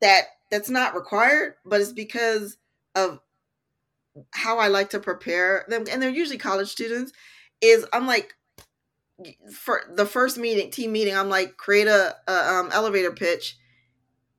that 0.00 0.24
that's 0.50 0.70
not 0.70 0.94
required 0.94 1.54
but 1.64 1.80
it's 1.80 1.92
because 1.92 2.58
of 2.94 3.20
how 4.32 4.58
i 4.58 4.68
like 4.68 4.90
to 4.90 5.00
prepare 5.00 5.64
them 5.68 5.84
and 5.90 6.00
they're 6.02 6.10
usually 6.10 6.38
college 6.38 6.68
students 6.68 7.12
is 7.60 7.86
i'm 7.92 8.06
like 8.06 8.34
for 9.52 9.82
the 9.94 10.06
first 10.06 10.38
meeting 10.38 10.70
team 10.70 10.92
meeting 10.92 11.14
i'm 11.16 11.28
like 11.28 11.56
create 11.56 11.86
a, 11.86 12.14
a 12.28 12.32
um, 12.54 12.70
elevator 12.72 13.12
pitch 13.12 13.56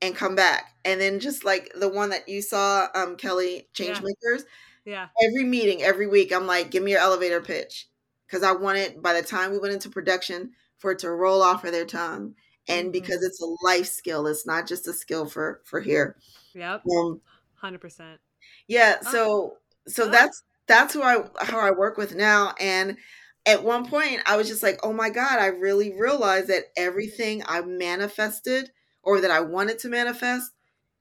and 0.02 0.16
come 0.16 0.36
back 0.36 0.76
and 0.86 1.02
then 1.02 1.20
just 1.20 1.46
like 1.46 1.72
the 1.80 1.90
one 1.90 2.10
that 2.10 2.28
you 2.30 2.42
saw 2.42 2.88
um 2.96 3.16
kelly 3.18 3.68
change 3.74 4.00
Yeah. 4.00 4.08
makers 4.08 4.46
Yeah. 4.86 5.08
every 5.22 5.44
meeting, 5.44 5.82
every 5.84 6.08
week, 6.08 6.32
I'm 6.32 6.46
like, 6.48 6.72
give 6.72 6.84
me 6.84 6.92
your 6.92 7.00
elevator 7.02 7.42
pitch. 7.42 7.88
Because 8.28 8.44
I 8.44 8.54
want 8.54 8.78
it 8.78 9.02
by 9.02 9.14
the 9.20 9.26
time 9.28 9.52
we 9.52 9.60
went 9.60 9.74
into 9.74 9.90
production 9.90 10.52
for 10.78 10.92
it 10.92 11.00
to 11.00 11.12
roll 11.12 11.42
off 11.42 11.64
of 11.64 11.72
their 11.72 11.86
tongue. 11.86 12.36
And 12.68 12.90
Mhm. 12.90 12.94
because 12.94 13.24
it's 13.24 13.42
a 13.42 13.46
life 13.66 13.88
skill, 13.88 14.26
it's 14.28 14.46
not 14.48 14.68
just 14.68 14.88
a 14.88 14.94
skill 14.94 15.28
for 15.28 15.62
for 15.66 15.80
here. 15.82 16.16
Yep. 16.54 16.84
Um, 16.98 17.22
Hundred 17.56 17.80
percent. 17.82 18.20
yeah, 18.68 18.98
Oh. 19.06 19.12
so 19.12 19.58
so 19.88 20.06
Oh. 20.06 20.10
that's 20.10 20.44
that's 20.68 20.94
who 20.94 21.04
I 21.04 21.30
how 21.42 21.60
I 21.60 21.72
work 21.72 21.98
with 21.98 22.16
now. 22.16 22.56
And 22.60 22.98
at 23.46 23.64
one 23.64 23.88
point 23.88 24.22
I 24.26 24.36
was 24.38 24.48
just 24.48 24.64
like, 24.64 24.80
oh 24.84 24.94
my 24.94 25.12
God, 25.12 25.38
I 25.40 25.48
really 25.48 25.94
realized 25.94 26.48
that 26.48 26.66
everything 26.76 27.44
I 27.46 27.62
manifested 27.62 28.72
or 29.04 29.22
that 29.22 29.30
I 29.30 29.42
wanted 29.42 29.78
to 29.80 29.90
manifest 29.90 30.52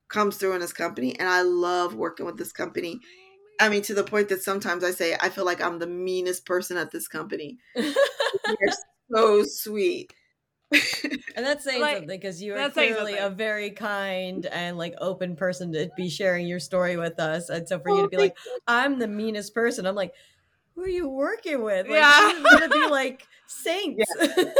comes 0.09 0.37
through 0.37 0.53
in 0.53 0.61
this 0.61 0.74
company. 0.74 1.18
And 1.18 1.26
I 1.28 1.41
love 1.41 1.95
working 1.95 2.26
with 2.26 2.37
this 2.37 2.53
company. 2.53 3.01
I 3.61 3.69
mean, 3.69 3.83
to 3.83 3.95
the 3.95 4.05
point 4.05 4.29
that 4.31 4.43
sometimes 4.43 4.85
I 4.85 4.91
say 4.91 5.17
I 5.21 5.29
feel 5.29 5.45
like 5.45 5.63
I'm 5.63 5.79
the 5.79 5.87
meanest 5.87 6.45
person 6.47 6.77
at 6.77 6.91
this 6.91 7.09
company. 7.09 7.59
They're 7.75 7.95
so 9.13 9.45
sweet. 9.45 10.13
And 10.73 11.21
that's 11.37 11.65
saying 11.65 11.83
Like, 11.83 11.97
something 11.99 12.09
because 12.09 12.43
you 12.43 12.55
are 12.55 12.71
clearly 12.71 13.17
a 13.17 13.31
very 13.31 13.71
kind 13.71 14.47
and 14.47 14.77
like 14.77 14.95
open 15.01 15.37
person 15.37 15.73
to 15.73 15.91
be 15.97 16.09
sharing 16.09 16.47
your 16.47 16.61
story 16.61 16.97
with 16.97 17.19
us. 17.21 17.49
And 17.49 17.69
so 17.69 17.79
for 17.79 17.91
you 17.91 17.97
Oh, 17.97 18.03
to 18.03 18.09
be 18.09 18.17
like, 18.17 18.37
I'm 18.67 18.99
the 18.99 19.09
meanest 19.09 19.55
person, 19.55 19.87
I'm 19.87 19.95
like, 19.95 20.13
who 20.75 20.83
are 20.83 20.89
you 20.89 21.09
working 21.09 21.63
with? 21.63 21.89
Like, 21.89 22.01
Yeah. 22.01 22.29
these 22.29 22.45
are 22.45 22.59
gonna 22.59 22.73
be 22.73 22.87
like 22.91 23.27
saints. 23.47 24.05
This 24.17 24.55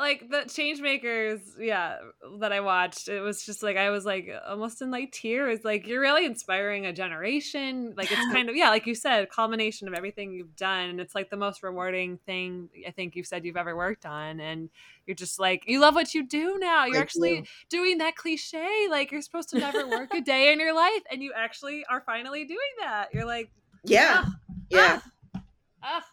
like 0.00 0.30
the 0.30 0.44
change 0.50 0.80
makers, 0.80 1.40
yeah, 1.58 1.98
that 2.38 2.52
I 2.52 2.60
watched, 2.60 3.08
it 3.08 3.20
was 3.20 3.44
just 3.44 3.62
like 3.62 3.76
I 3.76 3.90
was 3.90 4.06
like 4.06 4.30
almost 4.48 4.80
in 4.80 4.90
like 4.90 5.12
tears. 5.12 5.60
Like 5.62 5.86
you're 5.86 6.00
really 6.00 6.24
inspiring 6.24 6.86
a 6.86 6.92
generation. 6.92 7.92
Like 7.96 8.10
it's 8.10 8.32
kind 8.32 8.48
of 8.48 8.56
yeah, 8.56 8.70
like 8.70 8.86
you 8.86 8.94
said, 8.94 9.28
culmination 9.30 9.88
of 9.88 9.94
everything 9.94 10.32
you've 10.32 10.56
done. 10.56 10.88
And 10.88 11.00
it's 11.00 11.14
like 11.14 11.28
the 11.28 11.36
most 11.36 11.62
rewarding 11.62 12.16
thing 12.24 12.70
I 12.88 12.90
think 12.92 13.14
you've 13.14 13.26
said 13.26 13.44
you've 13.44 13.58
ever 13.58 13.76
worked 13.76 14.06
on. 14.06 14.40
And 14.40 14.70
you're 15.06 15.14
just 15.14 15.38
like 15.38 15.64
you 15.66 15.80
love 15.80 15.94
what 15.94 16.14
you 16.14 16.26
do 16.26 16.56
now. 16.58 16.86
You're 16.86 16.94
Thank 16.94 17.02
actually 17.04 17.36
you. 17.36 17.44
doing 17.68 17.98
that 17.98 18.16
cliche. 18.16 18.86
Like 18.88 19.12
you're 19.12 19.22
supposed 19.22 19.50
to 19.50 19.58
never 19.58 19.86
work 19.86 20.14
a 20.14 20.20
day 20.32 20.52
in 20.52 20.60
your 20.60 20.74
life, 20.74 21.02
and 21.12 21.22
you 21.22 21.32
actually 21.36 21.84
are 21.90 22.00
finally 22.00 22.44
doing 22.46 22.58
that. 22.80 23.08
You're 23.12 23.26
like, 23.26 23.50
Yeah. 23.84 24.22
ah, 24.24 24.34
Yeah. 24.70 25.00
ah, 25.34 25.42
ah, 25.82 26.04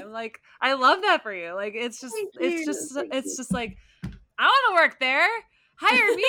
I'm 0.00 0.12
like, 0.12 0.40
I 0.60 0.74
love 0.74 1.02
that 1.02 1.22
for 1.22 1.32
you. 1.32 1.54
Like 1.54 1.74
it's 1.74 2.00
just 2.00 2.14
Thank 2.14 2.30
it's 2.40 2.60
you, 2.60 2.66
just 2.66 2.94
thank 2.94 3.14
it's 3.14 3.28
you. 3.32 3.36
just 3.36 3.52
like 3.52 3.76
I 4.04 4.44
want 4.46 4.68
to 4.68 4.82
work 4.82 5.00
there. 5.00 5.28
Hire 5.80 6.16
me. 6.16 6.24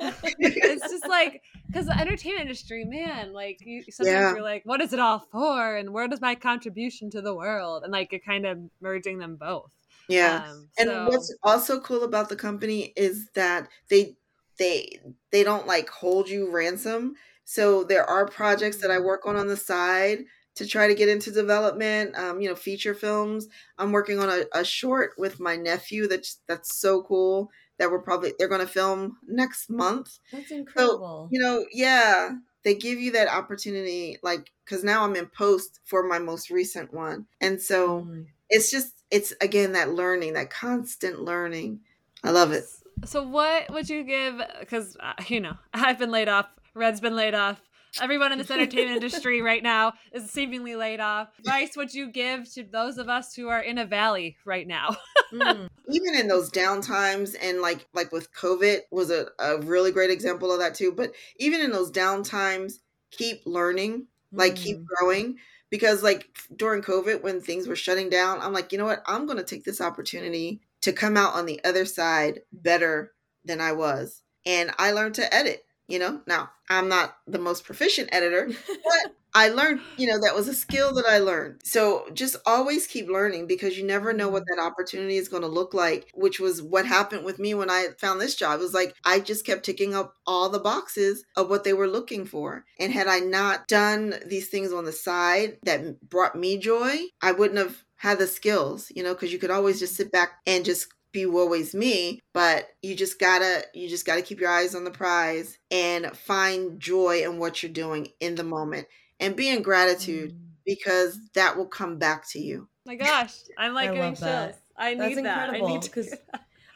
it's 0.40 0.90
just 0.90 1.08
like 1.08 1.42
because 1.66 1.86
the 1.86 1.98
entertainment 1.98 2.42
industry, 2.42 2.84
man, 2.84 3.32
like 3.32 3.58
you 3.64 3.82
sometimes 3.90 4.14
Yeah. 4.14 4.30
you're 4.32 4.42
like, 4.42 4.62
what 4.66 4.80
is 4.80 4.92
it 4.92 4.98
all 4.98 5.20
for? 5.32 5.76
And 5.76 5.90
where 5.92 6.06
does 6.08 6.20
my 6.20 6.34
contribution 6.34 7.10
to 7.10 7.22
the 7.22 7.34
world? 7.34 7.82
And 7.84 7.92
like 7.92 8.12
you're 8.12 8.20
kind 8.20 8.44
of 8.46 8.58
merging 8.80 9.18
them 9.18 9.36
both. 9.36 9.72
Yeah. 10.08 10.44
Um, 10.48 10.68
and 10.78 10.88
so- 10.88 11.06
what's 11.08 11.34
also 11.42 11.80
cool 11.80 12.04
about 12.04 12.28
the 12.28 12.36
company 12.36 12.92
is 12.96 13.28
that 13.34 13.68
they 13.88 14.16
they 14.58 15.00
they 15.30 15.42
don't 15.44 15.66
like 15.66 15.88
hold 15.88 16.28
you 16.28 16.50
ransom. 16.50 17.14
So 17.44 17.82
there 17.84 18.04
are 18.04 18.26
projects 18.26 18.76
that 18.78 18.90
I 18.90 18.98
work 18.98 19.26
on 19.26 19.36
on 19.36 19.46
the 19.48 19.56
side 19.56 20.24
to 20.56 20.66
try 20.66 20.88
to 20.88 20.94
get 20.94 21.08
into 21.08 21.30
development. 21.30 22.16
Um, 22.16 22.40
you 22.40 22.48
know, 22.48 22.54
feature 22.54 22.94
films. 22.94 23.48
I'm 23.78 23.92
working 23.92 24.18
on 24.18 24.28
a, 24.28 24.44
a 24.60 24.64
short 24.64 25.12
with 25.18 25.40
my 25.40 25.56
nephew. 25.56 26.06
That's 26.08 26.38
that's 26.46 26.76
so 26.76 27.02
cool. 27.02 27.50
That 27.78 27.90
we're 27.90 28.02
probably 28.02 28.34
they're 28.38 28.48
going 28.48 28.60
to 28.60 28.66
film 28.66 29.16
next 29.26 29.70
month. 29.70 30.18
That's 30.32 30.50
incredible. 30.50 31.28
You 31.32 31.40
know, 31.40 31.64
yeah, 31.72 32.30
they 32.62 32.74
give 32.74 32.98
you 32.98 33.12
that 33.12 33.28
opportunity, 33.28 34.18
like 34.22 34.50
because 34.64 34.84
now 34.84 35.04
I'm 35.04 35.16
in 35.16 35.26
post 35.26 35.80
for 35.84 36.02
my 36.06 36.18
most 36.18 36.50
recent 36.50 36.92
one, 36.92 37.26
and 37.40 37.60
so 37.60 38.02
Mm. 38.02 38.26
it's 38.50 38.70
just 38.70 39.02
it's 39.10 39.32
again 39.40 39.72
that 39.72 39.90
learning 39.94 40.34
that 40.34 40.50
constant 40.50 41.20
learning 41.20 41.80
i 42.22 42.30
love 42.30 42.52
it 42.52 42.64
So 43.04 43.22
what 43.26 43.70
would 43.72 43.88
you 43.88 44.04
give? 44.04 44.40
Because 44.60 44.96
uh, 45.00 45.14
you 45.26 45.40
know 45.40 45.56
I've 45.74 45.98
been 45.98 46.10
laid 46.10 46.28
off. 46.28 46.46
Red's 46.74 47.00
been 47.00 47.16
laid 47.16 47.34
off. 47.34 47.60
Everyone 48.00 48.32
in 48.32 48.38
this 48.38 48.50
entertainment 48.50 48.96
industry 49.02 49.40
right 49.42 49.62
now 49.62 49.94
is 50.12 50.30
seemingly 50.30 50.76
laid 50.76 51.00
off. 51.00 51.28
Advice 51.38 51.76
would 51.76 51.92
you 51.94 52.10
give 52.10 52.52
to 52.52 52.62
those 52.62 52.98
of 52.98 53.08
us 53.08 53.34
who 53.34 53.48
are 53.48 53.60
in 53.60 53.78
a 53.78 53.86
valley 53.86 54.36
right 54.44 54.66
now? 54.66 54.96
Mm. 55.32 55.68
even 55.88 56.16
in 56.16 56.26
those 56.26 56.50
down 56.50 56.80
times 56.80 57.34
and 57.34 57.60
like 57.60 57.86
like 57.94 58.10
with 58.10 58.32
covid 58.32 58.80
was 58.90 59.12
a, 59.12 59.26
a 59.38 59.60
really 59.60 59.92
great 59.92 60.10
example 60.10 60.50
of 60.50 60.58
that 60.58 60.74
too 60.74 60.90
but 60.90 61.12
even 61.36 61.60
in 61.60 61.70
those 61.70 61.92
down 61.92 62.24
times 62.24 62.80
keep 63.12 63.40
learning 63.46 64.08
like 64.32 64.56
keep 64.56 64.78
Mm. 64.78 64.84
growing 64.86 65.36
because 65.70 66.02
like 66.02 66.26
during 66.56 66.82
covid 66.82 67.22
when 67.22 67.40
things 67.40 67.68
were 67.68 67.76
shutting 67.76 68.10
down 68.10 68.40
i'm 68.40 68.52
like 68.52 68.72
you 68.72 68.78
know 68.78 68.86
what 68.86 69.04
i'm 69.06 69.24
going 69.24 69.38
to 69.38 69.44
take 69.44 69.62
this 69.62 69.80
opportunity 69.80 70.60
to 70.80 70.92
come 70.92 71.16
out 71.16 71.34
on 71.34 71.46
the 71.46 71.62
other 71.62 71.84
side 71.84 72.40
better 72.52 73.12
than 73.44 73.60
i 73.60 73.70
was 73.70 74.22
and 74.44 74.72
i 74.80 74.90
learned 74.90 75.14
to 75.14 75.32
edit 75.32 75.64
you 75.90 75.98
know. 75.98 76.20
Now, 76.26 76.50
I'm 76.68 76.88
not 76.88 77.16
the 77.26 77.38
most 77.38 77.64
proficient 77.64 78.08
editor, 78.12 78.48
but 78.66 79.14
I 79.34 79.48
learned, 79.48 79.80
you 79.96 80.06
know, 80.06 80.20
that 80.20 80.34
was 80.34 80.48
a 80.48 80.54
skill 80.54 80.92
that 80.94 81.06
I 81.06 81.18
learned. 81.18 81.60
So 81.64 82.06
just 82.14 82.36
always 82.46 82.86
keep 82.86 83.08
learning 83.08 83.46
because 83.46 83.78
you 83.78 83.86
never 83.86 84.12
know 84.12 84.28
what 84.28 84.42
mm-hmm. 84.42 84.60
that 84.60 84.66
opportunity 84.66 85.16
is 85.16 85.28
going 85.28 85.42
to 85.42 85.48
look 85.48 85.74
like, 85.74 86.10
which 86.14 86.40
was 86.40 86.62
what 86.62 86.86
happened 86.86 87.24
with 87.24 87.38
me 87.38 87.54
when 87.54 87.70
I 87.70 87.88
found 87.98 88.20
this 88.20 88.34
job. 88.34 88.60
It 88.60 88.62
was 88.62 88.74
like 88.74 88.94
I 89.04 89.20
just 89.20 89.46
kept 89.46 89.64
ticking 89.64 89.94
up 89.94 90.14
all 90.26 90.48
the 90.48 90.58
boxes 90.58 91.24
of 91.36 91.48
what 91.48 91.64
they 91.64 91.72
were 91.72 91.88
looking 91.88 92.24
for. 92.24 92.64
And 92.78 92.92
had 92.92 93.06
I 93.06 93.20
not 93.20 93.68
done 93.68 94.14
these 94.26 94.48
things 94.48 94.72
on 94.72 94.84
the 94.84 94.92
side 94.92 95.58
that 95.64 96.08
brought 96.08 96.36
me 96.36 96.58
joy, 96.58 96.96
I 97.22 97.32
wouldn't 97.32 97.58
have 97.58 97.84
had 97.96 98.18
the 98.18 98.26
skills, 98.26 98.90
you 98.94 99.02
know, 99.02 99.12
because 99.12 99.32
you 99.32 99.38
could 99.38 99.50
always 99.50 99.78
just 99.78 99.94
sit 99.94 100.10
back 100.10 100.40
and 100.46 100.64
just 100.64 100.88
be 101.12 101.26
always 101.26 101.74
me 101.74 102.20
but 102.32 102.68
you 102.82 102.94
just 102.94 103.18
gotta 103.18 103.64
you 103.74 103.88
just 103.88 104.06
gotta 104.06 104.22
keep 104.22 104.40
your 104.40 104.50
eyes 104.50 104.74
on 104.74 104.84
the 104.84 104.90
prize 104.90 105.58
and 105.70 106.06
find 106.16 106.78
joy 106.78 107.22
in 107.24 107.38
what 107.38 107.62
you're 107.62 107.72
doing 107.72 108.08
in 108.20 108.34
the 108.34 108.44
moment 108.44 108.86
and 109.20 109.36
be 109.36 109.48
in 109.48 109.62
gratitude 109.62 110.32
mm. 110.32 110.38
because 110.64 111.18
that 111.34 111.56
will 111.56 111.66
come 111.66 111.98
back 111.98 112.28
to 112.30 112.40
you. 112.40 112.66
My 112.86 112.96
gosh, 112.96 113.34
I'm 113.56 113.74
like 113.74 113.90
I 113.90 113.94
getting 113.94 114.14
chills. 114.14 114.20
That. 114.20 114.60
I 114.76 114.94
need 114.94 115.00
That's 115.00 115.14
that. 115.16 115.44
Incredible, 115.48 115.68
I 115.68 115.70
need 115.72 115.82
because 115.82 116.14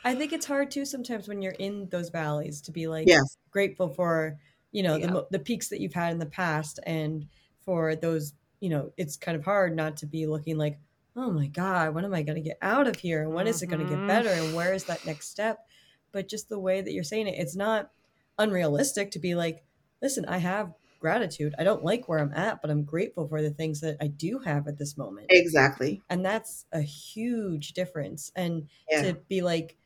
I 0.05 0.14
think 0.14 0.32
it's 0.32 0.47
hard 0.47 0.70
too 0.70 0.85
sometimes 0.85 1.26
when 1.26 1.41
you're 1.43 1.53
in 1.53 1.89
those 1.89 2.11
valleys 2.11 2.61
to 2.62 2.70
be 2.70 2.87
like 2.87 3.09
yes. 3.09 3.37
grateful 3.51 3.89
for 3.89 4.39
you 4.70 4.82
know 4.82 4.97
yeah. 4.97 5.07
the 5.07 5.26
the 5.32 5.39
peaks 5.39 5.68
that 5.70 5.80
you've 5.80 5.95
had 5.95 6.12
in 6.12 6.18
the 6.18 6.26
past 6.26 6.78
and 6.85 7.26
for 7.64 7.97
those 7.97 8.35
you 8.61 8.68
know 8.68 8.93
it's 8.99 9.16
kind 9.16 9.37
of 9.37 9.45
hard 9.45 9.74
not 9.74 9.97
to 9.97 10.07
be 10.07 10.26
looking 10.26 10.59
like 10.59 10.78
oh 11.17 11.31
my 11.31 11.47
god 11.47 11.95
when 11.95 12.05
am 12.05 12.15
I 12.15 12.23
going 12.23 12.37
to 12.37 12.49
get 12.49 12.59
out 12.62 12.87
of 12.87 12.97
here 12.97 13.23
and 13.23 13.33
when 13.33 13.47
is 13.47 13.62
it 13.62 13.67
going 13.67 13.83
to 13.83 13.89
get 13.89 13.99
mm-hmm. 13.99 14.09
better 14.09 14.31
and 14.31 14.55
where 14.55 14.73
is 14.75 14.85
that 14.85 15.07
next 15.07 15.31
step 15.31 15.67
but 16.12 16.29
just 16.29 16.49
the 16.49 16.59
way 16.59 16.81
that 16.81 16.93
you're 16.93 17.05
saying 17.05 17.29
it 17.29 17.39
it's 17.39 17.57
not 17.57 17.91
unrealistic 18.39 19.11
to 19.12 19.19
be 19.19 19.35
like 19.35 19.65
listen 20.03 20.25
I 20.27 20.39
have 20.39 20.75
gratitude. 21.05 21.55
I 21.59 21.65
don't 21.65 21.85
like 21.85 22.09
where 22.09 22.19
I'm 22.19 22.33
at, 22.33 22.62
but 22.62 22.71
I'm 22.71 22.83
grateful 22.83 23.29
for 23.29 23.43
the 23.43 23.51
things 23.51 23.83
that 23.83 23.99
I 24.01 24.07
do 24.07 24.39
have 24.39 24.67
at 24.69 24.79
this 24.79 24.97
moment. 24.97 25.27
Exactly. 25.29 26.01
And 26.09 26.25
that's 26.25 26.65
a 26.73 26.81
huge 26.81 27.75
difference. 27.75 28.33
And 28.35 28.71
yeah. 28.91 29.03
to 29.03 29.15
be 29.29 29.43
like, 29.43 29.77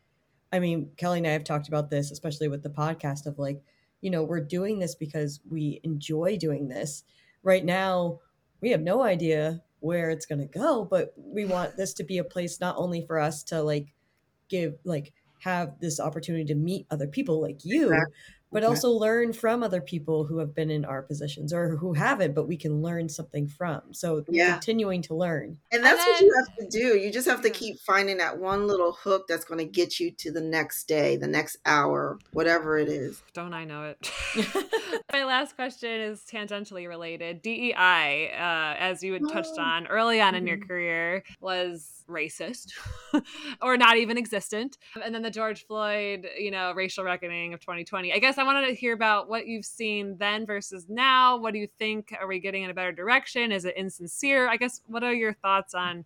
I 0.53 0.61
mean, 0.61 0.93
Kelly 0.97 1.19
and 1.19 1.27
I 1.27 1.33
have 1.33 1.43
talked 1.43 1.67
about 1.67 1.91
this, 1.91 2.13
especially 2.13 2.47
with 2.47 2.63
the 2.63 2.71
podcast 2.71 3.27
of 3.27 3.37
like, 3.37 3.61
you 4.01 4.11
know, 4.11 4.23
we're 4.23 4.39
doing 4.39 4.79
this 4.79 4.95
because 4.95 5.41
we 5.51 5.81
enjoy 5.83 6.37
doing 6.37 6.69
this. 6.69 7.03
Right 7.43 7.65
now, 7.65 8.21
we 8.61 8.71
have 8.71 8.81
no 8.81 9.03
idea 9.03 9.61
where 9.81 10.11
it's 10.11 10.27
going 10.27 10.41
to 10.41 10.59
go, 10.59 10.85
but 10.85 11.13
we 11.17 11.45
want 11.45 11.77
this 11.77 11.95
to 11.95 12.05
be 12.05 12.19
a 12.19 12.25
place 12.25 12.61
not 12.61 12.77
only 12.79 13.05
for 13.07 13.19
us 13.19 13.43
to 13.45 13.63
like 13.63 13.95
give, 14.49 14.75
like, 14.85 15.13
have 15.41 15.79
this 15.81 16.01
opportunity 16.01 16.45
to 16.45 16.55
meet 16.55 16.87
other 16.91 17.07
people 17.07 17.41
like 17.41 17.65
you, 17.65 17.85
exactly 17.85 18.15
but 18.51 18.63
okay. 18.63 18.69
also 18.69 18.91
learn 18.91 19.33
from 19.33 19.63
other 19.63 19.81
people 19.81 20.25
who 20.25 20.39
have 20.39 20.55
been 20.55 20.71
in 20.71 20.85
our 20.85 21.03
positions 21.03 21.53
or 21.53 21.77
who 21.77 21.93
haven't, 21.93 22.35
but 22.35 22.49
we 22.49 22.57
can 22.57 22.83
learn 22.83 23.09
something 23.09 23.47
from. 23.47 23.83
So 23.93 24.25
yeah. 24.29 24.53
continuing 24.53 25.03
to 25.03 25.15
learn. 25.15 25.59
And 25.73 25.85
that's 25.85 26.05
and 26.05 26.07
then, 26.07 26.13
what 26.15 26.21
you 26.23 26.45
have 26.45 26.71
to 26.71 26.79
do. 26.79 26.99
You 26.99 27.13
just 27.13 27.29
have 27.29 27.43
to 27.43 27.51
keep 27.51 27.79
finding 27.81 28.19
that 28.19 28.39
one 28.39 28.67
little 28.67 28.93
hook 28.93 29.27
that's 29.29 29.45
going 29.45 29.59
to 29.59 29.71
get 29.71 30.01
you 30.01 30.11
to 30.13 30.33
the 30.33 30.41
next 30.41 30.89
day, 30.89 31.17
the 31.17 31.27
next 31.27 31.59
hour, 31.67 32.19
whatever 32.33 32.79
it 32.79 32.89
is. 32.89 33.23
Don't 33.35 33.55
I 33.55 33.65
know 33.65 33.85
it? 33.85 34.11
My 35.13 35.25
last 35.25 35.55
question 35.55 36.01
is 36.01 36.23
tangentially 36.31 36.89
related. 36.89 37.43
DEI, 37.43 38.31
uh, 38.33 38.79
as 38.79 39.03
you 39.03 39.13
had 39.13 39.23
touched 39.31 39.55
oh. 39.59 39.63
on 39.63 39.87
early 39.87 40.21
on 40.21 40.35
in 40.35 40.47
your 40.47 40.57
mm-hmm. 40.57 40.67
career, 40.67 41.25
was 41.41 41.99
racist 42.09 42.73
or 43.63 43.77
not 43.77 43.97
even 43.97 44.17
existent. 44.17 44.79
And 45.03 45.15
then 45.15 45.23
the 45.23 45.31
George 45.31 45.67
Floyd, 45.67 46.27
you 46.39 46.51
know, 46.51 46.73
racial 46.73 47.05
reckoning 47.05 47.55
of 47.55 47.61
2020. 47.61 48.13
I 48.13 48.19
guess 48.19 48.38
I 48.39 48.45
wanted 48.45 48.67
to 48.69 48.75
hear 48.75 48.93
about 48.93 49.29
what 49.29 49.47
you've 49.47 49.65
seen 49.65 50.17
then 50.19 50.47
versus 50.47 50.87
now. 50.89 51.37
What 51.37 51.53
do 51.53 51.59
you 51.59 51.69
think? 51.79 52.15
Are 52.19 52.27
we 52.27 52.39
getting 52.39 52.63
in 52.63 52.71
a 52.71 52.75
better 52.75 52.93
direction? 52.93 53.53
Is 53.53 53.65
it 53.65 53.77
insincere? 53.77 54.49
I 54.49 54.57
guess 54.57 54.81
what 54.87 55.03
are 55.03 55.13
your 55.13 55.35
thoughts 55.35 55.75
on, 55.75 56.05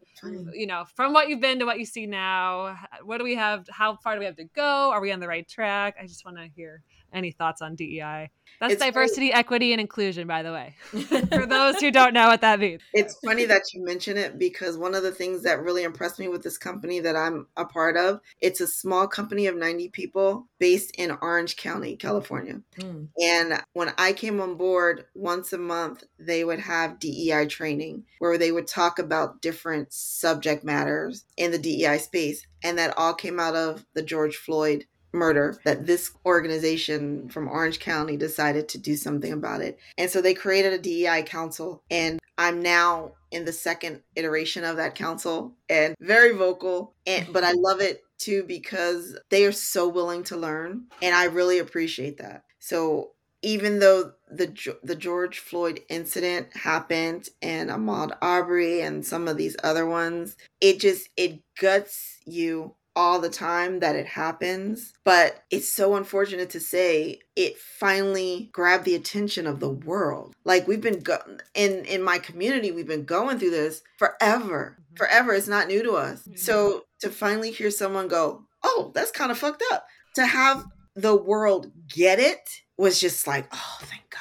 you 0.52 0.66
know, 0.66 0.84
from 0.96 1.12
what 1.12 1.28
you've 1.28 1.40
been 1.40 1.58
to 1.58 1.64
what 1.64 1.78
you 1.78 1.86
see 1.86 2.06
now? 2.06 2.78
What 3.04 3.18
do 3.18 3.24
we 3.24 3.34
have? 3.34 3.68
How 3.70 3.96
far 3.96 4.14
do 4.14 4.20
we 4.20 4.26
have 4.26 4.36
to 4.36 4.44
go? 4.44 4.90
Are 4.90 5.00
we 5.00 5.12
on 5.12 5.20
the 5.20 5.28
right 5.28 5.48
track? 5.48 5.96
I 6.00 6.06
just 6.06 6.24
want 6.24 6.38
to 6.38 6.48
hear 6.56 6.82
any 7.12 7.30
thoughts 7.30 7.62
on 7.62 7.74
DEI? 7.74 8.30
That's 8.60 8.74
it's 8.74 8.82
diversity, 8.82 9.30
funny. 9.30 9.32
equity, 9.32 9.72
and 9.72 9.80
inclusion, 9.80 10.28
by 10.28 10.42
the 10.42 10.52
way, 10.52 10.74
for 11.32 11.46
those 11.46 11.80
who 11.80 11.90
don't 11.90 12.14
know 12.14 12.28
what 12.28 12.42
that 12.42 12.60
means. 12.60 12.80
It's 12.92 13.18
funny 13.24 13.44
that 13.46 13.62
you 13.72 13.84
mention 13.84 14.16
it 14.16 14.38
because 14.38 14.78
one 14.78 14.94
of 14.94 15.02
the 15.02 15.10
things 15.10 15.42
that 15.42 15.62
really 15.62 15.82
impressed 15.82 16.18
me 16.18 16.28
with 16.28 16.42
this 16.42 16.58
company 16.58 17.00
that 17.00 17.16
I'm 17.16 17.46
a 17.56 17.64
part 17.64 17.96
of, 17.96 18.20
it's 18.40 18.60
a 18.60 18.66
small 18.66 19.08
company 19.08 19.46
of 19.46 19.56
90 19.56 19.88
people 19.88 20.46
based 20.58 20.92
in 20.96 21.16
Orange 21.22 21.56
County, 21.56 21.96
California. 21.96 22.60
Mm. 22.78 23.08
And 23.20 23.62
when 23.72 23.92
I 23.98 24.12
came 24.12 24.40
on 24.40 24.56
board, 24.56 25.06
once 25.14 25.52
a 25.52 25.58
month, 25.58 26.04
they 26.18 26.44
would 26.44 26.60
have 26.60 27.00
DEI 27.00 27.46
training 27.46 28.04
where 28.20 28.38
they 28.38 28.52
would 28.52 28.68
talk 28.68 28.98
about 28.98 29.42
different 29.42 29.92
subject 29.92 30.62
matters 30.62 31.24
in 31.36 31.50
the 31.50 31.58
DEI 31.58 31.98
space. 31.98 32.46
And 32.62 32.78
that 32.78 32.96
all 32.96 33.14
came 33.14 33.40
out 33.40 33.56
of 33.56 33.84
the 33.94 34.02
George 34.02 34.36
Floyd 34.36 34.86
murder 35.12 35.58
that 35.64 35.86
this 35.86 36.12
organization 36.24 37.28
from 37.28 37.48
Orange 37.48 37.80
County 37.80 38.16
decided 38.16 38.68
to 38.70 38.78
do 38.78 38.96
something 38.96 39.32
about 39.32 39.60
it. 39.60 39.78
And 39.98 40.10
so 40.10 40.20
they 40.20 40.34
created 40.34 40.72
a 40.72 40.78
DEI 40.78 41.22
council 41.22 41.82
and 41.90 42.18
I'm 42.38 42.62
now 42.62 43.12
in 43.30 43.44
the 43.44 43.52
second 43.52 44.02
iteration 44.16 44.64
of 44.64 44.76
that 44.76 44.94
council 44.94 45.54
and 45.68 45.94
very 46.00 46.32
vocal 46.32 46.94
and 47.06 47.32
but 47.32 47.44
I 47.44 47.52
love 47.52 47.80
it 47.80 48.02
too 48.18 48.44
because 48.44 49.18
they 49.30 49.44
are 49.44 49.52
so 49.52 49.88
willing 49.88 50.24
to 50.24 50.36
learn 50.36 50.84
and 51.00 51.14
I 51.14 51.24
really 51.24 51.58
appreciate 51.58 52.18
that. 52.18 52.44
So 52.58 53.10
even 53.42 53.80
though 53.80 54.12
the 54.30 54.76
the 54.82 54.94
George 54.94 55.40
Floyd 55.40 55.80
incident 55.88 56.56
happened 56.56 57.28
and 57.42 57.70
Ahmaud 57.70 58.16
Arbery 58.22 58.80
and 58.80 59.04
some 59.04 59.28
of 59.28 59.36
these 59.36 59.56
other 59.62 59.84
ones, 59.84 60.36
it 60.60 60.80
just 60.80 61.08
it 61.16 61.40
guts 61.60 62.18
you 62.24 62.74
all 62.94 63.20
the 63.20 63.30
time 63.30 63.80
that 63.80 63.96
it 63.96 64.06
happens, 64.06 64.92
but 65.04 65.44
it's 65.50 65.68
so 65.68 65.94
unfortunate 65.96 66.50
to 66.50 66.60
say 66.60 67.20
it 67.36 67.56
finally 67.56 68.50
grabbed 68.52 68.84
the 68.84 68.94
attention 68.94 69.46
of 69.46 69.60
the 69.60 69.70
world. 69.70 70.34
Like 70.44 70.68
we've 70.68 70.80
been 70.80 71.00
go- 71.00 71.22
in 71.54 71.84
in 71.84 72.02
my 72.02 72.18
community, 72.18 72.70
we've 72.70 72.86
been 72.86 73.04
going 73.04 73.38
through 73.38 73.50
this 73.50 73.82
forever. 73.98 74.76
Mm-hmm. 74.78 74.96
Forever, 74.96 75.32
it's 75.32 75.48
not 75.48 75.68
new 75.68 75.82
to 75.82 75.92
us. 75.92 76.20
Mm-hmm. 76.20 76.36
So 76.36 76.84
to 77.00 77.10
finally 77.10 77.50
hear 77.50 77.70
someone 77.70 78.08
go, 78.08 78.44
"Oh, 78.62 78.92
that's 78.94 79.10
kind 79.10 79.30
of 79.30 79.38
fucked 79.38 79.64
up," 79.72 79.86
to 80.16 80.26
have 80.26 80.66
the 80.94 81.16
world 81.16 81.72
get 81.88 82.18
it 82.18 82.48
was 82.76 83.00
just 83.00 83.26
like, 83.26 83.46
"Oh, 83.52 83.78
thank 83.80 84.10
God." 84.10 84.20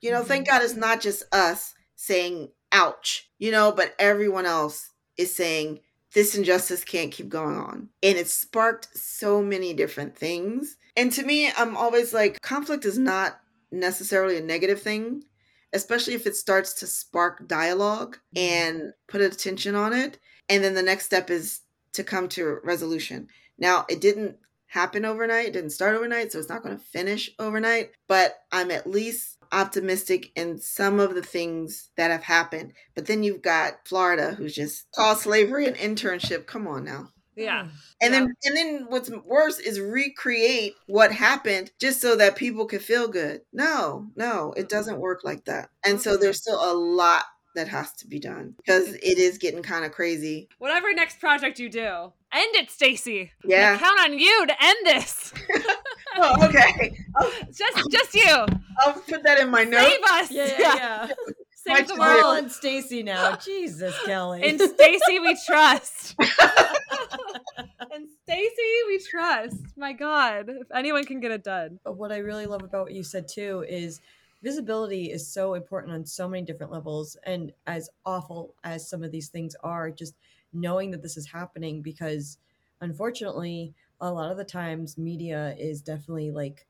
You 0.00 0.10
know, 0.10 0.20
mm-hmm. 0.20 0.28
thank 0.28 0.48
God 0.48 0.62
it's 0.62 0.74
not 0.74 1.00
just 1.00 1.22
us 1.32 1.74
saying 1.94 2.48
"ouch," 2.72 3.30
you 3.38 3.52
know, 3.52 3.70
but 3.70 3.94
everyone 3.98 4.46
else 4.46 4.90
is 5.16 5.34
saying 5.34 5.80
this 6.14 6.34
injustice 6.34 6.84
can't 6.84 7.12
keep 7.12 7.28
going 7.28 7.56
on. 7.56 7.88
And 8.02 8.16
it 8.16 8.28
sparked 8.28 8.96
so 8.96 9.42
many 9.42 9.74
different 9.74 10.16
things. 10.16 10.76
And 10.96 11.12
to 11.12 11.22
me, 11.22 11.50
I'm 11.56 11.76
always 11.76 12.12
like, 12.12 12.40
conflict 12.40 12.84
is 12.84 12.98
not 12.98 13.40
necessarily 13.70 14.36
a 14.36 14.42
negative 14.42 14.80
thing, 14.80 15.24
especially 15.72 16.14
if 16.14 16.26
it 16.26 16.36
starts 16.36 16.74
to 16.74 16.86
spark 16.86 17.46
dialogue 17.46 18.18
mm-hmm. 18.34 18.38
and 18.38 18.92
put 19.06 19.20
attention 19.20 19.74
on 19.74 19.92
it. 19.92 20.18
And 20.48 20.64
then 20.64 20.74
the 20.74 20.82
next 20.82 21.04
step 21.04 21.30
is 21.30 21.60
to 21.92 22.04
come 22.04 22.28
to 22.30 22.58
resolution. 22.64 23.28
Now, 23.58 23.84
it 23.88 24.00
didn't 24.00 24.36
happen 24.66 25.04
overnight, 25.04 25.48
it 25.48 25.52
didn't 25.52 25.70
start 25.70 25.96
overnight, 25.96 26.30
so 26.30 26.38
it's 26.38 26.48
not 26.48 26.62
going 26.62 26.76
to 26.76 26.82
finish 26.82 27.30
overnight, 27.38 27.90
but 28.06 28.34
I'm 28.52 28.70
at 28.70 28.86
least 28.86 29.37
optimistic 29.52 30.30
in 30.34 30.58
some 30.58 31.00
of 31.00 31.14
the 31.14 31.22
things 31.22 31.90
that 31.96 32.10
have 32.10 32.22
happened. 32.22 32.72
But 32.94 33.06
then 33.06 33.22
you've 33.22 33.42
got 33.42 33.86
Florida, 33.86 34.32
who's 34.32 34.54
just 34.54 34.86
call 34.94 35.14
slavery 35.14 35.66
an 35.66 35.74
internship. 35.74 36.46
Come 36.46 36.66
on 36.66 36.84
now. 36.84 37.08
Yeah. 37.38 37.62
Mm. 37.62 37.70
And 38.02 38.12
yeah. 38.14 38.20
then 38.20 38.34
and 38.44 38.56
then 38.56 38.86
what's 38.88 39.10
worse 39.10 39.58
is 39.60 39.80
recreate 39.80 40.74
what 40.86 41.12
happened 41.12 41.70
just 41.80 42.00
so 42.00 42.16
that 42.16 42.36
people 42.36 42.66
could 42.66 42.82
feel 42.82 43.08
good. 43.08 43.42
No, 43.52 44.08
no, 44.16 44.52
it 44.52 44.62
mm-hmm. 44.62 44.68
doesn't 44.68 45.00
work 45.00 45.20
like 45.22 45.44
that. 45.44 45.70
And 45.84 45.94
mm-hmm. 45.94 46.02
so 46.02 46.16
there's 46.16 46.38
still 46.38 46.60
a 46.60 46.74
lot 46.74 47.24
that 47.58 47.68
has 47.68 47.92
to 47.92 48.06
be 48.06 48.20
done 48.20 48.54
because 48.56 48.94
it 48.94 49.18
is 49.18 49.36
getting 49.36 49.62
kind 49.62 49.84
of 49.84 49.90
crazy. 49.92 50.48
Whatever 50.58 50.92
next 50.94 51.18
project 51.18 51.58
you 51.58 51.68
do, 51.68 52.12
end 52.32 52.54
it, 52.54 52.70
Stacey. 52.70 53.32
Yeah. 53.44 53.76
count 53.76 54.00
on 54.00 54.18
you 54.18 54.46
to 54.46 54.54
end 54.62 54.76
this. 54.84 55.34
oh, 56.16 56.46
okay. 56.46 56.96
I'll, 57.16 57.26
oh. 57.26 57.32
just 57.52 57.90
just 57.90 58.14
you. 58.14 58.46
I'll 58.80 58.92
put 58.92 59.24
that 59.24 59.40
in 59.40 59.50
my 59.50 59.64
notes. 59.64 59.84
Save 59.84 60.02
us. 60.04 60.30
Yeah, 60.30 60.56
yeah. 60.58 60.74
yeah. 60.76 61.08
Save 61.54 61.88
the 61.88 61.96
world. 61.96 62.38
and 62.38 62.50
Stacey 62.50 63.02
now. 63.02 63.36
Jesus, 63.36 63.94
Kelly. 64.06 64.42
In 64.42 64.58
Stacey 64.58 65.18
we 65.18 65.36
trust. 65.44 66.14
and 66.18 68.08
Stacey 68.22 68.72
we 68.86 69.00
trust. 69.10 69.76
My 69.76 69.92
God, 69.92 70.48
if 70.48 70.68
anyone 70.72 71.04
can 71.04 71.20
get 71.20 71.32
it 71.32 71.42
done. 71.42 71.80
But 71.84 71.98
what 71.98 72.12
I 72.12 72.18
really 72.18 72.46
love 72.46 72.62
about 72.62 72.84
what 72.84 72.94
you 72.94 73.02
said 73.02 73.26
too 73.28 73.64
is 73.68 74.00
visibility 74.42 75.10
is 75.10 75.26
so 75.32 75.54
important 75.54 75.92
on 75.92 76.04
so 76.06 76.28
many 76.28 76.44
different 76.44 76.72
levels 76.72 77.16
and 77.24 77.52
as 77.66 77.90
awful 78.06 78.54
as 78.64 78.88
some 78.88 79.02
of 79.02 79.10
these 79.10 79.28
things 79.28 79.54
are 79.62 79.90
just 79.90 80.16
knowing 80.52 80.90
that 80.90 81.02
this 81.02 81.16
is 81.16 81.26
happening 81.26 81.82
because 81.82 82.38
unfortunately 82.80 83.74
a 84.00 84.12
lot 84.12 84.30
of 84.30 84.36
the 84.36 84.44
times 84.44 84.96
media 84.96 85.54
is 85.58 85.82
definitely 85.82 86.30
like 86.30 86.66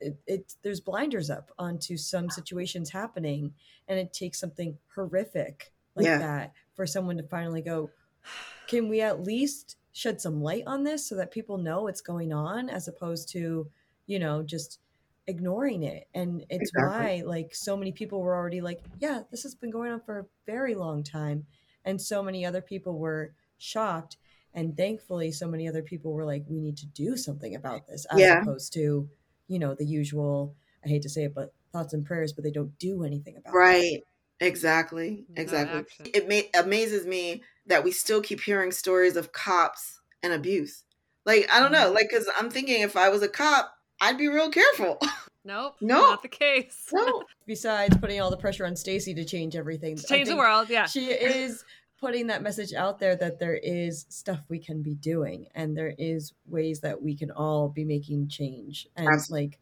it, 0.00 0.18
it 0.26 0.54
there's 0.62 0.80
blinders 0.80 1.28
up 1.30 1.50
onto 1.58 1.96
some 1.96 2.30
situations 2.30 2.90
happening 2.90 3.54
and 3.88 3.98
it 3.98 4.12
takes 4.12 4.38
something 4.40 4.78
horrific 4.94 5.72
like 5.94 6.06
Yeah. 6.06 6.18
that 6.18 6.52
for 6.74 6.86
someone 6.86 7.16
to 7.18 7.22
finally 7.24 7.62
go 7.62 7.92
can 8.66 8.88
we 8.88 9.00
at 9.00 9.22
least 9.22 9.76
shed 9.92 10.20
some 10.20 10.40
light 10.42 10.64
on 10.66 10.84
this 10.84 11.06
so 11.08 11.16
that 11.16 11.30
people 11.32 11.58
know 11.58 11.82
what's 11.82 12.00
going 12.00 12.32
on 12.32 12.70
as 12.70 12.88
opposed 12.88 13.28
to 13.28 13.70
you 14.06 14.18
know 14.18 14.42
just 14.42 14.80
ignoring 15.26 15.82
it 15.84 16.08
and 16.14 16.44
it's 16.50 16.70
Exactly. 16.70 17.22
why 17.22 17.22
like 17.26 17.54
so 17.54 17.76
many 17.76 17.92
people 17.92 18.20
were 18.20 18.34
already 18.34 18.60
like 18.60 18.80
yeah 18.98 19.20
this 19.30 19.42
has 19.44 19.54
been 19.54 19.70
going 19.70 19.92
on 19.92 20.00
for 20.00 20.18
a 20.20 20.26
very 20.46 20.74
long 20.74 21.02
time 21.04 21.46
and 21.84 22.00
so 22.00 22.22
many 22.22 22.44
other 22.44 22.60
people 22.60 22.98
were 22.98 23.32
shocked 23.58 24.16
and 24.54 24.76
thankfully 24.76 25.30
so 25.30 25.46
many 25.46 25.68
other 25.68 25.82
people 25.82 26.12
were 26.12 26.24
like 26.24 26.44
we 26.48 26.58
need 26.58 26.76
to 26.76 26.86
do 26.86 27.16
something 27.16 27.54
about 27.54 27.86
this 27.86 28.06
as 28.10 28.18
Yeah. 28.18 28.40
opposed 28.42 28.72
to 28.74 29.08
you 29.46 29.58
know 29.58 29.74
the 29.74 29.84
usual 29.86 30.54
i 30.84 30.88
hate 30.88 31.02
to 31.02 31.08
say 31.08 31.24
it 31.24 31.34
but 31.34 31.52
thoughts 31.72 31.92
and 31.92 32.04
prayers 32.04 32.32
but 32.32 32.42
they 32.42 32.50
don't 32.50 32.76
do 32.78 33.04
anything 33.04 33.36
about 33.36 33.54
it 33.54 33.56
Right. 33.56 34.02
Exactly. 34.42 35.26
Exactly. 35.36 35.80
action. 35.80 36.06
It 36.14 36.26
ma- 36.28 36.60
amazes 36.60 37.06
me 37.06 37.42
that 37.66 37.84
we 37.84 37.92
still 37.92 38.22
keep 38.22 38.40
hearing 38.40 38.72
stories 38.72 39.14
of 39.16 39.32
cops 39.32 40.00
and 40.22 40.32
abuse. 40.32 40.84
Like, 41.26 41.46
I 41.52 41.60
don't 41.60 41.72
know. 41.72 41.84
Mm-hmm. 41.86 41.94
Like, 41.94 42.08
because 42.10 42.26
I'm 42.38 42.48
thinking 42.48 42.80
if 42.80 42.96
I 42.96 43.10
was 43.10 43.22
a 43.22 43.28
cop, 43.28 43.70
I'd 44.00 44.18
be 44.18 44.28
real 44.28 44.50
careful. 44.50 44.98
Nope. 45.44 45.76
No. 45.80 46.00
Not 46.00 46.22
the 46.22 46.28
case. 46.28 46.88
no. 46.92 47.22
besides 47.46 47.96
putting 47.96 48.20
all 48.20 48.30
the 48.30 48.36
pressure 48.36 48.66
on 48.66 48.76
Stacey 48.76 49.14
to 49.14 49.24
change 49.24 49.56
everything 49.56 49.96
To 49.96 50.02
change 50.06 50.28
the 50.28 50.36
world. 50.36 50.68
Yeah. 50.68 50.86
she 50.86 51.06
is 51.10 51.64
putting 51.98 52.26
that 52.28 52.42
message 52.42 52.72
out 52.72 52.98
there 52.98 53.14
that 53.16 53.38
there 53.38 53.56
is 53.62 54.06
stuff 54.08 54.40
we 54.48 54.58
can 54.58 54.82
be 54.82 54.94
doing 54.94 55.46
and 55.54 55.76
there 55.76 55.94
is 55.98 56.32
ways 56.46 56.80
that 56.80 57.00
we 57.02 57.14
can 57.14 57.30
all 57.30 57.68
be 57.68 57.84
making 57.84 58.26
change 58.28 58.86
and 58.96 59.06
Absolutely. 59.08 59.46
like 59.48 59.58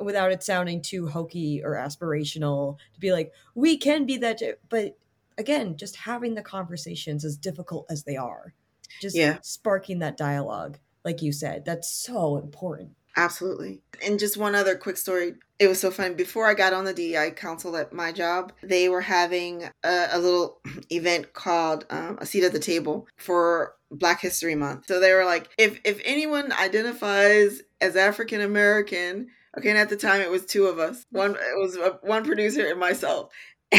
without 0.00 0.32
it 0.32 0.42
sounding 0.42 0.80
too 0.80 1.06
hokey 1.06 1.60
or 1.62 1.72
aspirational 1.74 2.78
to 2.94 3.00
be 3.00 3.12
like 3.12 3.30
we 3.54 3.76
can 3.76 4.06
be 4.06 4.16
that 4.16 4.40
but 4.70 4.96
again 5.36 5.76
just 5.76 5.94
having 5.96 6.34
the 6.34 6.40
conversations 6.42 7.26
as 7.26 7.36
difficult 7.36 7.84
as 7.90 8.04
they 8.04 8.16
are 8.16 8.54
just 9.02 9.14
Yeah. 9.14 9.36
sparking 9.42 9.98
that 9.98 10.16
dialogue 10.16 10.78
like 11.04 11.20
you 11.20 11.30
said 11.30 11.62
that's 11.66 11.90
so 11.92 12.38
important 12.38 12.92
Absolutely. 13.16 13.80
And 14.04 14.18
just 14.18 14.36
one 14.36 14.54
other 14.54 14.74
quick 14.76 14.96
story. 14.96 15.34
It 15.58 15.68
was 15.68 15.78
so 15.80 15.90
funny. 15.90 16.14
Before 16.14 16.46
I 16.46 16.54
got 16.54 16.72
on 16.72 16.84
the 16.84 16.94
DEI 16.94 17.32
council 17.32 17.76
at 17.76 17.92
my 17.92 18.10
job, 18.10 18.52
they 18.62 18.88
were 18.88 19.02
having 19.02 19.64
a, 19.84 20.08
a 20.12 20.18
little 20.18 20.60
event 20.90 21.32
called 21.34 21.84
um, 21.90 22.18
a 22.20 22.26
seat 22.26 22.44
at 22.44 22.52
the 22.52 22.58
table 22.58 23.06
for 23.16 23.74
Black 23.90 24.20
History 24.20 24.54
Month. 24.54 24.86
So 24.86 24.98
they 24.98 25.12
were 25.12 25.24
like, 25.24 25.50
if 25.58 25.80
if 25.84 26.00
anyone 26.04 26.52
identifies 26.52 27.60
as 27.80 27.96
African 27.96 28.40
American, 28.40 29.28
okay, 29.58 29.68
and 29.70 29.78
at 29.78 29.90
the 29.90 29.96
time 29.96 30.20
it 30.22 30.30
was 30.30 30.46
two 30.46 30.66
of 30.66 30.78
us. 30.78 31.04
One 31.10 31.32
it 31.32 31.60
was 31.60 31.76
uh, 31.76 31.98
one 32.02 32.24
producer 32.24 32.66
and 32.66 32.80
myself. 32.80 33.32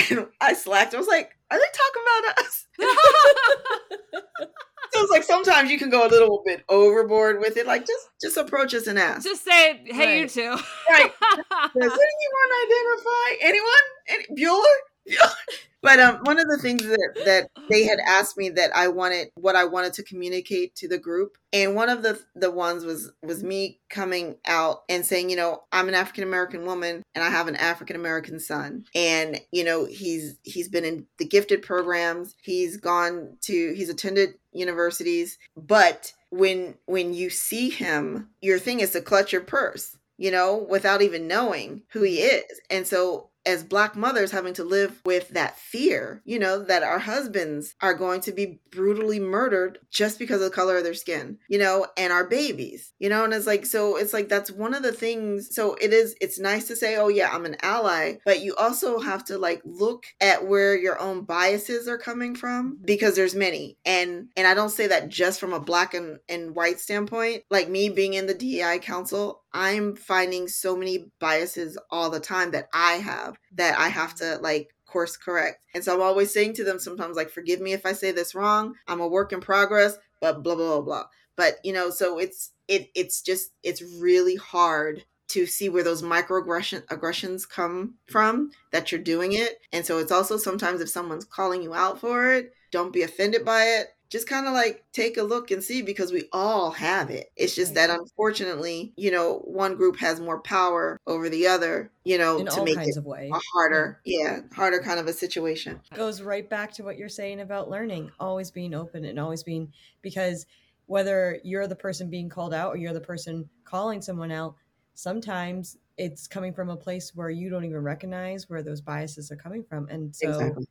And 0.10 0.26
I 0.42 0.54
slacked. 0.54 0.96
I 0.96 0.98
was 0.98 1.08
like, 1.08 1.38
are 1.52 1.60
they 1.60 1.66
talking 1.72 2.04
about 2.24 2.40
us? 2.40 2.66
It's 4.96 5.12
like 5.12 5.24
sometimes 5.24 5.72
you 5.72 5.78
can 5.78 5.90
go 5.90 6.06
a 6.08 6.10
little 6.10 6.42
bit 6.46 6.64
overboard 6.70 7.40
with 7.40 7.58
it. 7.58 7.66
Like 7.68 7.86
just 7.86 8.10
just 8.22 8.38
approach 8.38 8.74
us 8.74 8.88
and 8.88 8.98
ask. 9.00 9.24
Just 9.24 9.44
say, 9.44 9.82
hey, 9.86 10.18
you 10.20 10.22
Right. 10.24 10.30
two. 10.30 10.50
Right. 10.90 11.12
Does 11.80 11.92
anyone 11.92 12.50
identify 12.66 13.28
anyone? 13.42 13.84
Any, 14.08 14.26
Bueller? 14.38 14.78
but 15.82 16.00
um, 16.00 16.20
one 16.24 16.40
of 16.40 16.48
the 16.48 16.58
things 16.62 16.84
that 16.84 17.14
that 17.26 17.50
they 17.70 17.84
had 17.84 18.00
asked 18.08 18.38
me 18.38 18.50
that 18.50 18.76
I 18.76 18.88
wanted, 18.88 19.30
what 19.36 19.56
I 19.56 19.66
wanted 19.66 19.94
to 19.94 20.04
communicate 20.04 20.76
to 20.76 20.88
the 20.88 20.98
group, 20.98 21.38
and 21.52 21.76
one 21.76 21.90
of 21.90 22.04
the 22.04 22.20
the 22.36 22.52
ones 22.52 22.86
was 22.86 23.12
was 23.22 23.44
me 23.44 23.80
coming 23.90 24.38
out 24.46 24.84
and 24.90 25.06
saying, 25.06 25.30
you 25.30 25.36
know, 25.36 25.64
I'm 25.72 25.90
an 25.90 25.96
African 25.96 26.24
American 26.24 26.66
woman 26.66 27.04
and 27.16 27.24
I 27.24 27.30
have 27.30 27.48
an 27.48 27.56
African 27.56 27.96
American 27.96 28.40
son, 28.40 28.86
and 28.96 29.40
you 29.52 29.64
know, 29.64 29.86
he's 29.86 30.38
he's 30.44 30.70
been 30.70 30.86
in 30.86 31.06
the 31.20 31.26
gifted 31.26 31.62
programs, 31.62 32.36
he's 32.42 32.78
gone 32.78 33.38
to, 33.42 33.74
he's 33.74 33.90
attended 33.90 34.36
universities, 34.52 35.38
but 35.56 36.14
when 36.30 36.76
when 36.86 37.14
you 37.14 37.30
see 37.30 37.70
him, 37.70 38.30
your 38.42 38.60
thing 38.60 38.80
is 38.80 38.92
to 38.92 39.02
clutch 39.02 39.32
your 39.32 39.42
purse 39.42 39.98
you 40.18 40.32
know, 40.32 40.66
without 40.70 41.02
even 41.02 41.28
knowing 41.28 41.82
who 41.92 42.04
he 42.04 42.20
is. 42.20 42.62
And 42.70 42.86
so 42.86 43.30
as 43.46 43.64
black 43.64 43.96
mothers 43.96 44.32
having 44.32 44.54
to 44.54 44.64
live 44.64 45.02
with 45.06 45.30
that 45.30 45.58
fear, 45.58 46.22
you 46.26 46.40
know, 46.40 46.64
that 46.64 46.84
our 46.84 47.00
husbands 47.00 47.76
are 47.82 47.94
going 47.94 48.22
to 48.22 48.32
be 48.32 48.60
brutally 48.72 49.20
murdered 49.20 49.80
just 49.92 50.20
because 50.20 50.42
of 50.42 50.50
the 50.50 50.56
color 50.56 50.78
of 50.78 50.84
their 50.84 50.94
skin, 50.94 51.38
you 51.50 51.58
know, 51.58 51.86
and 51.98 52.12
our 52.12 52.26
babies, 52.26 52.94
you 53.00 53.10
know, 53.10 53.24
and 53.24 53.34
it's 53.34 53.48
like, 53.48 53.66
so 53.66 53.98
it's 53.98 54.14
like 54.14 54.30
that's 54.30 54.52
one 54.52 54.74
of 54.74 54.84
the 54.84 54.92
things. 54.92 55.54
So 55.54 55.76
it 55.76 55.94
is, 55.94 56.16
it's 56.22 56.40
nice 56.40 56.68
to 56.68 56.76
say, 56.76 56.96
oh, 56.96 57.10
yeah, 57.10 57.30
I'm 57.32 57.46
an 57.46 57.58
ally, 57.62 58.16
but 58.26 58.42
you 58.42 58.56
also 58.56 59.00
have 59.00 59.26
to 59.26 59.38
like 59.38 59.62
look 59.66 60.06
at 60.22 60.48
where 60.48 60.78
your 60.78 61.00
own 61.00 61.24
biases 61.24 61.88
are 61.88 61.98
coming 61.98 62.36
from 62.36 62.80
because 62.84 63.16
there's 63.16 63.36
many. 63.36 63.78
And, 63.86 64.30
and 64.38 64.48
I 64.48 64.54
don't 64.54 64.70
say 64.70 64.88
that 64.88 65.10
just 65.10 65.40
from 65.40 65.54
a 65.54 65.60
black 65.60 65.94
and, 65.94 66.20
and 66.30 66.56
white 66.56 66.80
standpoint, 66.80 67.44
like 67.50 67.70
me 67.70 67.90
being 67.90 68.14
in 68.14 68.28
the 68.28 68.34
DEI 68.34 68.80
council, 68.80 69.43
I'm 69.54 69.96
finding 69.96 70.48
so 70.48 70.76
many 70.76 71.06
biases 71.20 71.78
all 71.92 72.10
the 72.10 72.20
time 72.20 72.52
that 72.52 72.68
I 72.74 72.94
have 72.94 73.38
that 73.56 73.78
I 73.78 73.90
have 73.90 74.16
to 74.16 74.38
like 74.42 74.74
course 74.88 75.18
correct. 75.18 75.66
And 75.74 75.84
so 75.84 75.94
I'm 75.94 76.02
always 76.02 76.32
saying 76.32 76.54
to 76.56 76.64
them 76.64 76.80
sometimes 76.80 77.16
like 77.16 77.30
forgive 77.30 77.60
me 77.62 77.74
if 77.74 77.86
I 77.86 77.94
say 77.94 78.12
this 78.12 78.36
wrong. 78.36 78.76
I'm 78.88 79.02
a 79.02 79.08
work 79.08 79.34
in 79.34 79.42
progress, 79.42 79.98
but 80.22 80.44
blah 80.44 80.56
blah 80.56 80.68
blah 80.68 80.82
blah. 80.82 81.04
But 81.36 81.56
you 81.64 81.74
know, 81.74 81.90
so 81.90 82.20
it's 82.20 82.52
it 82.68 82.90
it's 82.96 83.22
just 83.22 83.52
it's 83.64 83.82
really 83.82 84.36
hard 84.36 85.04
to 85.30 85.46
see 85.46 85.68
where 85.70 85.84
those 85.84 86.04
microaggression 86.04 86.84
aggressions 86.92 87.46
come 87.46 87.96
from 88.08 88.52
that 88.72 88.92
you're 88.92 89.02
doing 89.02 89.34
it. 89.34 89.58
And 89.72 89.86
so 89.86 89.98
it's 89.98 90.12
also 90.12 90.38
sometimes 90.38 90.80
if 90.80 90.90
someone's 90.90 91.26
calling 91.26 91.64
you 91.64 91.74
out 91.74 92.00
for 92.00 92.32
it, 92.32 92.52
don't 92.72 92.94
be 92.94 93.02
offended 93.02 93.44
by 93.44 93.64
it 93.64 93.88
just 94.14 94.28
kind 94.28 94.46
of 94.46 94.54
like 94.54 94.86
take 94.92 95.18
a 95.18 95.24
look 95.24 95.50
and 95.50 95.64
see 95.64 95.82
because 95.82 96.12
we 96.12 96.26
all 96.32 96.70
have 96.70 97.10
it. 97.10 97.32
It's 97.36 97.56
just 97.56 97.74
that 97.74 97.90
unfortunately, 97.90 98.94
you 98.96 99.10
know, 99.10 99.40
one 99.40 99.76
group 99.76 99.98
has 99.98 100.20
more 100.20 100.40
power 100.40 101.00
over 101.08 101.30
the 101.30 101.48
other, 101.48 101.92
you 102.06 102.20
know, 102.20 102.38
in 102.38 102.46
to 102.46 102.60
all 102.60 102.64
make 102.64 102.76
kinds 102.76 102.96
it 102.96 103.00
of 103.00 103.06
ways 103.06 103.32
a 103.34 103.40
harder, 103.54 104.00
yeah, 104.06 104.42
harder 104.54 104.80
kind 104.82 105.00
of 105.00 105.08
a 105.08 105.14
situation. 105.14 105.82
goes 105.96 106.22
right 106.22 106.48
back 106.48 106.72
to 106.74 106.84
what 106.84 106.96
you're 106.96 107.10
saying 107.10 107.42
about 107.42 107.72
learning 107.72 108.12
always 108.20 108.52
being 108.52 108.76
open 108.76 109.04
and 109.04 109.20
always 109.20 109.42
being 109.42 109.74
because 110.04 110.46
whether 110.86 111.40
you're 111.44 111.66
the 111.66 111.76
person 111.76 112.08
being 112.12 112.30
called 112.30 112.54
out 112.54 112.72
or 112.72 112.78
you're 112.78 112.94
the 112.94 113.02
person 113.02 113.50
calling 113.64 114.00
someone 114.00 114.32
out 114.32 114.54
sometimes 114.94 115.76
it's 115.98 116.28
coming 116.28 116.54
from 116.54 116.70
a 116.70 116.78
place 116.78 117.16
where 117.16 117.32
you 117.32 117.50
don't 117.50 117.66
even 117.66 117.82
recognize 117.82 118.48
where 118.48 118.62
those 118.62 118.80
biases 118.80 119.32
are 119.32 119.36
coming 119.36 119.64
from 119.64 119.88
and 119.90 120.16
so 120.16 120.30
Exactly. 120.30 120.68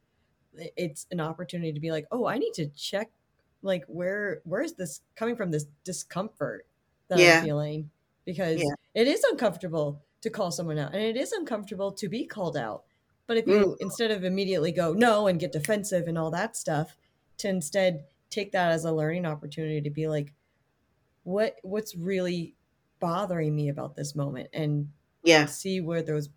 it's 0.77 1.07
an 1.11 1.19
opportunity 1.21 1.73
to 1.73 1.81
be 1.81 1.91
like 1.91 2.07
oh 2.13 2.27
i 2.27 2.39
need 2.39 2.53
to 2.53 2.67
check 2.69 3.11
like 3.63 3.85
where 3.87 4.41
where 4.45 4.63
is 4.63 4.75
this 4.75 5.01
coming 5.17 5.37
from 5.37 5.51
this 5.51 5.67
discomfort 5.85 6.67
that 7.09 7.19
Yeah. 7.19 7.39
i'm 7.39 7.45
feeling 7.45 7.91
because 8.25 8.61
Yeah. 8.61 8.75
it 8.95 9.07
is 9.09 9.23
uncomfortable 9.25 10.03
to 10.23 10.31
call 10.31 10.51
someone 10.51 10.79
out 10.79 10.93
and 10.95 11.03
it 11.03 11.17
is 11.17 11.33
uncomfortable 11.33 11.93
to 11.93 12.09
be 12.09 12.27
called 12.27 12.57
out 12.57 12.85
but 13.27 13.37
if 13.37 13.47
you 13.47 13.55
mm. 13.55 13.77
instead 13.81 14.11
of 14.11 14.25
immediately 14.25 14.73
go 14.73 14.93
no 14.93 15.27
and 15.27 15.41
get 15.41 15.53
defensive 15.53 16.07
and 16.09 16.19
all 16.19 16.31
that 16.31 16.57
stuff 16.57 16.97
to 17.39 17.49
instead 17.49 18.05
take 18.31 18.53
that 18.53 18.73
as 18.73 18.85
a 18.85 18.93
learning 18.93 19.27
opportunity 19.27 19.81
to 19.81 19.91
be 19.91 20.09
like 20.09 20.33
what 21.25 21.57
what's 21.63 21.95
really 21.97 22.55
bothering 23.01 23.55
me 23.55 23.69
about 23.69 23.97
this 23.97 24.15
moment 24.15 24.49
and 24.53 24.89
Yeah. 25.25 25.47
see 25.47 25.81
where 25.81 26.03
those 26.03 26.29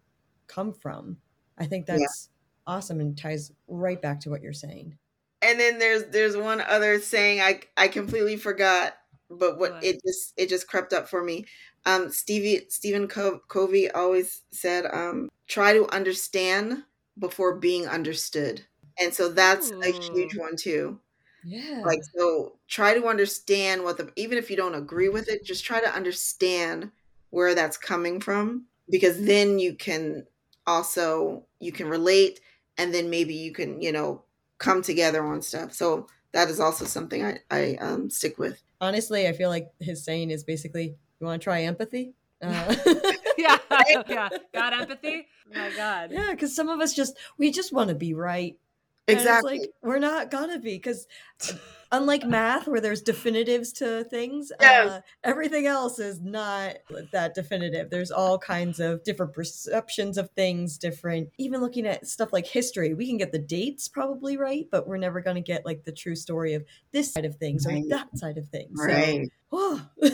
come 0.47 0.73
from 0.73 1.17
i 1.57 1.65
think 1.65 1.87
Yeah. 1.87 1.97
that's 1.97 2.29
awesome 2.67 2.99
and 2.99 3.17
ties 3.17 3.51
right 3.67 4.01
back 4.01 4.19
to 4.21 4.29
what 4.29 4.41
you're 4.41 4.53
saying 4.53 4.97
And 5.45 5.59
then 5.59 5.79
there's 5.79 6.05
there's 6.07 6.37
one 6.37 6.61
other 6.61 6.99
saying 6.99 7.41
I 7.41 7.61
I 7.77 7.87
completely 7.87 8.37
forgot, 8.37 8.95
but 9.29 9.57
what 9.59 9.77
What? 9.77 9.81
it 9.81 10.01
just 10.05 10.33
it 10.37 10.49
just 10.49 10.67
crept 10.67 10.93
up 10.93 11.07
for 11.09 11.23
me. 11.23 11.45
Um, 11.85 12.11
Stevie 12.11 12.67
Stephen 12.69 13.07
Co- 13.07 13.39
Covey 13.49 13.91
always 13.91 14.43
said, 14.51 14.85
um, 14.87 15.29
try 15.47 15.73
to 15.73 15.87
understand 15.93 16.83
before 17.19 17.57
being 17.59 17.87
understood, 17.87 18.65
and 18.99 19.13
so 19.13 19.29
that's 19.31 19.71
a 19.85 19.93
huge 20.11 20.35
one 20.37 20.55
too. 20.57 20.99
yeah 21.43 21.85
like 21.85 21.99
so 22.17 22.59
try 22.67 22.93
to 22.93 23.07
understand 23.07 23.83
what 23.83 23.97
the 23.97 24.11
even 24.15 24.37
if 24.37 24.49
you 24.49 24.55
don't 24.57 24.75
agree 24.75 25.09
with 25.09 25.27
it 25.29 25.43
just 25.45 25.63
try 25.63 25.79
to 25.81 25.93
understand 25.93 26.91
where 27.29 27.55
that's 27.55 27.77
coming 27.77 28.19
from 28.19 28.67
because 28.89 29.23
then 29.25 29.59
you 29.59 29.75
can 29.75 30.25
also 30.67 31.47
you 31.59 31.71
can 31.71 31.87
relate 31.87 32.39
and 32.77 32.93
then 32.93 33.09
maybe 33.09 33.33
you 33.33 33.51
can 33.53 33.81
you 33.81 33.91
know 33.91 34.24
come 34.57 34.81
together 34.81 35.23
on 35.23 35.41
stuff 35.41 35.73
so 35.73 36.07
that 36.31 36.49
is 36.49 36.59
also 36.59 36.85
something 36.85 37.23
i 37.23 37.39
i 37.51 37.75
um 37.81 38.09
stick 38.09 38.37
with 38.37 38.61
honestly 38.81 39.27
i 39.27 39.33
feel 39.33 39.49
like 39.49 39.69
his 39.79 40.03
saying 40.03 40.31
is 40.31 40.43
basically 40.43 40.95
you 41.19 41.27
want 41.27 41.41
to 41.41 41.43
try 41.43 41.63
empathy 41.63 42.13
uh, 42.41 42.75
yeah. 43.37 43.57
Yeah. 44.07 44.29
Got 44.53 44.73
empathy? 44.73 45.27
Oh 45.47 45.59
my 45.59 45.71
God. 45.75 46.11
yeah 46.11 46.31
because 46.31 46.55
some 46.55 46.69
of 46.69 46.79
us 46.79 46.93
just 46.93 47.17
we 47.37 47.51
just 47.51 47.73
want 47.73 47.89
to 47.89 47.95
be 47.95 48.13
right 48.13 48.57
Exactly. 49.07 49.55
It's 49.55 49.61
like 49.61 49.73
we're 49.83 49.99
not 49.99 50.31
gonna 50.31 50.59
be 50.59 50.75
because 50.75 51.07
unlike 51.91 52.25
math 52.25 52.67
where 52.67 52.81
there's 52.81 53.01
definitives 53.01 53.71
to 53.73 54.03
things 54.05 54.51
Yes. 54.59 54.89
uh, 54.91 55.01
everything 55.23 55.65
else 55.67 55.99
is 55.99 56.19
not 56.21 56.75
that 57.11 57.33
definitive 57.35 57.89
there's 57.89 58.11
all 58.11 58.37
kinds 58.37 58.79
of 58.79 59.03
different 59.03 59.33
perceptions 59.33 60.17
of 60.17 60.29
things 60.31 60.77
different 60.77 61.29
even 61.37 61.61
looking 61.61 61.85
at 61.85 62.07
stuff 62.07 62.33
like 62.33 62.45
history 62.47 62.93
we 62.93 63.07
can 63.07 63.17
get 63.17 63.31
the 63.31 63.39
dates 63.39 63.87
probably 63.87 64.37
right 64.37 64.67
but 64.71 64.87
we're 64.87 64.97
never 64.97 65.21
going 65.21 65.35
to 65.35 65.41
get 65.41 65.65
like 65.65 65.83
the 65.83 65.91
true 65.91 66.15
story 66.15 66.53
of 66.53 66.63
this 66.91 67.11
side 67.13 67.25
of 67.25 67.35
things 67.35 67.65
Right. 67.65 67.83
or 67.83 67.89
that 67.89 68.17
side 68.17 68.37
of 68.37 68.47
things 68.49 68.79
right. 68.79 69.29
so 69.51 69.79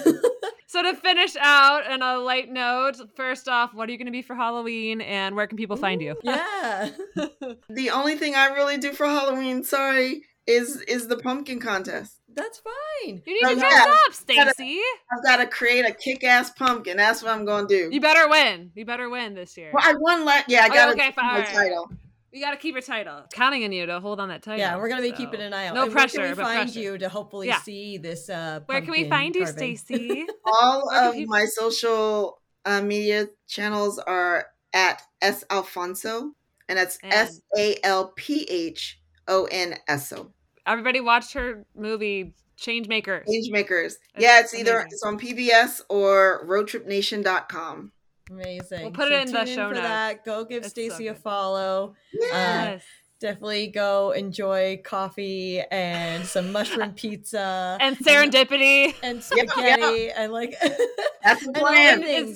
So 0.68 0.82
to 0.82 0.94
finish 0.96 1.36
out 1.38 1.86
on 1.86 2.02
a 2.02 2.18
light 2.18 2.50
note, 2.50 2.96
first 3.18 3.50
off, 3.50 3.74
what 3.74 3.90
are 3.90 3.92
you 3.92 3.98
going 3.98 4.06
to 4.06 4.12
be 4.14 4.22
for 4.22 4.36
Halloween, 4.38 5.02
and 5.02 5.36
where 5.36 5.46
can 5.46 5.58
people 5.58 5.76
find 5.76 6.02
you? 6.02 6.16
yeah 6.24 6.90
The 7.70 7.90
only 7.90 8.16
thing 8.16 8.36
I 8.36 8.46
really 8.54 8.78
do 8.78 8.94
for 8.94 9.06
Halloween, 9.06 9.66
sorry, 9.66 10.24
is 10.48 10.82
is 10.82 11.08
the 11.08 11.18
pumpkin 11.18 11.60
contest. 11.60 12.18
that's 12.34 12.60
fine 12.60 13.22
You 13.26 13.34
need 13.34 13.42
Oh, 13.46 13.54
to 13.54 13.60
dress 13.60 13.74
yeah. 13.74 13.92
up, 13.92 14.28
Gotta- 14.38 14.54
Stacey. 14.54 14.80
I've 15.12 15.24
got 15.24 15.38
to 15.38 15.48
create 15.48 15.86
a 15.86 15.94
kick-ass 15.94 16.52
pumpkin. 16.52 16.98
That's 16.98 17.22
what 17.22 17.32
I'm 17.32 17.46
going 17.46 17.68
to 17.68 17.74
do. 17.90 17.90
You 17.94 18.00
better 18.02 18.28
win. 18.30 18.72
You 18.76 18.86
better 18.86 19.10
win 19.10 19.34
this 19.36 19.58
year. 19.58 19.72
Well, 19.74 19.84
I 19.86 19.94
won 20.00 20.24
last. 20.26 20.46
Yeah, 20.48 20.64
I 20.64 20.68
Oh, 20.68 20.74
got 20.74 20.86
to 20.88 20.92
okay, 20.94 21.08
keep 21.08 21.18
my 21.18 21.44
fine. 21.44 21.54
title. 21.56 21.92
You 22.32 22.42
got 22.42 22.52
to 22.52 22.58
keep 22.58 22.74
your 22.76 22.82
title. 22.82 23.24
Counting 23.34 23.64
on 23.66 23.72
you 23.74 23.86
to 23.86 24.00
hold 24.00 24.20
on 24.22 24.30
that 24.30 24.42
title. 24.44 24.60
yeah 24.60 24.78
we're 24.78 24.88
gonna 24.88 25.02
be 25.02 25.10
so. 25.10 25.18
keeping 25.18 25.42
an 25.42 25.54
eye 25.54 25.68
out 25.68 25.76
No 25.76 25.84
And 25.84 25.92
pressure, 25.92 26.20
where 26.20 26.28
can 26.30 26.36
but 26.38 26.46
we 26.50 26.54
find 26.56 26.70
pressure. 26.72 26.80
you 26.80 26.98
to 27.00 27.10
hopefully 27.10 27.48
Yeah. 27.50 27.60
see 27.62 27.98
this 27.98 28.30
uh 28.30 28.62
Where 28.68 28.80
can 28.82 28.92
we 28.92 29.04
pumpkin 29.04 29.10
find 29.10 29.36
you. 29.36 29.46
Stacey? 29.48 30.26
All 30.46 30.90
of 30.90 31.14
people- 31.16 31.30
my 31.36 31.44
social 31.46 32.40
uh, 32.64 32.82
media 32.82 33.28
channels 33.50 34.00
are 34.00 34.46
at 34.74 35.02
S 35.22 35.44
Alphonso, 35.50 36.32
and 36.70 36.78
that's 36.80 36.98
And- 37.04 37.12
S 37.14 37.42
A 37.58 37.76
L 37.84 38.14
P 38.16 38.46
H 38.50 39.01
O 39.32 39.46
N 39.50 39.76
S 39.88 40.14
O. 40.14 40.32
Everybody 40.68 41.02
watched 41.02 41.34
her 41.34 41.66
movie 41.76 42.36
Changemakers. 42.60 43.24
Changemakers. 43.28 43.94
That's 44.14 44.20
Yeah, 44.20 44.40
it's 44.42 44.54
either 44.54 44.82
it's 44.88 45.02
on 45.02 45.18
PBS 45.20 45.82
or 45.90 46.46
roadtripnation.com. 46.48 47.92
Amazing. 48.30 48.82
We'll 48.84 48.92
put 48.92 49.12
it 49.12 49.28
in 49.28 49.34
the 49.34 49.44
tune 49.44 49.56
show 49.56 49.68
for 49.70 49.74
notes. 49.76 49.88
that. 49.88 50.26
Go 50.26 50.46
give 50.46 50.64
It's 50.64 50.68
so 50.76 50.82
Stacey 50.82 51.08
a 51.08 51.16
follow. 51.16 51.96
Uh, 52.14 52.18
yes. 52.32 52.84
Definitely 53.20 53.68
go 53.68 54.12
enjoy 54.12 54.82
coffee 54.84 55.62
and 55.72 56.26
some 56.26 56.52
mushroom 56.52 56.92
pizza 56.96 57.78
and 57.82 57.98
serendipity. 57.98 58.96
and 59.04 59.24
Yeah, 59.36 59.44
spaghetti 59.48 60.12
and 60.12 60.32
like 60.32 60.56
That's 61.24 61.42
the 61.46 61.52
and 61.54 61.56
plan. 61.56 62.36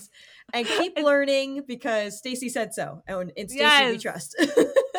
The 0.54 0.64
things. 0.64 0.70
And 0.70 0.80
keep 0.96 0.98
learning 1.06 1.64
because 1.68 2.18
Stacey 2.18 2.50
said 2.50 2.74
so. 2.74 3.02
And 3.08 3.32
in 3.36 3.50
Stacey 3.50 3.92
we 3.92 3.98
trust. 3.98 4.36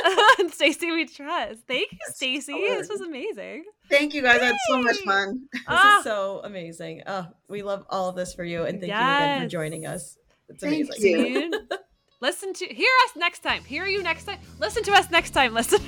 and 0.38 0.52
Stacey, 0.52 0.90
we 0.92 1.06
trust. 1.06 1.60
Thank 1.66 1.90
you, 1.92 1.98
That's 2.06 2.16
Stacey. 2.16 2.52
so 2.52 2.74
This 2.78 2.88
was 2.88 3.00
amazing. 3.00 3.64
Thank 3.90 4.14
you 4.14 4.22
guys. 4.22 4.40
I 4.40 4.44
had 4.46 4.56
so 4.68 4.82
much 4.82 4.96
Yay. 4.98 5.04
fun. 5.04 5.40
this 5.52 5.62
Ah, 5.68 5.98
is 5.98 6.04
so 6.04 6.40
amazing. 6.44 7.02
Oh, 7.06 7.26
we 7.48 7.62
love 7.62 7.84
all 7.90 8.08
of 8.10 8.16
this 8.16 8.34
for 8.34 8.44
you 8.44 8.64
and 8.64 8.80
thank 8.80 8.92
you 8.92 8.98
again 8.98 9.42
for 9.42 9.48
joining 9.48 9.86
us. 9.86 10.16
It's 10.48 10.62
Thank 10.62 10.86
amazing. 10.86 11.20
you. 11.52 11.68
Listen 12.20 12.52
to 12.54 12.66
hear 12.66 12.88
us 13.06 13.16
next 13.16 13.40
time. 13.40 13.62
Hear 13.64 13.86
you 13.86 14.02
next 14.02 14.24
time. 14.24 14.38
Listen 14.60 14.82
to 14.84 14.92
us 14.92 15.10
next 15.10 15.30
time, 15.30 15.52
listeners. 15.54 15.82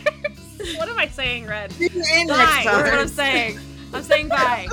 what 0.76 0.88
am 0.88 0.98
I 0.98 1.06
saying, 1.08 1.46
Red? 1.46 1.72
See 1.72 1.84
you 1.94 2.04
in 2.20 2.26
Bye. 2.26 2.36
next 2.36 2.64
That's 2.64 2.90
what 2.90 3.00
I'm 3.00 3.08
saying. 3.08 3.58
I'm 3.94 4.02
saying 4.02 4.28
bye. 4.28 4.66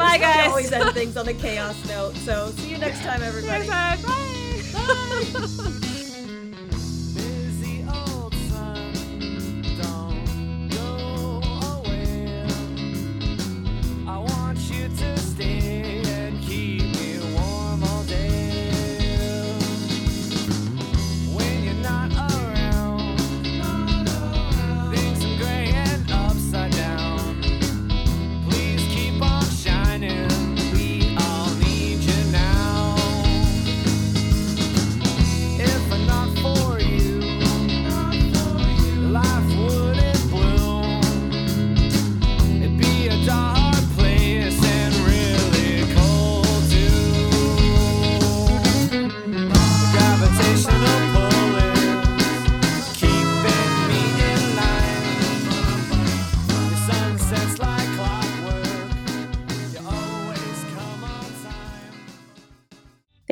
Bye, 0.00 0.12
We 0.14 0.18
guys. 0.20 0.48
always 0.48 0.72
end 0.72 0.92
things 0.94 1.16
on 1.16 1.28
a 1.28 1.34
chaos 1.44 1.76
note. 1.88 2.14
So 2.16 2.50
see 2.56 2.70
you 2.70 2.78
next 2.78 3.02
time, 3.02 3.22
everybody. 3.22 3.68
Next 3.68 4.02
time. 4.02 4.02
Bye. 4.02 5.76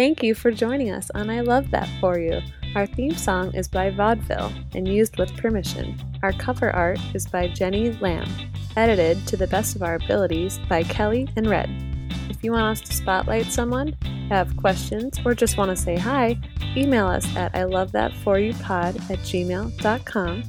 Thank 0.08 0.22
you 0.22 0.34
for 0.34 0.50
joining 0.50 0.90
us 0.90 1.10
on 1.14 1.28
I 1.28 1.42
Love 1.42 1.70
That 1.70 1.86
For 2.00 2.18
You. 2.18 2.40
Our 2.74 2.86
theme 2.86 3.14
song 3.14 3.54
is 3.54 3.68
by 3.68 3.90
Vaudeville 3.90 4.50
and 4.74 4.88
used 4.88 5.18
with 5.18 5.36
permission. 5.36 6.00
Our 6.22 6.32
cover 6.32 6.70
art 6.70 6.98
is 7.12 7.26
by 7.26 7.48
Jenny 7.48 7.90
Lam, 8.00 8.26
edited 8.74 9.26
to 9.26 9.36
the 9.36 9.46
best 9.48 9.76
of 9.76 9.82
our 9.82 9.96
abilities 9.96 10.60
by 10.66 10.82
Kelly 10.84 11.28
and 11.36 11.46
Red. 11.46 11.68
If 12.30 12.42
you 12.42 12.52
want 12.52 12.78
us 12.78 12.88
to 12.88 12.96
spotlight 12.96 13.52
someone, 13.52 13.92
have 14.30 14.56
questions, 14.56 15.20
or 15.26 15.34
just 15.34 15.58
want 15.58 15.72
to 15.72 15.76
say 15.76 15.98
hi, 15.98 16.38
email 16.74 17.06
us 17.06 17.26
at 17.36 17.54
I 17.54 17.64
love 17.64 17.92
that 17.92 18.14
for 18.24 18.38
you 18.38 18.54
pod 18.54 18.96
at 19.10 19.18
gmail.com 19.18 20.42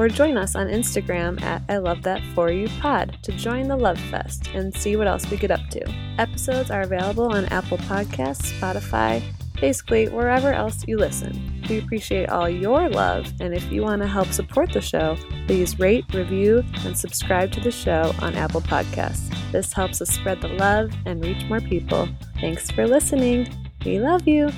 or 0.00 0.08
join 0.08 0.38
us 0.38 0.56
on 0.56 0.66
Instagram 0.66 1.38
at 1.42 1.62
I 1.68 1.76
love 1.76 2.02
that 2.04 2.22
for 2.34 2.50
you 2.50 2.68
pod 2.80 3.18
to 3.22 3.32
join 3.32 3.68
the 3.68 3.76
Love 3.76 4.00
Fest 4.00 4.48
and 4.54 4.74
see 4.74 4.96
what 4.96 5.06
else 5.06 5.30
we 5.30 5.36
get 5.36 5.50
up 5.50 5.60
to. 5.72 5.94
Episodes 6.18 6.70
are 6.70 6.80
available 6.80 7.30
on 7.30 7.44
Apple 7.46 7.76
Podcasts, 7.76 8.58
Spotify, 8.58 9.22
basically 9.60 10.08
wherever 10.08 10.54
else 10.54 10.84
you 10.88 10.96
listen. 10.96 11.62
We 11.68 11.80
appreciate 11.80 12.30
all 12.30 12.48
your 12.48 12.88
love, 12.88 13.30
and 13.40 13.52
if 13.52 13.70
you 13.70 13.82
want 13.82 14.00
to 14.00 14.08
help 14.08 14.28
support 14.28 14.72
the 14.72 14.80
show, 14.80 15.18
please 15.46 15.78
rate, 15.78 16.06
review, 16.14 16.64
and 16.86 16.96
subscribe 16.96 17.52
to 17.52 17.60
the 17.60 17.70
show 17.70 18.14
on 18.20 18.36
Apple 18.36 18.62
Podcasts. 18.62 19.30
This 19.52 19.70
helps 19.74 20.00
us 20.00 20.08
spread 20.08 20.40
the 20.40 20.48
love 20.48 20.90
and 21.04 21.22
reach 21.22 21.44
more 21.44 21.60
people. 21.60 22.08
Thanks 22.40 22.70
for 22.70 22.86
listening. 22.86 23.54
We 23.84 24.00
love 24.00 24.26
you. 24.26 24.50